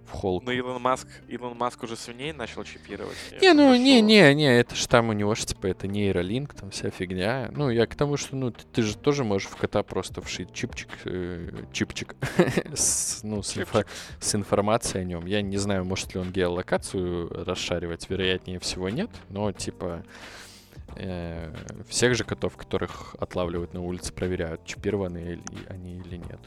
в 0.08 0.12
холку. 0.12 0.46
Но 0.46 0.52
Илон 0.52 0.82
Маск, 0.82 1.08
Илон 1.28 1.58
Маск 1.58 1.84
уже 1.84 1.96
свиней 1.96 2.32
начал 2.34 2.64
чипировать. 2.64 3.18
Не, 3.42 3.54
ну, 3.54 3.76
не, 3.76 4.02
не, 4.02 4.34
не, 4.34 4.60
это 4.60 4.76
ж 4.76 4.86
там 4.88 5.10
у 5.10 5.14
него 5.14 5.36
ж, 5.36 5.46
типа, 5.46 5.68
это 5.68 5.88
нейролинк, 5.88 6.54
там 6.54 6.72
вся 6.72 6.90
фигня. 6.90 7.52
Ну, 7.56 7.70
я 7.70 7.86
к 7.86 7.96
тому, 7.96 8.18
что, 8.18 8.36
ну, 8.36 8.52
ты, 8.52 8.64
ты 8.72 8.82
же 8.82 8.98
тоже 8.98 9.24
можешь 9.24 9.48
в 9.50 9.56
кота 9.56 9.84
просто 9.84 10.22
вшить 10.22 10.54
чипчик, 10.54 10.90
э, 11.06 11.50
чипчик, 11.74 12.16
с, 12.74 13.22
ну, 13.24 13.44
с, 13.44 13.56
инфо- 13.58 13.86
с 14.20 14.36
информацией 14.36 15.04
о 15.04 15.06
нем. 15.06 15.26
Я 15.26 15.42
не 15.42 15.58
знаю, 15.58 15.86
может 15.86 16.14
ли 16.14 16.22
он 16.22 16.32
геолокацию 16.32 17.46
расшаривать, 17.46 18.10
вероятнее 18.10 18.60
всего 18.60 18.90
нет, 18.90 19.10
но, 19.30 19.52
типа, 19.52 20.04
э, 20.96 21.54
всех 21.88 22.16
же 22.16 22.24
котов, 22.24 22.56
которых 22.56 23.16
отлавливают 23.20 23.74
на 23.74 23.82
улице, 23.82 24.14
проверяют, 24.14 24.66
чипированы 24.66 25.18
ли 25.18 25.42
они 25.68 25.98
или 25.98 26.18
нет. 26.18 26.40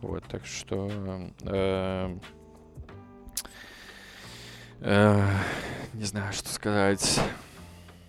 Вот, 0.00 0.24
так 0.24 0.44
что... 0.44 0.90
э, 1.42 2.18
не 4.84 6.04
знаю, 6.04 6.32
что 6.32 6.48
сказать. 6.50 7.20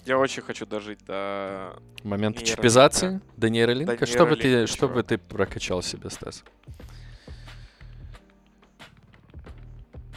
Я 0.05 0.19
очень 0.19 0.43
хочу 0.43 0.65
дожить 0.65 1.03
до... 1.05 1.75
Момент 2.03 2.35
Нейролинка. 2.35 2.55
чипизации 2.55 3.21
до 3.37 3.49
нейролинка. 3.49 3.97
До 3.97 4.05
что 4.05 4.25
бы 4.27 4.35
ты, 4.35 4.67
что 4.67 4.87
бы 4.87 5.01
ты 5.01 5.17
прокачал 5.17 5.81
себе, 5.81 6.09
Стас? 6.09 6.43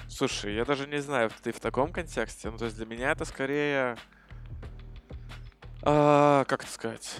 Слушай, 0.09 0.57
я 0.57 0.65
даже 0.65 0.87
не 0.89 1.01
знаю, 1.01 1.31
ты 1.43 1.53
в 1.53 1.61
таком 1.61 1.93
контексте. 1.93 2.51
Ну, 2.51 2.59
то 2.59 2.65
есть 2.65 2.77
для 2.77 2.87
меня 2.87 3.13
это 3.13 3.25
скорее... 3.25 3.97
а, 5.83 6.45
как 6.45 6.65
это 6.65 6.73
сказать? 6.73 7.17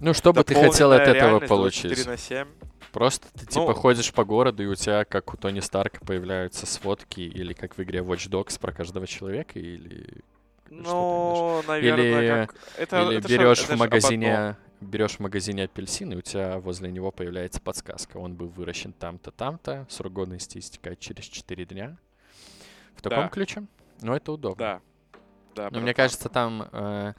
Ну, 0.00 0.12
что 0.12 0.32
бы 0.32 0.44
ты 0.44 0.54
хотел 0.54 0.92
от 0.92 1.00
этого 1.00 1.40
получить? 1.40 1.94
24 1.94 2.10
на 2.10 2.16
7. 2.18 2.65
Просто 2.96 3.28
ты 3.38 3.44
типа 3.44 3.66
Ну- 3.66 3.74
ходишь 3.74 4.10
по 4.10 4.24
городу, 4.24 4.62
и 4.62 4.66
у 4.66 4.74
тебя, 4.74 5.04
как 5.04 5.34
у 5.34 5.36
Тони 5.36 5.60
Старка, 5.60 6.00
появляются 6.02 6.64
сводки, 6.64 7.20
или 7.20 7.52
как 7.52 7.76
в 7.76 7.82
игре 7.82 7.98
Watch 8.00 8.30
Dogs 8.30 8.58
про 8.58 8.72
каждого 8.72 9.06
человека, 9.06 9.58
или, 9.58 10.22
Ну, 10.70 11.62
наверное, 11.68 12.04
Или- 12.22 12.46
как... 12.46 12.54
Это, 12.78 13.02
или 13.02 13.18
это 13.18 13.28
берешь 13.28 13.62
это 13.64 13.76
в 13.76 13.78
магазине, 13.78 14.56
берешь 14.80 15.16
в 15.16 15.20
магазине 15.20 15.64
апельсин, 15.64 16.14
и 16.14 16.16
у 16.16 16.22
тебя 16.22 16.58
возле 16.58 16.90
него 16.90 17.10
появляется 17.12 17.60
подсказка. 17.60 18.16
Он 18.16 18.34
был 18.34 18.48
выращен 18.48 18.94
там-то, 18.94 19.30
там-то, 19.30 19.86
срок 19.90 20.14
годности 20.14 20.56
истекает 20.56 20.98
через 20.98 21.26
4 21.26 21.66
дня. 21.66 21.98
В 22.94 23.02
таком 23.02 23.24
Да. 23.24 23.28
ключе? 23.28 23.64
Ну, 24.00 24.14
это 24.14 24.32
удобно. 24.32 24.56
Да. 24.56 24.80
Да, 25.54 25.68
Но 25.70 25.80
мне 25.80 25.92
кажется, 25.92 26.30
там 26.30 26.66
э, 26.72 27.12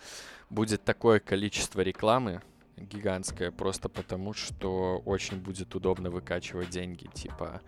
будет 0.49 0.83
такое 0.83 1.19
количество 1.19 1.81
рекламы 1.81 2.41
гигантское, 2.77 3.51
просто 3.51 3.89
потому 3.89 4.33
что 4.33 5.01
очень 5.05 5.37
будет 5.37 5.73
удобно 5.75 6.09
выкачивать 6.09 6.69
деньги. 6.69 7.07
Типа, 7.13 7.61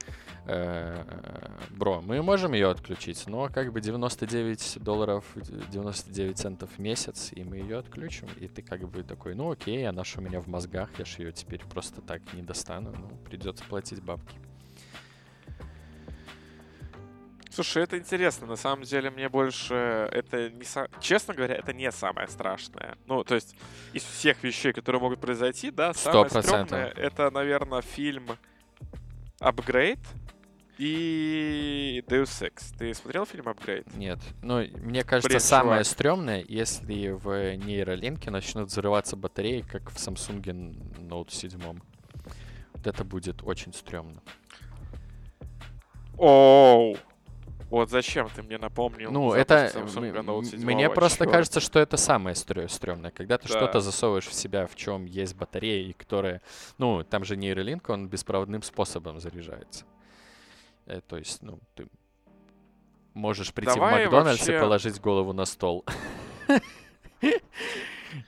э, 0.46 1.04
бро, 1.72 2.02
мы 2.02 2.22
можем 2.22 2.54
ее 2.54 2.70
отключить, 2.70 3.26
но 3.28 3.50
как 3.50 3.72
бы 3.72 3.82
99 3.82 4.78
долларов, 4.82 5.26
99 5.36 6.38
центов 6.38 6.70
в 6.78 6.80
месяц, 6.80 7.30
и 7.32 7.44
мы 7.44 7.58
ее 7.58 7.80
отключим. 7.80 8.28
И 8.40 8.48
ты 8.48 8.62
как 8.62 8.88
бы 8.90 9.04
такой, 9.04 9.36
ну 9.36 9.52
окей, 9.52 9.88
она 9.88 10.04
ж 10.04 10.18
у 10.18 10.22
меня 10.22 10.40
в 10.42 10.48
мозгах, 10.48 10.90
я 11.00 11.06
ж 11.06 11.20
ее 11.20 11.32
теперь 11.32 11.66
просто 11.66 12.02
так 12.02 12.22
не 12.34 12.42
достану, 12.42 12.94
ну 12.98 13.10
придется 13.26 13.64
платить 13.66 14.02
бабки. 14.02 14.36
Слушай, 17.60 17.84
это 17.84 17.98
интересно. 17.98 18.48
На 18.48 18.56
самом 18.56 18.84
деле, 18.84 19.10
мне 19.10 19.28
больше 19.28 19.74
это 20.14 20.50
не 20.50 20.62
са- 20.64 20.90
честно 21.02 21.34
говоря, 21.34 21.56
это 21.56 21.74
не 21.74 21.92
самое 21.92 22.26
страшное. 22.30 22.98
Ну, 23.06 23.26
то 23.26 23.36
есть 23.36 23.54
из 23.92 24.04
всех 24.04 24.42
вещей, 24.46 24.72
которые 24.72 25.02
могут 25.02 25.20
произойти, 25.20 25.70
да, 25.70 25.94
самое 25.94 26.30
процентов. 26.30 26.68
стрёмное 26.70 26.88
это, 26.96 27.30
наверное, 27.32 27.82
фильм 27.82 28.28
Upgrade. 29.42 30.00
И 30.78 32.02
Deus 32.08 32.42
Ex. 32.50 32.74
Ты 32.78 32.94
смотрел 32.94 33.26
фильм 33.26 33.50
«Апгрейд»? 33.50 33.94
Нет. 33.98 34.20
Ну, 34.42 34.66
мне 34.78 35.04
кажется, 35.04 35.28
Блин, 35.28 35.42
самое 35.42 35.84
чувак. 35.84 35.86
стрёмное, 35.88 36.46
если 36.48 37.10
в 37.10 37.58
нейролинке 37.58 38.32
начнут 38.32 38.70
взрываться 38.70 39.18
батареи, 39.18 39.60
как 39.70 39.90
в 39.92 39.98
Samsung 39.98 40.42
Note 41.10 41.32
7. 41.32 41.60
Вот 42.74 42.88
это 42.88 43.04
будет 43.04 43.44
очень 43.44 43.74
стрёмно. 43.74 44.22
Оу! 46.18 46.96
Вот 47.70 47.90
зачем 47.90 48.28
ты 48.36 48.42
мне 48.42 48.58
напомнил? 48.58 49.12
Ну, 49.12 49.34
это... 49.34 49.72
Samsung 49.74 50.10
м- 50.18 50.26
Note 50.26 50.38
м- 50.40 50.44
7? 50.46 50.60
Мне 50.66 50.90
просто 50.90 51.26
кажется, 51.28 51.60
что 51.60 51.80
это 51.80 51.98
самое 51.98 52.36
стрёмное. 52.36 53.12
Когда 53.12 53.38
ты 53.38 53.48
Да. 53.48 53.56
что-то 53.58 53.80
засовываешь 53.80 54.28
в 54.28 54.34
себя, 54.34 54.66
в 54.66 54.76
чем 54.76 55.06
есть 55.06 55.36
батарея, 55.36 55.88
и 55.90 55.94
которая... 55.94 56.42
Ну, 56.78 57.04
там 57.04 57.24
же 57.24 57.38
нейролинк, 57.38 57.88
он 57.90 58.08
беспроводным 58.08 58.64
способом 58.64 59.20
заряжается. 59.20 59.86
Э, 60.88 61.02
то 61.08 61.18
есть, 61.18 61.44
ну, 61.44 61.60
ты 61.76 61.88
можешь 63.14 63.54
прийти 63.54 63.76
Давай 63.76 64.08
в 64.08 64.12
Макдональдс 64.12 64.48
и 64.48 64.52
вообще- 64.52 64.60
положить 64.62 65.00
голову 65.02 65.34
на 65.34 65.46
стол. 65.46 65.86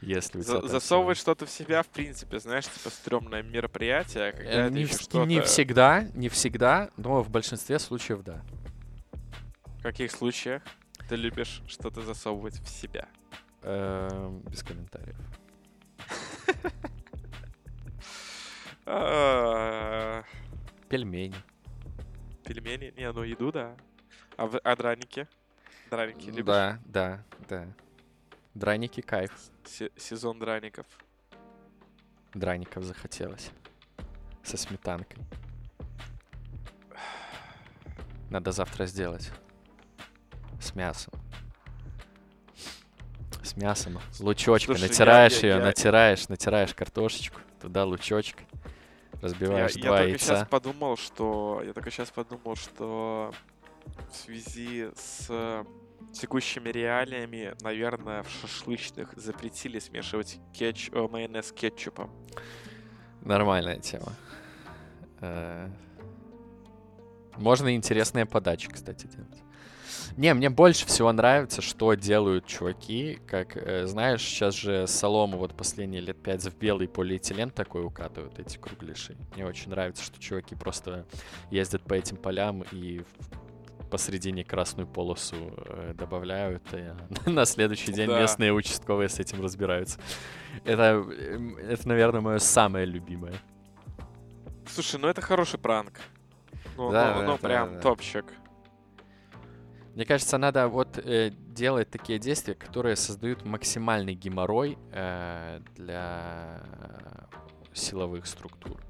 Если 0.01 0.39
у 0.39 0.43
тебя 0.43 0.61
засовывать 0.67 1.17
что-то 1.17 1.47
в 1.47 1.49
себя, 1.49 1.81
в 1.81 1.87
принципе, 1.87 2.39
знаешь, 2.39 2.65
типа 2.67 2.91
стрёмное 2.91 3.41
мероприятие, 3.41 4.25
а 4.29 4.67
Э, 4.67 4.69
Не, 4.69 4.85
что-то... 4.85 5.25
не 5.25 5.41
всегда, 5.41 6.05
не 6.13 6.29
всегда, 6.29 6.91
но 6.97 7.23
в 7.23 7.29
большинстве 7.31 7.79
случаев 7.79 8.21
да. 8.23 8.41
В 9.81 9.83
каких 9.83 10.11
случаях 10.11 10.61
ты 11.09 11.15
любишь 11.15 11.63
что-то 11.67 12.01
засовывать 12.03 12.59
в 12.61 12.67
себя? 12.69 13.07
Эм, 13.63 14.41
Без 14.41 14.61
комментариев. 14.61 15.17
А, 18.85 20.23
Пельмени. 20.87 21.35
Пельмени? 22.43 22.93
Не, 22.95 23.11
ну 23.11 23.23
еду, 23.23 23.51
да. 23.51 23.75
А, 24.37 24.45
в- 24.45 24.59
а 24.63 24.75
драники? 24.75 25.27
Драники 25.89 26.27
любишь? 26.27 26.45
Да, 26.45 26.79
да, 26.85 27.23
да. 27.49 27.67
Драники 28.53 29.01
кайф. 29.01 29.31
Се- 29.65 29.91
сезон 29.97 30.37
драников. 30.39 30.85
Драников 32.35 32.83
захотелось. 32.83 33.49
Со 34.43 34.57
сметанкой. 34.57 35.23
Надо 38.29 38.51
завтра 38.51 38.85
сделать. 38.85 39.31
С 40.61 40.75
мясом. 40.75 41.13
С 43.43 43.57
мясом. 43.57 43.99
Слушай, 44.11 44.59
я- 44.67 44.87
натираешь 44.87 45.39
я- 45.39 45.49
ее, 45.49 45.57
я- 45.57 45.63
натираешь, 45.65 46.29
натираешь 46.29 46.73
картошечку. 46.75 47.41
Туда 47.59 47.83
лучочек. 47.85 48.37
Я, 49.13 49.19
Разбиваешь 49.21 49.73
я 49.73 49.83
два 49.83 49.97
только 49.99 50.17
сейчас 50.17 50.29
яйца. 50.29 50.45
подумал, 50.45 50.97
что... 50.97 51.61
Я 51.65 51.73
только 51.73 51.91
сейчас 51.91 52.09
подумал, 52.11 52.55
что 52.55 53.33
в 54.11 54.15
связи 54.15 54.89
с 54.95 55.25
э, 55.29 55.63
текущими 56.13 56.69
реалиями, 56.69 57.55
наверное, 57.61 58.23
в 58.23 58.29
шашлычных 58.29 59.13
запретили 59.15 59.79
смешивать 59.79 60.39
кетч... 60.53 60.89
э, 60.91 61.07
майонез 61.07 61.47
с 61.47 61.51
кетчупом. 61.51 62.09
Нормальная 63.21 63.79
тема. 63.79 64.13
Э, 65.19 65.69
Можно 67.37 67.75
интересные 67.75 68.25
подачи, 68.25 68.69
кстати, 68.69 69.05
делать. 69.07 69.37
Не, 70.17 70.33
мне 70.33 70.49
больше 70.49 70.85
всего 70.85 71.11
нравится, 71.11 71.61
что 71.61 71.93
делают 71.93 72.45
чуваки. 72.45 73.19
Как, 73.27 73.55
э, 73.55 73.85
знаешь, 73.87 74.21
сейчас 74.21 74.55
же 74.55 74.87
солому 74.87 75.37
вот 75.37 75.55
последние 75.55 76.01
лет 76.01 76.21
пять 76.21 76.43
в 76.43 76.57
белый 76.57 76.87
полиэтилен 76.87 77.49
такой 77.49 77.85
укатывают, 77.85 78.39
эти 78.39 78.57
кругляши. 78.57 79.15
Мне 79.35 79.45
очень 79.45 79.69
нравится, 79.69 80.03
что 80.03 80.19
чуваки 80.19 80.55
просто 80.55 81.05
ездят 81.49 81.83
по 81.83 81.93
этим 81.93 82.17
полям 82.17 82.63
и 82.71 83.03
посередине 83.89 84.43
красную 84.43 84.87
полосу 84.87 85.35
э, 85.57 85.93
добавляют, 85.95 86.63
и 86.73 86.91
на 87.29 87.45
следующий 87.45 87.91
день 87.91 88.07
Да. 88.07 88.19
местные 88.21 88.53
участковые 88.53 89.09
с 89.09 89.19
этим 89.19 89.41
разбираются. 89.41 89.99
Это, 90.63 91.03
эм, 91.09 91.57
это 91.57 91.87
наверное, 91.87 92.21
мое 92.21 92.39
самое 92.39 92.85
любимое. 92.85 93.33
Слушай, 94.67 94.99
ну 94.99 95.07
это 95.07 95.21
хороший 95.21 95.59
пранк. 95.59 95.99
Ну, 96.77 96.89
Да, 96.91 97.13
ну, 97.15 97.19
да, 97.19 97.25
ну, 97.25 97.31
да, 97.33 97.47
прям 97.47 97.73
да. 97.73 97.81
топчик. 97.81 98.25
Мне 99.95 100.05
кажется, 100.05 100.37
надо 100.37 100.67
вот 100.69 100.97
э, 100.97 101.31
делать 101.49 101.89
такие 101.89 102.17
действия, 102.17 102.55
которые 102.55 102.95
создают 102.95 103.43
максимальный 103.43 104.13
геморрой 104.13 104.77
э, 104.93 105.59
для 105.75 106.61
силовых 107.73 108.25
структур. 108.25 108.81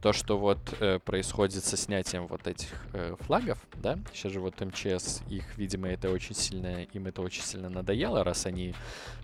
То, 0.00 0.12
что 0.12 0.38
вот 0.38 0.58
э, 0.78 1.00
происходит 1.00 1.64
со 1.64 1.76
снятием 1.76 2.28
вот 2.28 2.46
этих 2.46 2.68
э, 2.92 3.16
флагов, 3.20 3.58
да, 3.74 3.98
сейчас 4.12 4.30
же 4.32 4.40
вот 4.40 4.60
МЧС, 4.60 5.22
их, 5.28 5.58
видимо, 5.58 5.88
это 5.88 6.10
очень 6.10 6.36
сильно, 6.36 6.84
им 6.84 7.06
это 7.08 7.20
очень 7.20 7.42
сильно 7.42 7.68
надоело, 7.68 8.22
раз 8.22 8.46
они 8.46 8.74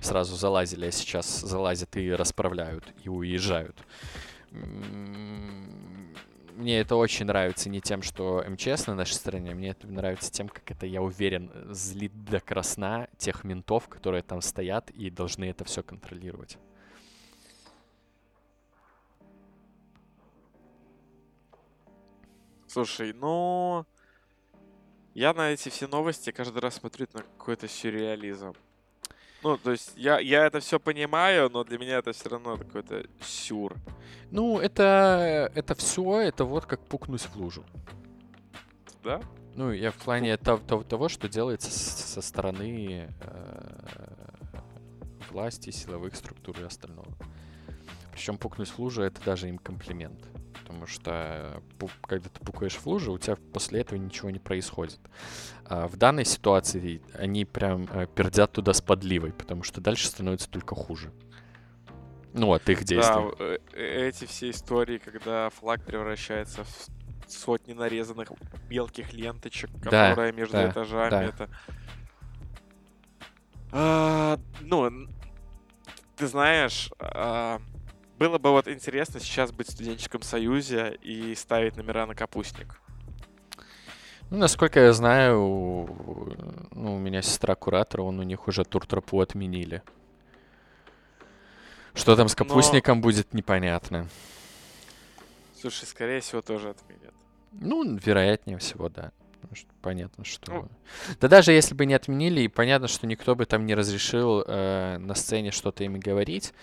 сразу 0.00 0.34
залазили, 0.34 0.86
а 0.86 0.90
сейчас 0.90 1.42
залазят 1.42 1.96
и 1.96 2.10
расправляют, 2.10 2.84
и 3.04 3.08
уезжают. 3.08 3.76
Мне 6.56 6.78
это 6.78 6.94
очень 6.94 7.26
нравится 7.26 7.68
не 7.68 7.80
тем, 7.80 8.00
что 8.02 8.44
МЧС 8.48 8.86
на 8.86 8.94
нашей 8.94 9.14
стороне, 9.14 9.54
мне 9.54 9.70
это 9.70 9.88
нравится 9.88 10.30
тем, 10.30 10.48
как 10.48 10.70
это, 10.70 10.86
я 10.86 11.02
уверен, 11.02 11.50
злит 11.74 12.12
до 12.24 12.38
красна 12.38 13.08
тех 13.18 13.42
ментов, 13.42 13.88
которые 13.88 14.22
там 14.22 14.40
стоят 14.40 14.90
и 14.90 15.10
должны 15.10 15.46
это 15.46 15.64
все 15.64 15.82
контролировать. 15.82 16.56
Слушай, 22.68 23.12
ну... 23.12 23.84
Я 25.12 25.32
на 25.32 25.50
эти 25.50 25.68
все 25.68 25.88
новости 25.88 26.30
каждый 26.30 26.58
раз 26.58 26.74
смотрю 26.74 27.08
на 27.12 27.22
какой-то 27.22 27.66
сюрреализм. 27.66 28.54
Ну, 29.44 29.58
то 29.58 29.72
есть 29.72 29.92
я, 29.96 30.18
я 30.20 30.46
это 30.46 30.60
все 30.60 30.80
понимаю, 30.80 31.50
но 31.50 31.64
для 31.64 31.76
меня 31.76 31.98
это 31.98 32.14
все 32.14 32.30
равно 32.30 32.56
какой-то 32.56 33.04
сюр. 33.20 33.76
Ну, 34.30 34.58
это, 34.58 35.52
это 35.54 35.74
все, 35.74 36.20
это 36.20 36.46
вот 36.46 36.64
как 36.64 36.80
пукнуть 36.80 37.20
в 37.20 37.36
лужу. 37.36 37.62
Да? 39.02 39.20
Ну, 39.54 39.70
я 39.70 39.90
в 39.90 39.96
плане 39.96 40.38
того, 40.38 40.62
того, 40.66 40.82
того, 40.82 41.08
что 41.10 41.28
делается 41.28 41.70
со 41.70 42.22
стороны 42.22 43.10
э, 43.20 43.84
власти, 45.30 45.68
силовых 45.68 46.16
структур 46.16 46.58
и 46.60 46.64
остального. 46.64 47.12
Причем 48.12 48.38
пукнуть 48.38 48.70
в 48.70 48.78
лужу 48.78 49.02
это 49.02 49.22
даже 49.22 49.50
им 49.50 49.58
комплимент. 49.58 50.20
Потому 50.74 50.88
что 50.88 51.62
пу- 51.78 51.90
когда 52.02 52.28
ты 52.28 52.40
пукаешь 52.44 52.74
в 52.74 52.84
лужу, 52.86 53.12
у 53.12 53.18
тебя 53.18 53.36
после 53.52 53.82
этого 53.82 53.96
ничего 53.96 54.30
не 54.30 54.40
происходит. 54.40 54.98
А 55.66 55.86
в 55.86 55.96
данной 55.96 56.24
ситуации 56.24 57.00
они 57.14 57.44
прям 57.44 57.84
э, 57.92 58.08
пердят 58.12 58.50
туда 58.52 58.72
с 58.72 58.80
подливой, 58.80 59.32
потому 59.32 59.62
что 59.62 59.80
дальше 59.80 60.08
становится 60.08 60.50
только 60.50 60.74
хуже. 60.74 61.12
Ну, 62.32 62.52
от 62.52 62.68
их 62.68 62.82
действий. 62.82 63.30
Да, 63.38 63.44
э- 63.44 63.58
э- 63.72 64.08
эти 64.08 64.24
все 64.24 64.50
истории, 64.50 64.98
когда 64.98 65.48
флаг 65.50 65.80
превращается 65.84 66.64
в 66.64 66.88
сотни 67.30 67.72
нарезанных 67.72 68.32
мелких 68.68 69.12
ленточек, 69.12 69.70
Да, 69.70 70.10
которые 70.10 70.32
между 70.32 70.54
да, 70.54 70.70
этажами, 70.72 71.10
да. 71.10 71.22
это... 71.22 71.50
А, 73.70 74.40
ну, 74.60 74.90
ты 76.16 76.26
знаешь, 76.26 76.90
а, 76.98 77.60
было 78.24 78.38
бы 78.38 78.52
вот 78.52 78.68
интересно 78.68 79.20
сейчас 79.20 79.52
быть 79.52 79.68
в 79.68 79.72
студенческом 79.72 80.22
союзе 80.22 80.98
и 81.02 81.34
ставить 81.34 81.76
номера 81.76 82.06
на 82.06 82.14
капустник. 82.14 82.80
Ну, 84.30 84.38
насколько 84.38 84.80
я 84.80 84.94
знаю, 84.94 85.42
у- 85.42 86.32
ну, 86.70 86.96
у 86.96 86.98
меня 86.98 87.20
сестра 87.20 87.54
куратор, 87.54 88.00
он 88.00 88.18
у 88.18 88.22
них 88.22 88.48
уже 88.48 88.64
туртропу 88.64 89.20
отменили. 89.20 89.82
Что 91.92 92.16
там 92.16 92.28
с 92.28 92.32
Но- 92.38 92.44
капустником 92.46 93.02
будет, 93.02 93.34
непонятно. 93.34 94.08
Слушай, 95.60 95.84
скорее 95.84 96.20
всего, 96.20 96.40
тоже 96.40 96.70
отменят. 96.70 97.12
Ну, 97.52 97.96
вероятнее 97.98 98.56
всего, 98.56 98.88
да. 98.88 99.12
Потому 99.42 99.54
что 99.56 99.68
понятно, 99.82 100.24
что... 100.24 100.50
Ну. 100.50 100.68
Да 101.20 101.28
даже 101.28 101.52
если 101.52 101.74
бы 101.74 101.84
не 101.84 101.92
отменили, 101.92 102.40
и 102.40 102.48
понятно, 102.48 102.88
что 102.88 103.06
никто 103.06 103.34
бы 103.34 103.44
там 103.44 103.66
не 103.66 103.74
разрешил 103.74 104.42
э, 104.46 104.96
на 104.96 105.14
сцене 105.14 105.50
что-то 105.50 105.84
им 105.84 106.00
говорить. 106.00 106.54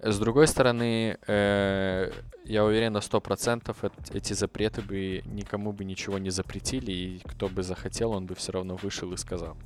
С 0.00 0.18
другой 0.18 0.46
стороны, 0.46 1.18
э, 1.26 2.10
я 2.44 2.64
уверен 2.64 2.92
на 2.92 3.00
100% 3.00 3.76
эт- 3.82 4.14
эти 4.16 4.32
запреты 4.34 4.82
бы 4.82 5.22
никому 5.24 5.72
бы 5.72 5.84
ничего 5.84 6.18
не 6.18 6.30
запретили, 6.30 6.92
и 6.92 7.20
кто 7.24 7.48
бы 7.48 7.62
захотел, 7.62 8.12
он 8.12 8.26
бы 8.26 8.34
все 8.34 8.52
равно 8.52 8.76
вышел 8.76 9.12
и 9.12 9.16
сказал. 9.16 9.56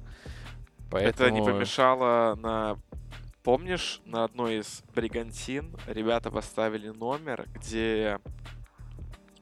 Это 0.92 1.30
не 1.30 1.40
Поэтому- 1.40 1.44
помешало 1.44 2.34
на... 2.36 2.76
Помнишь, 3.42 4.00
на 4.04 4.24
одной 4.24 4.58
из 4.58 4.82
бригантин 4.94 5.74
ребята 5.86 6.30
поставили 6.30 6.88
номер, 6.90 7.46
где 7.54 8.18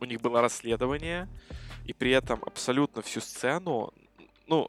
у 0.00 0.04
них 0.04 0.20
было 0.20 0.40
расследование, 0.40 1.28
и 1.84 1.92
при 1.92 2.12
этом 2.12 2.40
абсолютно 2.46 3.02
всю 3.02 3.20
сцену 3.20 3.92
ну, 4.46 4.68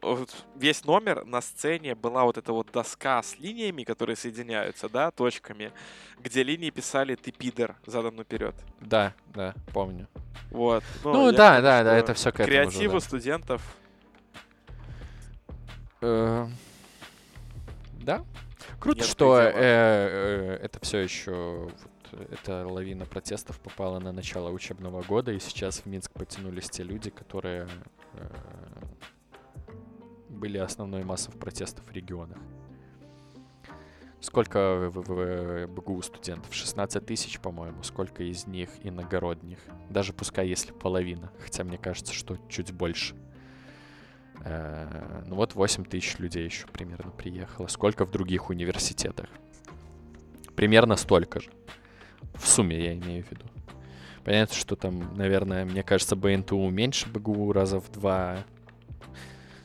весь 0.56 0.84
номер 0.84 1.24
на 1.24 1.40
сцене 1.40 1.94
была 1.94 2.24
вот 2.24 2.36
эта 2.36 2.52
вот 2.52 2.70
доска 2.72 3.22
с 3.22 3.38
линиями, 3.38 3.84
которые 3.84 4.16
соединяются, 4.16 4.88
да, 4.88 5.10
точками, 5.10 5.72
где 6.18 6.42
линии 6.42 6.70
писали 6.70 7.14
«ты 7.14 7.30
пидор» 7.30 7.76
задом 7.86 8.16
наперед. 8.16 8.54
Да, 8.80 9.14
да, 9.34 9.54
помню. 9.72 10.08
Вот. 10.50 10.82
Ну, 11.04 11.26
я 11.26 11.32
да, 11.32 11.48
думаю, 11.56 11.62
да, 11.62 11.84
да, 11.84 11.96
это 11.96 12.14
все 12.14 12.30
к 12.32 12.40
этому 12.40 12.48
Креативу 12.48 12.94
да. 12.94 13.00
студентов. 13.00 13.76
Э, 16.00 16.46
Да. 18.02 18.24
Круто, 18.80 19.00
Нет 19.00 19.08
что 19.08 19.38
э, 19.40 19.52
э, 19.54 20.58
это 20.62 20.78
все 20.80 20.98
еще 20.98 21.68
эта 22.30 22.66
лавина 22.66 23.06
протестов 23.06 23.58
попала 23.60 23.98
на 23.98 24.12
начало 24.12 24.50
учебного 24.50 25.02
года, 25.02 25.32
и 25.32 25.40
сейчас 25.40 25.80
в 25.80 25.86
Минск 25.86 26.12
потянулись 26.12 26.70
те 26.70 26.82
люди, 26.82 27.10
которые 27.10 27.68
были 30.38 30.58
основной 30.58 31.04
массой 31.04 31.32
протестов 31.32 31.84
в 31.86 31.92
регионах. 31.92 32.38
Сколько 34.20 34.88
в, 34.90 35.00
в- 35.00 35.66
в 35.66 35.66
БГУ 35.68 36.02
студентов? 36.02 36.52
16 36.52 37.06
тысяч, 37.06 37.38
по-моему. 37.38 37.82
Сколько 37.84 38.24
из 38.24 38.46
них 38.46 38.70
иногородних? 38.82 39.58
Даже 39.90 40.12
пускай 40.12 40.48
если 40.48 40.72
половина. 40.72 41.30
Хотя 41.38 41.62
мне 41.62 41.78
кажется, 41.78 42.12
что 42.12 42.36
чуть 42.48 42.72
больше. 42.72 43.14
Э, 44.44 45.22
Ну 45.26 45.36
вот 45.36 45.54
8 45.54 45.84
тысяч 45.84 46.18
людей 46.18 46.44
еще 46.44 46.66
примерно 46.66 47.12
приехало. 47.12 47.68
Сколько 47.68 48.04
в 48.04 48.10
других 48.10 48.50
университетах? 48.50 49.28
Примерно 50.56 50.96
столько 50.96 51.40
же. 51.40 51.50
В 52.34 52.48
сумме 52.48 52.76
я 52.84 52.94
имею 52.94 53.22
в 53.24 53.30
виду. 53.30 53.44
Понятно, 54.24 54.56
что 54.56 54.74
там, 54.74 55.14
наверное, 55.16 55.64
мне 55.64 55.84
кажется, 55.84 56.16
БНТУ 56.16 56.68
меньше 56.70 57.08
БГУ 57.08 57.52
раза 57.52 57.78
в 57.80 57.88
два. 57.92 58.38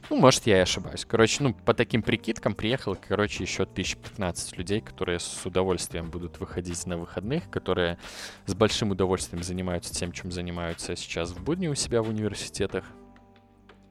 Ну, 0.10 0.18
может, 0.18 0.46
я 0.48 0.58
и 0.58 0.62
ошибаюсь. 0.62 1.06
Короче, 1.06 1.44
ну, 1.44 1.54
по 1.54 1.74
таким 1.74 2.04
прикидкам 2.04 2.56
приехало, 2.56 2.96
короче, 2.96 3.44
еще 3.44 3.64
1015 3.64 4.58
людей, 4.58 4.82
которые 4.82 5.20
с 5.20 5.46
удовольствием 5.46 6.10
будут 6.10 6.40
выходить 6.40 6.86
на 6.86 6.98
выходных, 6.98 7.50
которые 7.50 7.98
с 8.46 8.54
большим 8.54 8.92
удовольствием 8.92 9.44
занимаются 9.44 9.94
тем, 9.94 10.12
чем 10.12 10.32
занимаются 10.32 10.96
сейчас 10.96 11.32
в 11.32 11.44
будни 11.44 11.68
у 11.68 11.76
себя 11.76 12.02
в 12.02 12.10
университетах. 12.10 12.86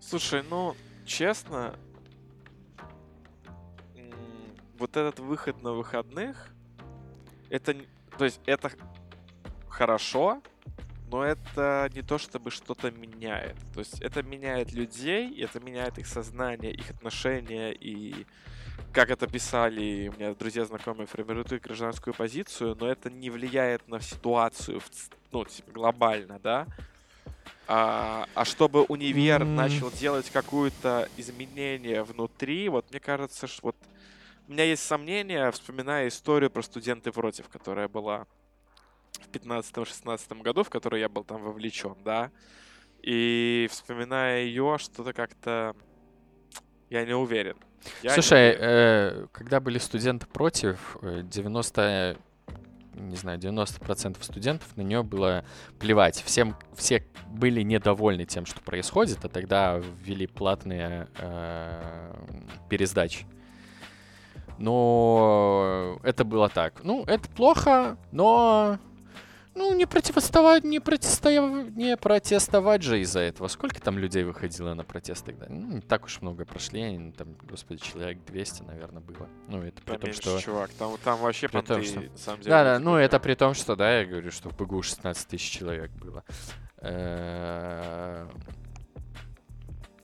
Слушай, 0.01 0.43
ну, 0.49 0.77
честно, 1.07 1.75
вот 4.79 4.97
этот 4.97 5.19
выход 5.21 5.63
на 5.63 5.73
выходных, 5.73 6.51
это, 7.51 7.75
то 8.19 8.25
есть 8.25 8.41
это 8.47 8.71
хорошо, 9.69 10.43
но 11.13 11.25
это 11.25 11.91
не 11.95 12.03
то, 12.03 12.19
чтобы 12.19 12.51
что-то 12.51 12.91
меняет. 12.91 13.59
То 13.75 13.81
есть 13.81 14.01
это 14.01 14.23
меняет 14.23 14.73
людей, 14.73 15.41
это 15.43 15.61
меняет 15.61 15.99
их 15.99 16.07
сознание, 16.09 16.73
их 16.75 16.91
отношения 16.91 17.73
и 17.75 18.27
как 18.93 19.11
это 19.11 19.27
писали 19.29 20.09
у 20.09 20.13
меня 20.15 20.35
друзья 20.35 20.65
знакомые, 20.67 21.07
формируют 21.07 21.53
их 21.53 21.63
гражданскую 21.63 22.15
позицию, 22.15 22.77
но 22.77 22.89
это 22.89 23.11
не 23.11 23.31
влияет 23.31 23.89
на 23.89 24.01
ситуацию, 24.01 24.81
ну, 25.33 25.45
типа, 25.47 25.73
глобально, 25.73 26.39
да? 26.41 26.69
А, 27.67 28.27
а 28.35 28.45
чтобы 28.45 28.83
универ 28.85 29.49
М. 29.49 29.57
начал 29.57 29.91
делать 29.91 30.31
какое-то 30.31 31.09
изменение 31.17 32.03
внутри, 32.03 32.69
вот 32.69 32.91
мне 32.91 33.01
кажется, 33.01 33.47
что 33.47 33.69
вот 33.69 33.77
у 34.49 34.53
меня 34.53 34.65
есть 34.65 34.83
сомнения, 34.85 35.51
вспоминая 35.53 36.09
историю 36.09 36.51
про 36.51 36.63
студенты 36.63 37.13
против, 37.13 37.49
которая 37.49 37.89
была 37.89 38.27
в 39.21 39.29
15-16 39.31 40.43
году, 40.43 40.63
в 40.63 40.71
которой 40.71 41.01
я 41.01 41.09
был 41.09 41.25
там 41.25 41.43
вовлечен, 41.43 41.97
да. 42.05 42.31
И 43.03 43.69
вспоминая 43.71 44.43
ее, 44.45 44.77
что-то 44.79 45.13
как-то 45.13 45.75
я 46.91 47.05
не 47.05 47.15
уверен. 47.15 47.57
Я 48.03 48.11
не 48.11 48.15
Слушай, 48.15 48.51
уверен. 48.51 48.61
э, 48.63 49.27
когда 49.33 49.61
были 49.61 49.79
студенты 49.79 50.27
против, 50.27 50.97
э, 51.03 51.23
90, 51.25 52.17
не 52.95 53.17
знаю, 53.17 53.39
90% 53.39 54.23
студентов 54.23 54.77
на 54.77 54.83
нее 54.83 55.03
было 55.03 55.45
плевать. 55.81 56.23
Всем, 56.23 56.57
все 56.77 57.05
были 57.29 57.63
недовольны 57.63 58.25
тем, 58.25 58.47
что 58.47 58.61
происходит, 58.61 59.25
а 59.25 59.29
тогда 59.29 59.81
ввели 60.05 60.27
платные 60.27 61.09
э, 61.19 62.15
пересдачи. 62.69 63.27
Но 64.59 65.99
это 66.05 66.25
было 66.25 66.49
так. 66.49 66.85
Ну, 66.85 67.05
это 67.07 67.29
плохо, 67.31 67.97
но 68.13 68.79
ну, 69.55 69.75
не 69.75 69.87
противоставать, 69.87 70.65
не, 70.65 70.79
противостоя- 70.81 71.71
не 71.71 71.97
протестовать 71.97 72.83
же 72.83 73.01
из-за 73.01 73.21
этого. 73.21 73.49
Сколько 73.49 73.81
там 73.81 73.99
людей 73.99 74.25
выходило 74.25 74.75
на 74.75 74.85
протест 74.85 75.25
тогда? 75.27 75.47
Ну, 75.49 75.75
не 75.75 75.81
так 75.81 76.05
уж 76.05 76.21
много 76.23 76.45
прошли, 76.45 77.13
там, 77.17 77.35
господи, 77.43 77.81
человек 77.83 78.19
200, 78.27 78.63
наверное, 78.63 79.03
было. 79.03 79.29
Ну, 79.49 79.63
это 79.63 79.83
при 79.83 79.93
Там 79.93 80.01
том, 80.01 80.09
меньше, 80.11 80.23
что... 80.23 80.41
чувак, 80.41 80.71
там, 80.79 80.97
там 81.05 81.19
вообще 81.21 81.49
При 81.49 81.61
том, 81.61 81.83
что- 81.83 82.01
на 82.01 82.17
самом 82.17 82.41
деле. 82.41 82.51
Да, 82.51 82.65
да, 82.65 82.75
люди 82.75 82.85
ну 82.85 82.97
это 82.97 83.21
при 83.21 83.35
том, 83.35 83.55
что, 83.55 83.77
да, 83.77 83.99
я 84.01 84.07
говорю, 84.07 84.31
что 84.31 84.49
в 84.49 84.57
БГУ 84.57 84.83
16 84.83 85.29
тысяч 85.29 85.51
человек 85.51 85.91
было. 85.93 86.25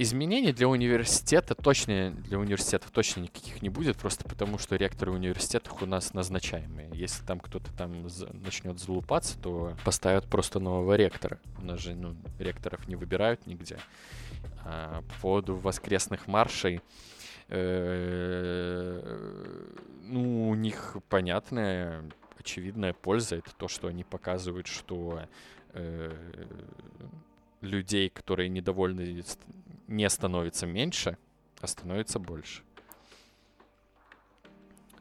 Изменений 0.00 0.52
для 0.52 0.68
университета 0.68 1.56
точно, 1.56 2.12
для 2.12 2.38
университетов 2.38 2.92
точно 2.92 3.22
никаких 3.22 3.62
не 3.62 3.68
будет, 3.68 3.96
просто 3.96 4.28
потому 4.28 4.56
что 4.56 4.76
ректоры 4.76 5.10
университетов 5.10 5.82
у 5.82 5.86
нас 5.86 6.14
назначаемые. 6.14 6.88
Если 6.92 7.26
там 7.26 7.40
кто-то 7.40 7.76
там 7.76 8.06
начнет 8.44 8.78
залупаться, 8.78 9.36
то 9.40 9.76
поставят 9.84 10.26
просто 10.26 10.60
нового 10.60 10.94
ректора. 10.94 11.40
У 11.60 11.64
нас 11.64 11.80
же, 11.80 11.96
ну, 11.96 12.14
ректоров 12.38 12.86
не 12.86 12.94
выбирают 12.94 13.44
нигде. 13.48 13.78
А 14.64 15.02
по 15.02 15.20
поводу 15.20 15.56
воскресных 15.56 16.28
маршей, 16.28 16.80
э, 17.48 19.00
ну, 20.04 20.48
у 20.48 20.54
них 20.54 20.96
понятная, 21.08 22.04
очевидная 22.38 22.92
польза. 22.92 23.34
Это 23.34 23.50
то, 23.56 23.66
что 23.66 23.88
они 23.88 24.04
показывают, 24.04 24.68
что 24.68 25.22
э, 25.72 26.14
людей, 27.62 28.10
которые 28.10 28.48
недовольны, 28.48 29.24
не 29.88 30.08
становится 30.08 30.66
меньше, 30.66 31.18
а 31.60 31.66
становится 31.66 32.18
больше. 32.18 32.62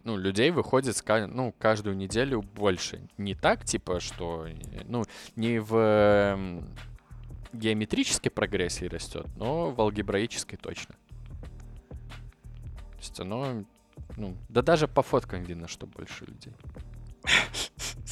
Ну, 0.04 0.16
людей 0.16 0.52
выходит 0.52 1.04
ну, 1.08 1.54
каждую 1.60 1.98
неделю 1.98 2.42
больше. 2.42 3.08
Не 3.18 3.36
так, 3.36 3.66
типа, 3.66 4.00
что... 4.00 4.48
Ну, 4.86 5.04
не 5.36 5.60
в 5.60 5.76
эм, 5.76 6.74
геометрической 7.52 8.32
прогрессии 8.32 8.86
растет, 8.86 9.28
но 9.36 9.70
в 9.72 9.82
алгебраической 9.82 10.58
точно. 10.58 10.96
То 11.90 12.98
есть 13.00 13.20
оно... 13.20 13.66
Ну, 14.16 14.38
да 14.48 14.62
даже 14.62 14.88
по 14.88 15.02
фоткам 15.04 15.44
видно, 15.44 15.68
что 15.68 15.86
больше 15.86 16.26
людей. 16.26 16.54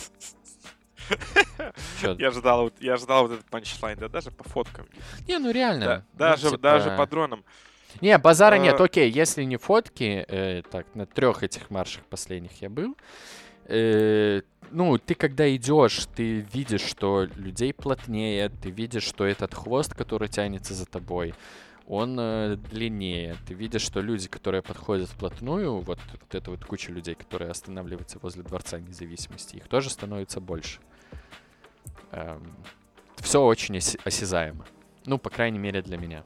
Я 2.18 2.32
ждал, 2.32 2.72
я 2.80 2.97
ждал 2.97 3.28
вот 3.28 3.34
этот 3.34 3.45
панчлайн, 3.49 3.97
да 3.97 4.08
даже 4.10 4.32
по 4.32 4.43
фоткам. 4.43 4.86
Не, 5.28 5.38
ну 5.39 5.51
реально. 5.51 6.06
Ну, 6.14 6.18
даже, 6.18 6.49
типа, 6.49 6.58
даже 6.58 6.91
по 6.97 7.06
дронам. 7.08 7.43
Не, 8.01 8.18
базара 8.18 8.58
нет, 8.58 8.80
Э, 8.80 8.84
окей, 8.84 9.10
если 9.10 9.43
не 9.43 9.58
фотки, 9.58 10.26
э, 10.28 10.64
так, 10.70 10.86
на 10.95 11.06
трех 11.06 11.43
этих 11.43 11.70
маршах 11.70 12.03
последних 12.06 12.62
я 12.62 12.70
был. 12.70 12.95
э, 13.68 14.41
ну, 14.72 14.97
ты 14.97 15.16
когда 15.16 15.53
идешь, 15.56 16.08
ты 16.16 16.39
видишь, 16.53 16.82
что 16.82 17.28
людей 17.36 17.74
плотнее, 17.74 18.49
ты 18.49 18.70
видишь, 18.70 19.03
что 19.03 19.26
этот 19.26 19.53
хвост, 19.53 19.93
который 19.93 20.28
тянется 20.28 20.74
за 20.74 20.86
тобой, 20.86 21.34
он 21.88 22.18
э, 22.20 22.58
длиннее. 22.72 23.36
Ты 23.47 23.53
видишь, 23.53 23.84
что 23.84 24.01
люди, 24.01 24.28
которые 24.28 24.62
подходят 24.62 25.08
вплотную, 25.10 25.80
вот, 25.80 25.99
вот 26.12 26.36
эта 26.36 26.51
вот 26.51 26.66
куча 26.66 26.91
людей, 26.91 27.16
которые 27.16 27.51
останавливаются 27.51 28.18
возле 28.22 28.41
Дворца 28.43 28.80
Независимости, 28.80 29.58
их 29.58 29.68
тоже 29.68 29.89
становится 29.89 30.41
больше. 30.41 30.80
Все 33.18 33.41
очень 33.41 33.78
осязаемо. 33.78 34.66
Ну, 35.05 35.18
по 35.18 35.30
крайней 35.30 35.59
мере, 35.59 35.82
для 35.82 35.97
меня. 35.97 36.24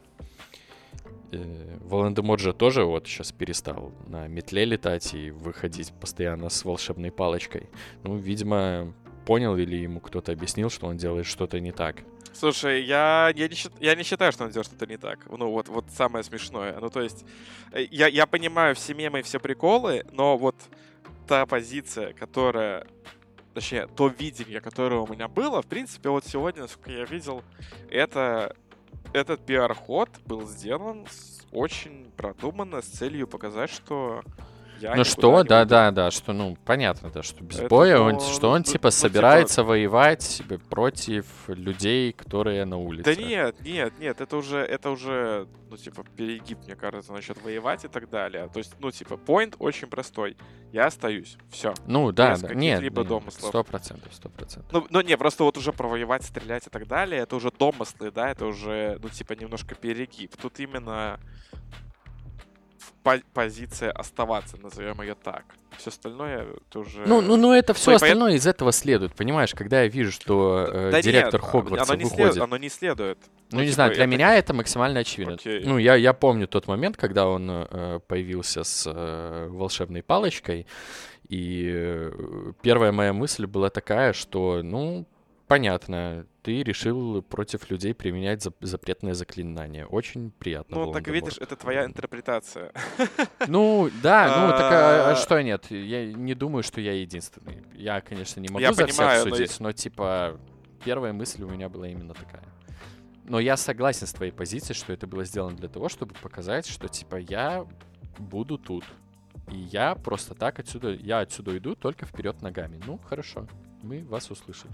Э, 1.31 1.77
Волан-де-Морт 1.81 2.41
же 2.41 2.53
тоже 2.53 2.83
вот 2.83 3.07
сейчас 3.07 3.31
перестал 3.31 3.91
на 4.07 4.27
метле 4.27 4.65
летать 4.65 5.13
и 5.13 5.31
выходить 5.31 5.93
постоянно 5.93 6.49
с 6.49 6.65
волшебной 6.65 7.11
палочкой. 7.11 7.69
Ну, 8.03 8.17
видимо, 8.17 8.93
понял 9.25 9.55
или 9.57 9.75
ему 9.75 9.99
кто-то 9.99 10.31
объяснил, 10.31 10.69
что 10.69 10.87
он 10.87 10.97
делает 10.97 11.25
что-то 11.25 11.59
не 11.59 11.71
так. 11.71 11.97
Слушай, 12.33 12.83
я, 12.83 13.31
я, 13.35 13.47
не, 13.47 13.55
я 13.79 13.95
не 13.95 14.03
считаю, 14.03 14.31
что 14.31 14.45
он 14.45 14.51
делает 14.51 14.67
что-то 14.67 14.87
не 14.87 14.97
так. 14.97 15.19
Ну, 15.29 15.51
вот, 15.51 15.67
вот 15.67 15.85
самое 15.91 16.23
смешное. 16.23 16.79
Ну, 16.79 16.89
то 16.89 17.01
есть, 17.01 17.25
э, 17.71 17.85
я, 17.91 18.07
я 18.07 18.25
понимаю 18.25 18.75
все 18.75 18.93
мемы 18.93 19.19
и 19.19 19.23
все 19.23 19.39
приколы, 19.39 20.05
но 20.11 20.37
вот 20.37 20.55
та 21.27 21.45
позиция, 21.45 22.13
которая... 22.13 22.87
Точнее, 23.54 23.88
то 23.88 24.08
видение, 24.08 24.62
которое 24.62 25.02
у 25.02 25.08
меня 25.08 25.28
было, 25.28 25.62
в 25.62 25.68
принципе, 25.68 26.10
вот 26.10 26.26
сегодня, 26.26 26.64
насколько 26.64 26.91
я 26.91 27.06
видел, 27.06 27.43
это... 27.89 28.56
Этот 29.12 29.43
пиар-ход 29.43 30.10
был 30.26 30.47
сделан 30.47 31.08
очень 31.52 32.12
продуманно, 32.16 32.84
с 32.84 32.86
целью 32.86 33.28
показать, 33.28 33.72
что 33.72 34.22
Я 34.80 34.95
Ну 34.95 35.03
что, 35.03 35.43
да, 35.43 35.59
уйду. 35.59 35.69
да, 35.69 35.91
да, 35.91 36.11
что, 36.11 36.34
ну, 36.34 36.57
понятно, 36.65 37.09
да, 37.09 37.21
что 37.21 37.43
без 37.43 37.59
Это, 37.59 37.67
боя, 37.67 37.99
он, 37.99 38.13
ну, 38.13 38.19
что 38.21 38.49
он, 38.49 38.59
ну, 38.59 38.63
типа, 38.63 38.88
ну, 38.88 38.91
типа- 38.91 38.91
собирается 38.91 39.63
воевать 39.63 40.41
против 40.69 41.25
людей, 41.47 42.13
которые 42.13 42.65
на 42.65 42.77
улице. 42.77 43.15
Да 43.15 43.21
нет, 43.21 43.61
нет, 43.61 43.93
нет, 43.99 44.21
это 44.21 44.38
уже, 44.38 44.59
это 44.59 44.89
уже, 44.91 45.47
ну, 45.69 45.77
типа, 45.77 46.03
перегиб, 46.15 46.59
мне 46.65 46.75
кажется, 46.75 47.11
насчет 47.11 47.41
воевать 47.43 47.86
и 47.86 47.88
так 47.88 48.09
далее. 48.09 48.49
То 48.53 48.59
есть, 48.59 48.73
ну, 48.80 48.91
типа, 48.91 49.13
point 49.13 49.55
очень 49.59 49.88
простой. 49.88 50.38
Я 50.71 50.86
остаюсь. 50.86 51.38
Все. 51.49 51.73
Ну, 51.88 52.11
да, 52.11 52.34
без 52.34 52.41
да, 52.41 52.53
нет, 52.53 52.82
нет, 52.82 52.93
домыслов. 52.93 53.49
сто 53.49 53.63
процентов, 53.63 54.13
сто 54.13 54.30
процентов. 54.30 54.71
Ну, 54.71 54.86
ну, 54.89 55.01
не, 55.01 55.17
просто 55.17 55.43
вот 55.43 55.57
уже 55.57 55.73
про 55.73 55.88
воевать, 55.88 56.23
стрелять 56.23 56.67
и 56.67 56.69
так 56.69 56.88
далее, 56.88 57.21
это 57.21 57.36
уже 57.36 57.51
домыслы, 57.51 58.11
да, 58.11 58.30
это 58.30 58.45
уже, 58.45 58.99
ну, 59.01 59.09
типа, 59.09 59.34
немножко 59.34 59.75
перегиб. 59.75 60.36
Тут 60.38 60.59
именно 60.59 61.19
по- 63.18 63.24
позиция 63.34 63.91
оставаться, 63.91 64.57
назовем 64.57 65.01
ее 65.01 65.16
так. 65.16 65.43
Все 65.78 65.89
остальное 65.89 66.45
это 66.68 66.80
уже... 66.80 67.03
Ну, 67.05 67.22
ну, 67.22 67.38
ну, 67.38 67.53
это 67.53 67.74
все 67.74 67.91
поэт- 67.91 67.95
остальное 67.95 68.34
из 68.34 68.45
этого 68.47 68.72
следует, 68.72 69.14
понимаешь, 69.16 69.53
когда 69.53 69.82
я 69.84 69.88
вижу, 69.88 70.12
что 70.12 70.68
э, 70.72 70.91
Да 70.91 71.01
директор 71.01 71.41
нет, 71.41 71.49
Хогвартса 71.51 71.93
оно 71.93 71.99
не, 71.99 72.03
выходит. 72.05 72.34
след- 72.34 72.43
оно 72.43 72.57
не 72.57 72.70
следует. 72.70 73.18
Ну, 73.51 73.60
не 73.60 73.66
типа, 73.66 73.76
знаю, 73.76 73.93
для 73.93 74.03
это- 74.03 74.12
меня 74.12 74.36
это 74.36 74.53
максимально 74.53 74.99
очевидно. 74.99 75.34
Окей. 75.36 75.64
Ну, 75.64 75.78
я, 75.78 75.95
я 75.95 76.14
помню 76.14 76.47
тот 76.47 76.68
момент, 76.68 76.97
когда 76.97 77.28
он 77.28 77.49
э, 77.49 77.99
появился 78.07 78.64
с 78.64 78.91
э, 78.93 79.47
волшебной 79.49 80.03
палочкой, 80.03 80.68
и 81.28 81.70
э, 81.74 82.12
первая 82.62 82.91
моя 82.91 83.14
мысль 83.14 83.45
была 83.45 83.70
такая, 83.70 84.14
что, 84.14 84.62
ну, 84.64 85.05
понятно, 85.50 86.26
ты 86.43 86.64
решил 86.64 87.22
против 87.24 87.70
людей 87.72 87.93
применять 87.93 88.45
зап- 88.45 88.56
запретное 88.62 89.16
заклинание. 89.16 89.86
Очень 89.86 90.32
приятно. 90.32 90.78
Ну, 90.78 90.93
так 90.93 91.08
видишь, 91.08 91.38
это 91.39 91.56
твоя 91.58 91.86
интерпретация. 91.86 92.72
Ну, 93.47 93.89
да, 94.04 94.45
ну, 94.45 94.52
так 94.52 94.72
а, 94.72 95.10
а 95.10 95.12
А. 95.12 95.16
что 95.16 95.41
нет? 95.41 95.72
Я 95.72 96.06
не 96.14 96.36
думаю, 96.36 96.62
что 96.64 96.80
я 96.80 96.93
единственный. 96.93 97.64
Я, 97.74 98.00
конечно, 98.00 98.39
не 98.39 98.47
могу 98.47 98.60
Я 98.60 98.74
за 98.74 98.86
понимаю, 98.86 99.20
всех 99.22 99.30
но 99.30 99.36
судить, 99.36 99.60
но, 99.60 99.72
типа, 99.72 100.39
первая 100.86 101.14
мысль 101.14 101.41
у 101.43 101.50
меня 101.50 101.68
была 101.68 101.88
именно 101.88 102.14
такая. 102.14 102.43
Но 103.26 103.39
я 103.39 103.58
согласен 103.58 104.06
с 104.06 104.14
твоей 104.14 104.32
позицией, 104.32 104.76
что 104.76 104.93
это 104.93 105.08
было 105.08 105.26
сделано 105.26 105.56
для 105.58 105.68
того, 105.70 105.89
чтобы 105.89 106.14
показать, 106.22 106.68
что, 106.68 106.88
типа, 106.88 107.16
я 107.16 107.66
буду 108.20 108.58
тут. 108.60 108.86
И 109.52 109.58
я 109.58 109.95
просто 109.95 110.36
так 110.36 110.60
отсюда, 110.60 110.91
я 110.93 111.22
отсюда 111.22 111.58
иду 111.58 111.76
только 111.76 112.06
вперед 112.06 112.41
ногами. 112.43 112.80
Ну, 112.86 113.00
хорошо, 113.00 113.47
мы 113.82 114.03
вас 114.05 114.30
услышали. 114.32 114.71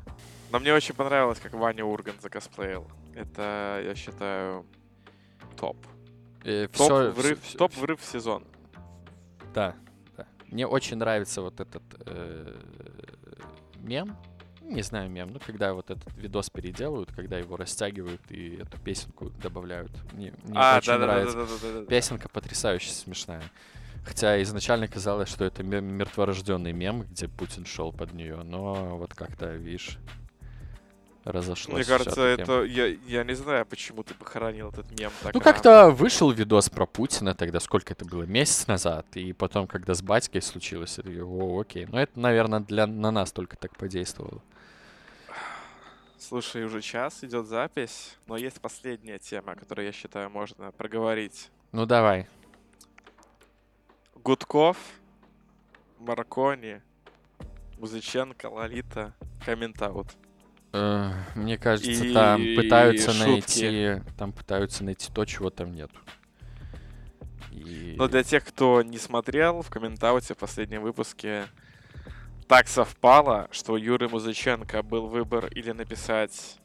Но 0.52 0.60
мне 0.60 0.74
очень 0.74 0.94
понравилось, 0.96 1.40
как 1.40 1.54
Ваня 1.54 1.84
Ургант 1.86 2.22
закосплеил. 2.22 2.88
Это, 3.16 3.82
я 3.84 3.96
считаю, 3.96 4.66
топ. 5.58 5.78
Э, 6.44 6.68
Топ, 6.68 6.76
всё- 6.76 7.12
врыв, 7.12 7.42
всё- 7.44 7.58
топ 7.58 7.76
врыв 7.76 8.00
в 8.02 8.06
сезон. 8.06 8.44
Да, 9.54 9.76
да. 10.18 10.26
Мне 10.48 10.68
очень 10.68 10.98
нравится 10.98 11.42
вот 11.42 11.60
этот 11.60 11.84
э, 12.06 12.56
мем. 13.80 14.16
Не 14.62 14.82
знаю, 14.82 15.10
мем, 15.12 15.30
ну 15.32 15.40
когда 15.40 15.74
вот 15.74 15.92
этот 15.92 16.12
видос 16.18 16.50
переделывают, 16.50 17.12
когда 17.12 17.38
его 17.38 17.56
растягивают 17.56 18.22
и 18.30 18.56
эту 18.58 18.80
песенку 18.80 19.30
добавляют. 19.30 19.92
Мне, 20.14 20.34
мне 20.44 20.58
а, 20.58 20.78
очень 20.80 20.94
нравится. 20.94 21.36
да-да-да. 21.38 21.86
Песенка 21.86 22.30
потрясающе 22.30 22.90
смешная. 22.92 23.44
Хотя 24.06 24.42
изначально 24.44 24.88
казалось, 24.88 25.30
что 25.30 25.46
это 25.46 25.64
мертворожденный 25.64 26.74
мем, 26.74 27.02
где 27.04 27.28
Путин 27.28 27.66
шел 27.66 27.92
под 27.92 28.14
нее, 28.14 28.44
но 28.44 28.98
вот 28.98 29.16
как-то, 29.16 29.56
видишь, 29.56 29.98
разошлось. 31.24 31.76
Мне 31.76 31.86
кажется, 31.86 32.22
это... 32.22 32.64
Я, 32.64 32.86
я 32.86 33.24
не 33.24 33.34
знаю, 33.34 33.66
почему 33.66 34.04
ты 34.04 34.14
похоронил 34.14 34.70
этот 34.70 34.92
мем 34.98 35.12
так 35.24 35.34
Ну, 35.34 35.42
как-то 35.42 35.90
вышел 35.90 36.30
видос 36.30 36.70
про 36.70 36.86
Путина 36.86 37.34
тогда, 37.34 37.60
сколько 37.60 37.94
это 37.94 38.06
было, 38.06 38.24
месяц 38.24 38.68
назад, 38.68 39.08
и 39.16 39.34
потом, 39.34 39.66
когда 39.66 39.96
с 39.96 40.04
батькой 40.04 40.44
случилось, 40.44 40.96
такой, 40.96 41.22
о, 41.22 41.62
окей. 41.62 41.88
Ну, 41.92 41.98
это, 41.98 42.20
наверное, 42.20 42.60
для, 42.60 42.86
на 42.86 43.10
нас 43.10 43.32
только 43.32 43.58
так 43.58 43.76
подействовало. 43.76 44.42
Слушай, 46.20 46.64
уже 46.64 46.82
час 46.82 47.24
идет 47.24 47.48
запись, 47.48 48.18
но 48.28 48.38
есть 48.38 48.62
последняя 48.62 49.18
тема, 49.18 49.56
которую 49.56 49.88
я 49.88 49.92
считаю 49.92 50.30
можно 50.30 50.72
проговорить. 50.72 51.50
Ну, 51.72 51.86
давай. 51.86 52.28
Гудков, 54.26 54.78
Маркони, 56.00 56.82
Музыченко, 57.78 58.48
Лолита, 58.48 59.14
комментаут. 59.46 60.08
Э, 60.74 61.12
мне 61.36 61.60
кажется, 61.60 61.92
И 61.92 62.12
там 62.12 62.42
пытаются 62.56 63.12
шутки. 63.12 63.62
найти, 63.62 64.04
там 64.18 64.34
пытаются 64.34 64.84
найти 64.84 65.12
то, 65.14 65.26
чего 65.26 65.52
там 65.52 65.76
нету. 65.76 65.94
И... 67.52 67.94
Но 68.00 68.08
для 68.08 68.24
тех, 68.24 68.44
кто 68.44 68.82
не 68.82 68.98
смотрел, 68.98 69.62
в 69.62 69.70
комментауте 69.70 70.34
в 70.34 70.38
последнем 70.38 70.82
выпуске 70.82 71.44
так 72.48 72.68
совпало, 72.68 73.48
что 73.52 73.74
у 73.74 73.78
Юры 73.78 74.10
Музыченко 74.10 74.82
был 74.82 75.06
выбор 75.06 75.46
или 75.54 75.72
написать... 75.72 76.58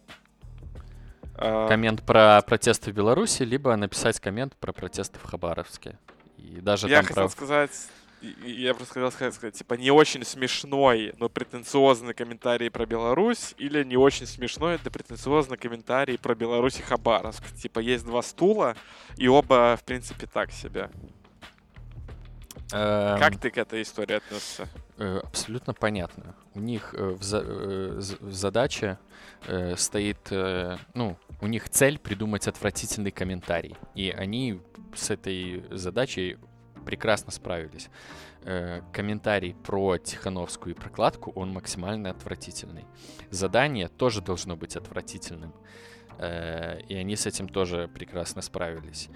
э, 1.34 1.66
коммент 1.68 2.06
про 2.06 2.40
протесты 2.40 2.90
в 2.90 2.94
Беларуси, 2.94 3.42
либо 3.42 3.76
написать 3.76 4.18
коммент 4.18 4.56
про 4.56 4.72
протесты 4.72 5.18
в 5.18 5.24
Хабаровске. 5.24 5.98
И 6.40 6.60
даже 6.60 6.88
Я 6.88 6.96
там 6.98 7.06
хотел 7.06 7.24
про... 7.24 7.30
сказать, 7.30 7.70
я 8.44 8.74
просто 8.74 8.94
хотел 8.94 9.10
сказать, 9.12 9.34
сказать, 9.34 9.54
типа, 9.54 9.74
не 9.74 9.90
очень 9.90 10.24
смешной, 10.24 11.14
но 11.18 11.28
претенциозный 11.28 12.14
комментарий 12.14 12.70
про 12.70 12.86
Беларусь, 12.86 13.54
или 13.58 13.84
не 13.84 13.96
очень 13.96 14.26
смешной, 14.26 14.78
да 14.82 14.90
претенциозный 14.90 15.56
комментарий 15.56 16.18
про 16.18 16.34
Беларусь 16.34 16.78
и 16.78 16.82
Хабаровск. 16.82 17.42
Типа, 17.56 17.78
есть 17.78 18.04
два 18.04 18.22
стула, 18.22 18.74
и 19.16 19.28
оба, 19.28 19.76
в 19.76 19.84
принципе, 19.84 20.26
так 20.26 20.50
себе. 20.52 20.90
эм, 22.72 23.18
Как 23.18 23.38
ты 23.40 23.50
к 23.50 23.58
этой 23.58 23.82
истории 23.82 24.16
относишься? 24.16 24.68
Э, 24.98 25.20
Абсолютно 25.24 25.74
понятно. 25.74 26.34
У 26.54 26.60
них 26.60 26.94
э, 26.96 27.16
э, 27.20 27.96
з- 28.00 28.16
в 28.20 28.32
задаче 28.32 28.98
э, 29.46 29.74
стоит, 29.76 30.18
ну, 30.94 31.16
у 31.40 31.46
них 31.46 31.70
цель 31.70 31.98
придумать 31.98 32.46
отвратительный 32.48 33.10
комментарий. 33.10 33.76
И 33.94 34.10
они 34.10 34.60
с 34.94 35.10
этой 35.10 35.64
задачей 35.70 36.38
прекрасно 36.84 37.30
справились. 37.30 37.88
Э, 38.44 38.80
комментарий 38.92 39.54
про 39.54 39.98
Тихановскую 39.98 40.74
и 40.74 40.78
прокладку, 40.78 41.30
он 41.32 41.52
максимально 41.52 42.10
отвратительный. 42.10 42.86
Задание 43.30 43.88
тоже 43.88 44.22
должно 44.22 44.56
быть 44.56 44.76
отвратительным. 44.76 45.52
Э, 46.18 46.80
И 46.88 46.94
они 46.94 47.16
с 47.16 47.26
этим 47.26 47.48
тоже 47.48 47.88
прекрасно 47.88 48.42
справились. 48.42 49.08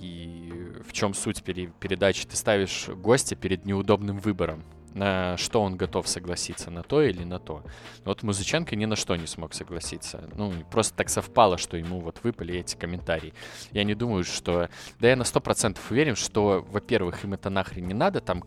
И 0.00 0.72
в 0.86 0.92
чем 0.92 1.14
суть 1.14 1.42
пере- 1.42 1.72
передачи? 1.80 2.26
Ты 2.26 2.36
ставишь 2.36 2.88
гостя 2.88 3.36
перед 3.36 3.64
неудобным 3.64 4.18
выбором 4.18 4.64
на 4.94 5.36
что 5.36 5.62
он 5.62 5.76
готов 5.76 6.08
согласиться, 6.08 6.70
на 6.70 6.82
то 6.82 7.02
или 7.02 7.24
на 7.24 7.38
то. 7.38 7.62
Вот 8.04 8.22
Музыченко 8.22 8.76
ни 8.76 8.84
на 8.84 8.96
что 8.96 9.16
не 9.16 9.26
смог 9.26 9.54
согласиться. 9.54 10.28
Ну, 10.34 10.52
просто 10.70 10.96
так 10.96 11.08
совпало, 11.08 11.58
что 11.58 11.76
ему 11.76 12.00
вот 12.00 12.20
выпали 12.22 12.56
эти 12.56 12.76
комментарии. 12.76 13.34
Я 13.72 13.84
не 13.84 13.94
думаю, 13.94 14.24
что... 14.24 14.68
Да 14.98 15.08
я 15.08 15.16
на 15.16 15.24
сто 15.24 15.40
процентов 15.40 15.90
уверен, 15.90 16.16
что, 16.16 16.66
во-первых, 16.70 17.24
им 17.24 17.34
это 17.34 17.50
нахрен 17.50 17.86
не 17.86 17.94
надо, 17.94 18.20
там 18.20 18.44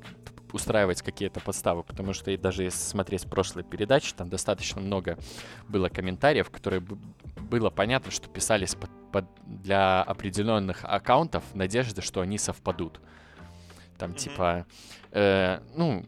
устраивать 0.53 1.01
какие-то 1.01 1.39
подставы, 1.41 1.83
потому 1.83 2.13
что 2.13 2.31
и 2.31 2.37
даже 2.37 2.63
если 2.63 2.79
смотреть 2.79 3.29
прошлые 3.29 3.65
передачи, 3.65 4.13
там 4.15 4.29
достаточно 4.29 4.81
много 4.81 5.17
было 5.67 5.89
комментариев, 5.89 6.49
которые 6.49 6.81
было 6.81 7.69
понятно, 7.69 8.09
что 8.09 8.29
писались 8.29 8.73
под- 8.75 8.89
под- 9.11 9.25
для 9.45 10.01
определенных 10.01 10.85
аккаунтов 10.85 11.43
в 11.51 11.55
надежде, 11.55 12.01
что 12.01 12.21
они 12.21 12.37
совпадут. 12.37 13.01
Там 13.97 14.13
типа, 14.13 14.65
э, 15.11 15.59
ну, 15.75 16.05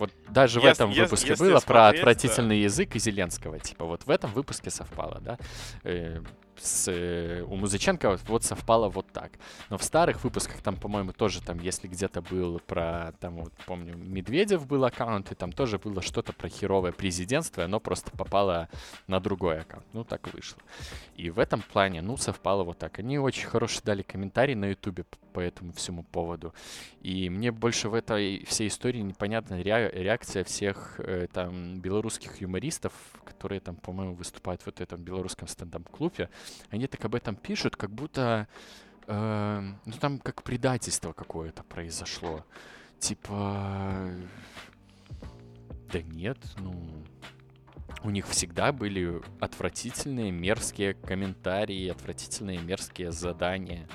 вот 0.00 0.10
даже 0.28 0.60
в 0.60 0.64
Ес- 0.64 0.72
этом 0.74 0.90
выпуске 0.92 1.28
если 1.30 1.44
было 1.44 1.60
про 1.60 1.60
смотреть, 1.60 1.74
да. 1.74 1.86
отвратительный 2.10 2.58
язык 2.60 2.96
и 2.96 2.98
Зеленского. 2.98 3.58
Типа 3.60 3.84
вот 3.84 4.04
в 4.04 4.10
этом 4.10 4.32
выпуске 4.32 4.70
совпало, 4.70 5.20
да. 5.20 5.38
Э, 5.84 6.20
с, 6.62 6.88
э, 6.88 7.42
у 7.48 7.56
Музыченко 7.56 8.10
вот- 8.10 8.20
вот 8.28 8.44
совпало 8.44 8.90
вот 8.90 9.06
так. 9.12 9.32
Но 9.70 9.78
в 9.78 9.82
старых 9.82 10.24
выпусках 10.24 10.60
там, 10.60 10.76
по-моему, 10.76 11.12
тоже 11.12 11.40
там, 11.40 11.58
если 11.58 11.88
где-то 11.88 12.20
был 12.20 12.60
про, 12.66 13.14
там 13.20 13.36
вот 13.44 13.52
помню, 13.66 13.96
Медведев 13.96 14.66
был 14.66 14.84
аккаунт, 14.84 15.32
и 15.32 15.34
там 15.34 15.52
тоже 15.52 15.78
было 15.78 16.02
что-то 16.02 16.32
про 16.34 16.48
херовое 16.50 16.92
президентство, 16.92 17.62
и 17.62 17.64
оно 17.64 17.80
просто 17.80 18.10
попало 18.10 18.68
на 19.06 19.20
другой 19.20 19.60
аккаунт. 19.60 19.86
Ну, 19.94 20.04
так 20.04 20.32
вышло. 20.34 20.58
И 21.16 21.30
в 21.30 21.38
этом 21.38 21.62
плане, 21.62 22.02
ну, 22.02 22.16
совпало 22.18 22.62
вот 22.64 22.78
так. 22.78 22.98
Они 22.98 23.18
очень 23.18 23.46
хороший 23.46 23.82
дали 23.82 24.02
комментарий 24.02 24.54
на 24.54 24.66
Ютубе 24.66 25.04
по 25.32 25.40
этому 25.40 25.72
всему 25.72 26.02
поводу. 26.02 26.52
И 27.00 27.30
мне 27.30 27.50
больше 27.52 27.88
в 27.88 27.94
этой 27.94 28.44
всей 28.44 28.68
истории 28.68 29.00
непонятна 29.00 29.60
реакция 29.62 30.44
всех 30.44 31.00
э, 31.00 31.26
там 31.32 31.80
белорусских 31.80 32.40
юмористов, 32.40 32.92
которые 33.24 33.60
там, 33.60 33.76
по-моему, 33.76 34.14
выступают 34.14 34.62
в 34.62 34.66
вот 34.66 34.80
этом 34.80 35.02
белорусском 35.02 35.48
стендап-клубе. 35.48 36.28
Они 36.70 36.86
так 36.86 37.04
об 37.04 37.14
этом 37.14 37.36
пишут, 37.36 37.76
как 37.76 37.90
будто 37.90 38.46
э, 39.06 39.72
ну 39.84 39.92
там 40.00 40.18
как 40.18 40.42
предательство 40.42 41.12
какое-то 41.12 41.62
произошло. 41.62 42.44
Типа... 42.98 44.10
Да 45.92 46.02
нет, 46.02 46.38
ну... 46.58 47.04
У 48.02 48.10
них 48.10 48.26
всегда 48.28 48.72
были 48.72 49.20
отвратительные, 49.40 50.30
мерзкие 50.30 50.94
комментарии, 50.94 51.88
отвратительные, 51.88 52.58
мерзкие 52.58 53.12
задания. 53.12 53.86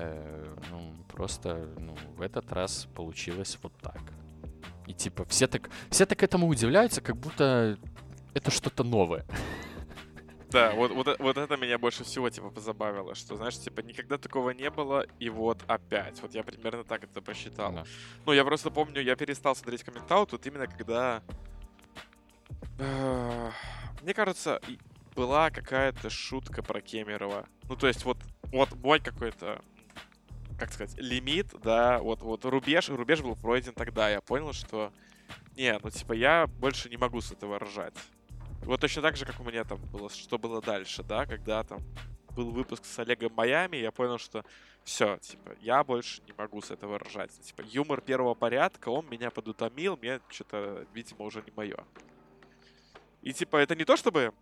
Э, 0.00 0.56
ну, 0.70 0.94
просто, 1.08 1.68
ну, 1.78 1.94
в 2.16 2.22
этот 2.22 2.50
раз 2.52 2.86
получилось 2.94 3.58
вот 3.62 3.72
так. 3.82 4.00
И 4.86 4.94
типа 4.94 5.24
все 5.26 5.46
так, 5.46 5.70
все 5.90 6.06
так 6.06 6.22
этому 6.22 6.48
удивляются, 6.48 7.00
как 7.00 7.16
будто 7.16 7.78
это 8.34 8.50
что-то 8.50 8.82
новое. 8.82 9.24
Да, 10.50 10.72
вот, 10.72 10.90
вот, 10.90 11.18
вот 11.20 11.36
это 11.36 11.56
меня 11.56 11.78
больше 11.78 12.02
всего, 12.02 12.28
типа, 12.28 12.50
позабавило, 12.50 13.14
что, 13.14 13.36
знаешь, 13.36 13.56
типа, 13.56 13.82
никогда 13.82 14.18
такого 14.18 14.50
не 14.50 14.68
было, 14.68 15.06
и 15.20 15.28
вот 15.28 15.58
опять. 15.68 16.20
Вот 16.22 16.34
я 16.34 16.42
примерно 16.42 16.82
так 16.82 17.04
это 17.04 17.22
посчитал. 17.22 17.72
Да. 17.72 17.84
Ну, 18.26 18.32
я 18.32 18.44
просто 18.44 18.70
помню, 18.70 19.00
я 19.00 19.14
перестал 19.14 19.54
смотреть 19.54 19.84
комментау 19.84 20.26
тут 20.26 20.44
именно 20.46 20.66
когда... 20.66 21.22
э, 22.78 23.50
Мне 24.02 24.12
кажется, 24.12 24.60
была 25.14 25.50
какая-то 25.50 26.10
шутка 26.10 26.62
про 26.62 26.80
Кемерова. 26.80 27.46
Ну, 27.68 27.76
то 27.76 27.86
есть 27.86 28.04
вот, 28.04 28.18
вот 28.50 28.74
мой 28.74 28.98
какой-то, 28.98 29.62
как 30.60 30.72
сказать, 30.72 30.96
лимит, 30.98 31.48
да, 31.62 31.98
вот, 32.00 32.20
вот 32.20 32.44
рубеж, 32.44 32.90
рубеж 32.90 33.22
был 33.22 33.34
пройден 33.34 33.72
тогда. 33.72 34.10
Я 34.10 34.20
понял, 34.20 34.52
что 34.52 34.92
не, 35.56 35.76
ну, 35.82 35.90
типа, 35.90 36.12
я 36.12 36.46
больше 36.46 36.90
не 36.90 36.98
могу 36.98 37.20
с 37.20 37.32
этого 37.32 37.58
ржать. 37.58 37.94
Вот 38.62 38.80
точно 38.80 39.02
так 39.02 39.16
же, 39.16 39.24
как 39.24 39.40
у 39.40 39.44
меня 39.44 39.64
там 39.64 39.78
было, 39.86 40.10
что 40.10 40.38
было 40.38 40.60
дальше, 40.60 41.02
да, 41.02 41.24
когда 41.24 41.62
там 41.64 41.80
был 42.36 42.50
выпуск 42.50 42.84
с 42.84 42.98
Олегом 42.98 43.32
Майами, 43.34 43.78
я 43.78 43.90
понял, 43.90 44.18
что 44.18 44.44
все, 44.84 45.16
типа, 45.18 45.56
я 45.62 45.82
больше 45.82 46.20
не 46.26 46.34
могу 46.36 46.60
с 46.60 46.70
этого 46.70 46.98
ржать. 46.98 47.32
Типа, 47.40 47.62
юмор 47.62 48.02
первого 48.02 48.34
порядка, 48.34 48.90
он 48.90 49.08
меня 49.08 49.30
подутомил, 49.30 49.96
мне 49.96 50.20
что-то, 50.28 50.86
видимо, 50.92 51.24
уже 51.24 51.42
не 51.42 51.52
мое. 51.56 51.84
И, 53.22 53.32
типа, 53.32 53.56
это 53.56 53.74
не 53.74 53.84
то, 53.84 53.96
чтобы 53.96 54.32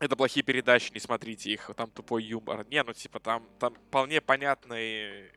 это 0.00 0.16
плохие 0.16 0.42
передачи, 0.42 0.92
не 0.92 1.00
смотрите 1.00 1.50
их, 1.50 1.70
там 1.76 1.90
тупой 1.90 2.22
юмор. 2.24 2.66
Не, 2.68 2.82
ну, 2.82 2.92
типа, 2.92 3.20
там, 3.20 3.44
там 3.58 3.74
вполне 3.74 4.20
понятные, 4.20 5.30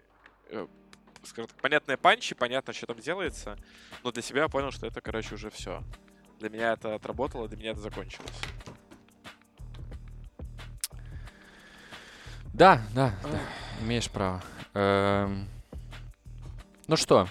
э, 0.49 0.67
скажем 1.23 1.47
так, 1.47 1.57
понятные 1.61 1.97
панчи, 1.97 2.35
понятно, 2.35 2.73
что 2.73 2.87
там 2.87 2.99
делается, 2.99 3.57
но 4.03 4.11
для 4.11 4.21
себя 4.21 4.43
я 4.43 4.47
понял, 4.49 4.71
что 4.71 4.85
это, 4.87 5.01
короче, 5.01 5.35
уже 5.35 5.49
все. 5.49 5.83
Для 6.39 6.49
меня 6.49 6.73
это 6.73 6.95
отработало, 6.95 7.47
для 7.47 7.57
меня 7.57 7.71
это 7.71 7.79
закончилось. 7.79 8.37
Да, 12.53 12.81
да, 12.93 13.13
да, 13.23 13.39
имеешь 13.81 14.09
право. 14.09 14.41
Эм, 14.73 15.47
Ну 16.87 16.97
что? 16.97 17.27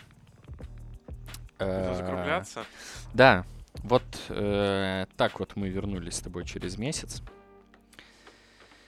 Будем 1.58 1.70
Э, 1.70 1.94
закругляться. 1.94 2.64
Да, 3.12 3.44
вот 3.82 4.02
э, 4.28 5.06
так 5.16 5.38
вот 5.40 5.56
мы 5.56 5.68
вернулись 5.68 6.16
с 6.16 6.20
тобой 6.20 6.44
через 6.44 6.76
месяц. 6.76 7.22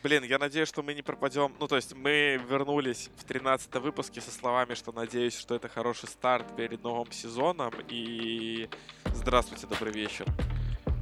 Блин, 0.03 0.25
я 0.25 0.39
надеюсь, 0.39 0.69
что 0.69 0.83
мы 0.83 0.95
не 0.95 1.03
пропадем. 1.03 1.53
Ну, 1.61 1.69
то 1.69 1.77
есть 1.77 1.95
мы 1.95 2.41
вернулись 2.49 3.11
в 3.17 3.25
13 3.25 3.75
выпуске 3.77 4.23
со 4.23 4.31
словами, 4.31 4.75
что 4.75 4.93
надеюсь, 4.93 5.39
что 5.39 5.55
это 5.55 5.69
хороший 5.69 6.09
старт 6.09 6.57
перед 6.57 6.83
новым 6.83 7.13
сезоном. 7.13 7.73
И 7.89 8.69
здравствуйте, 9.15 9.67
добрый 9.67 9.93
вечер. 9.93 10.25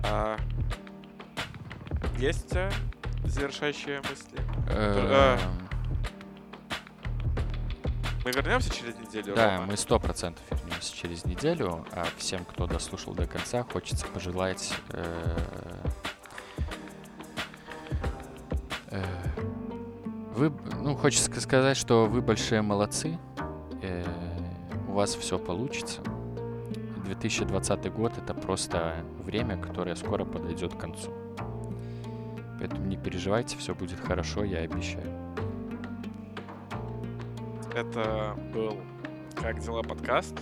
А, 0.04 0.36
Есть 2.18 2.56
э, 2.56 2.70
завершающие 3.24 3.98
мысли? 3.98 4.38
Мы 8.28 8.32
вернемся 8.32 8.68
через 8.68 8.94
неделю, 8.98 9.34
Да, 9.34 9.54
Рома? 9.56 9.68
мы 9.68 9.76
сто 9.78 9.98
процентов 9.98 10.44
вернемся 10.50 10.94
через 10.94 11.24
неделю, 11.24 11.86
а 11.92 12.04
всем, 12.18 12.44
кто 12.44 12.66
дослушал 12.66 13.14
до 13.14 13.26
конца, 13.26 13.62
хочется 13.62 14.06
пожелать 14.06 14.74
э, 14.90 15.36
э, 18.90 19.02
вы, 20.34 20.52
ну, 20.82 20.94
хочется 20.94 21.30
ска- 21.30 21.40
сказать, 21.40 21.78
что 21.78 22.04
вы 22.04 22.20
большие 22.20 22.60
молодцы, 22.60 23.18
э, 23.80 24.04
у 24.88 24.92
вас 24.92 25.14
все 25.14 25.38
получится. 25.38 26.02
2020 27.06 27.90
год 27.90 28.12
это 28.18 28.34
просто 28.34 28.96
время, 29.20 29.56
которое 29.56 29.96
скоро 29.96 30.26
подойдет 30.26 30.74
к 30.74 30.78
концу. 30.78 31.10
Поэтому 32.58 32.84
не 32.84 32.98
переживайте, 32.98 33.56
все 33.56 33.74
будет 33.74 34.00
хорошо, 34.00 34.44
я 34.44 34.58
обещаю. 34.58 35.27
Это 37.78 38.34
был 38.52 38.76
«Как 39.40 39.60
дела?» 39.60 39.84
подкаст, 39.84 40.34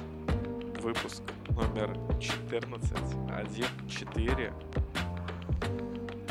выпуск 0.80 1.22
номер 1.51 1.95
14, 2.18 2.91
1, 3.30 3.64
4. 3.91 4.53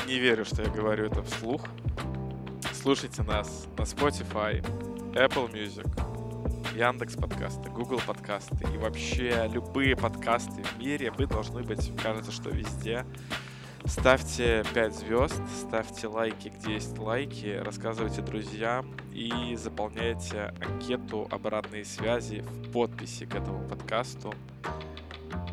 Не 0.08 0.18
верю, 0.18 0.45
что 0.45 0.64
я 0.64 0.70
говорю 0.72 1.06
это 1.06 1.22
вслух. 1.22 1.62
Слушайте 2.74 3.22
нас 3.22 3.68
на 3.78 3.84
Spotify, 3.84 4.66
Apple 5.14 5.53
Music, 5.53 5.88
Яндекс 6.76 7.18
подкасты, 7.18 7.70
Google 7.70 8.01
подкасты 8.03 8.66
и 8.74 8.78
вообще 8.80 9.47
любые 9.53 9.95
подкасты 9.95 10.64
в 10.64 10.80
мире. 10.80 11.12
Вы 11.12 11.28
должны 11.28 11.62
быть, 11.62 11.95
кажется, 12.01 12.32
что 12.32 12.49
везде. 12.49 13.06
Ставьте 13.86 14.64
5 14.74 14.95
звезд, 14.95 15.39
ставьте 15.56 16.08
лайки, 16.08 16.47
где 16.47 16.74
есть 16.74 16.97
лайки, 16.97 17.62
рассказывайте 17.64 18.24
друзьям 18.24 18.88
и 19.16 19.55
заполняйте 19.55 20.53
анкету 20.61 21.26
обратной 21.32 21.86
связи 21.86 22.41
в 22.41 22.72
подписи 22.72 23.26
к 23.26 23.34
этому 23.34 23.66
подкасту. 23.66 24.34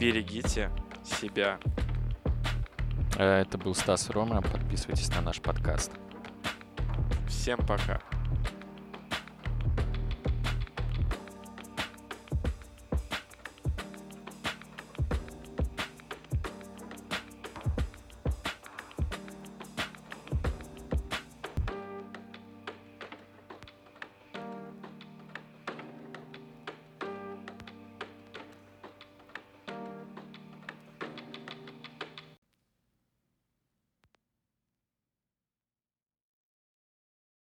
Берегите 0.01 0.71
себя. 1.05 1.61
Э, 3.17 3.43
Это 3.43 3.59
был 3.59 3.75
Стас 3.77 4.11
Рома, 4.11 4.43
подписывайтесь 4.43 5.09
на 5.11 5.21
наш 5.21 5.41
подкаст. 5.41 5.93
Всем 7.29 7.59
пока. 7.61 8.03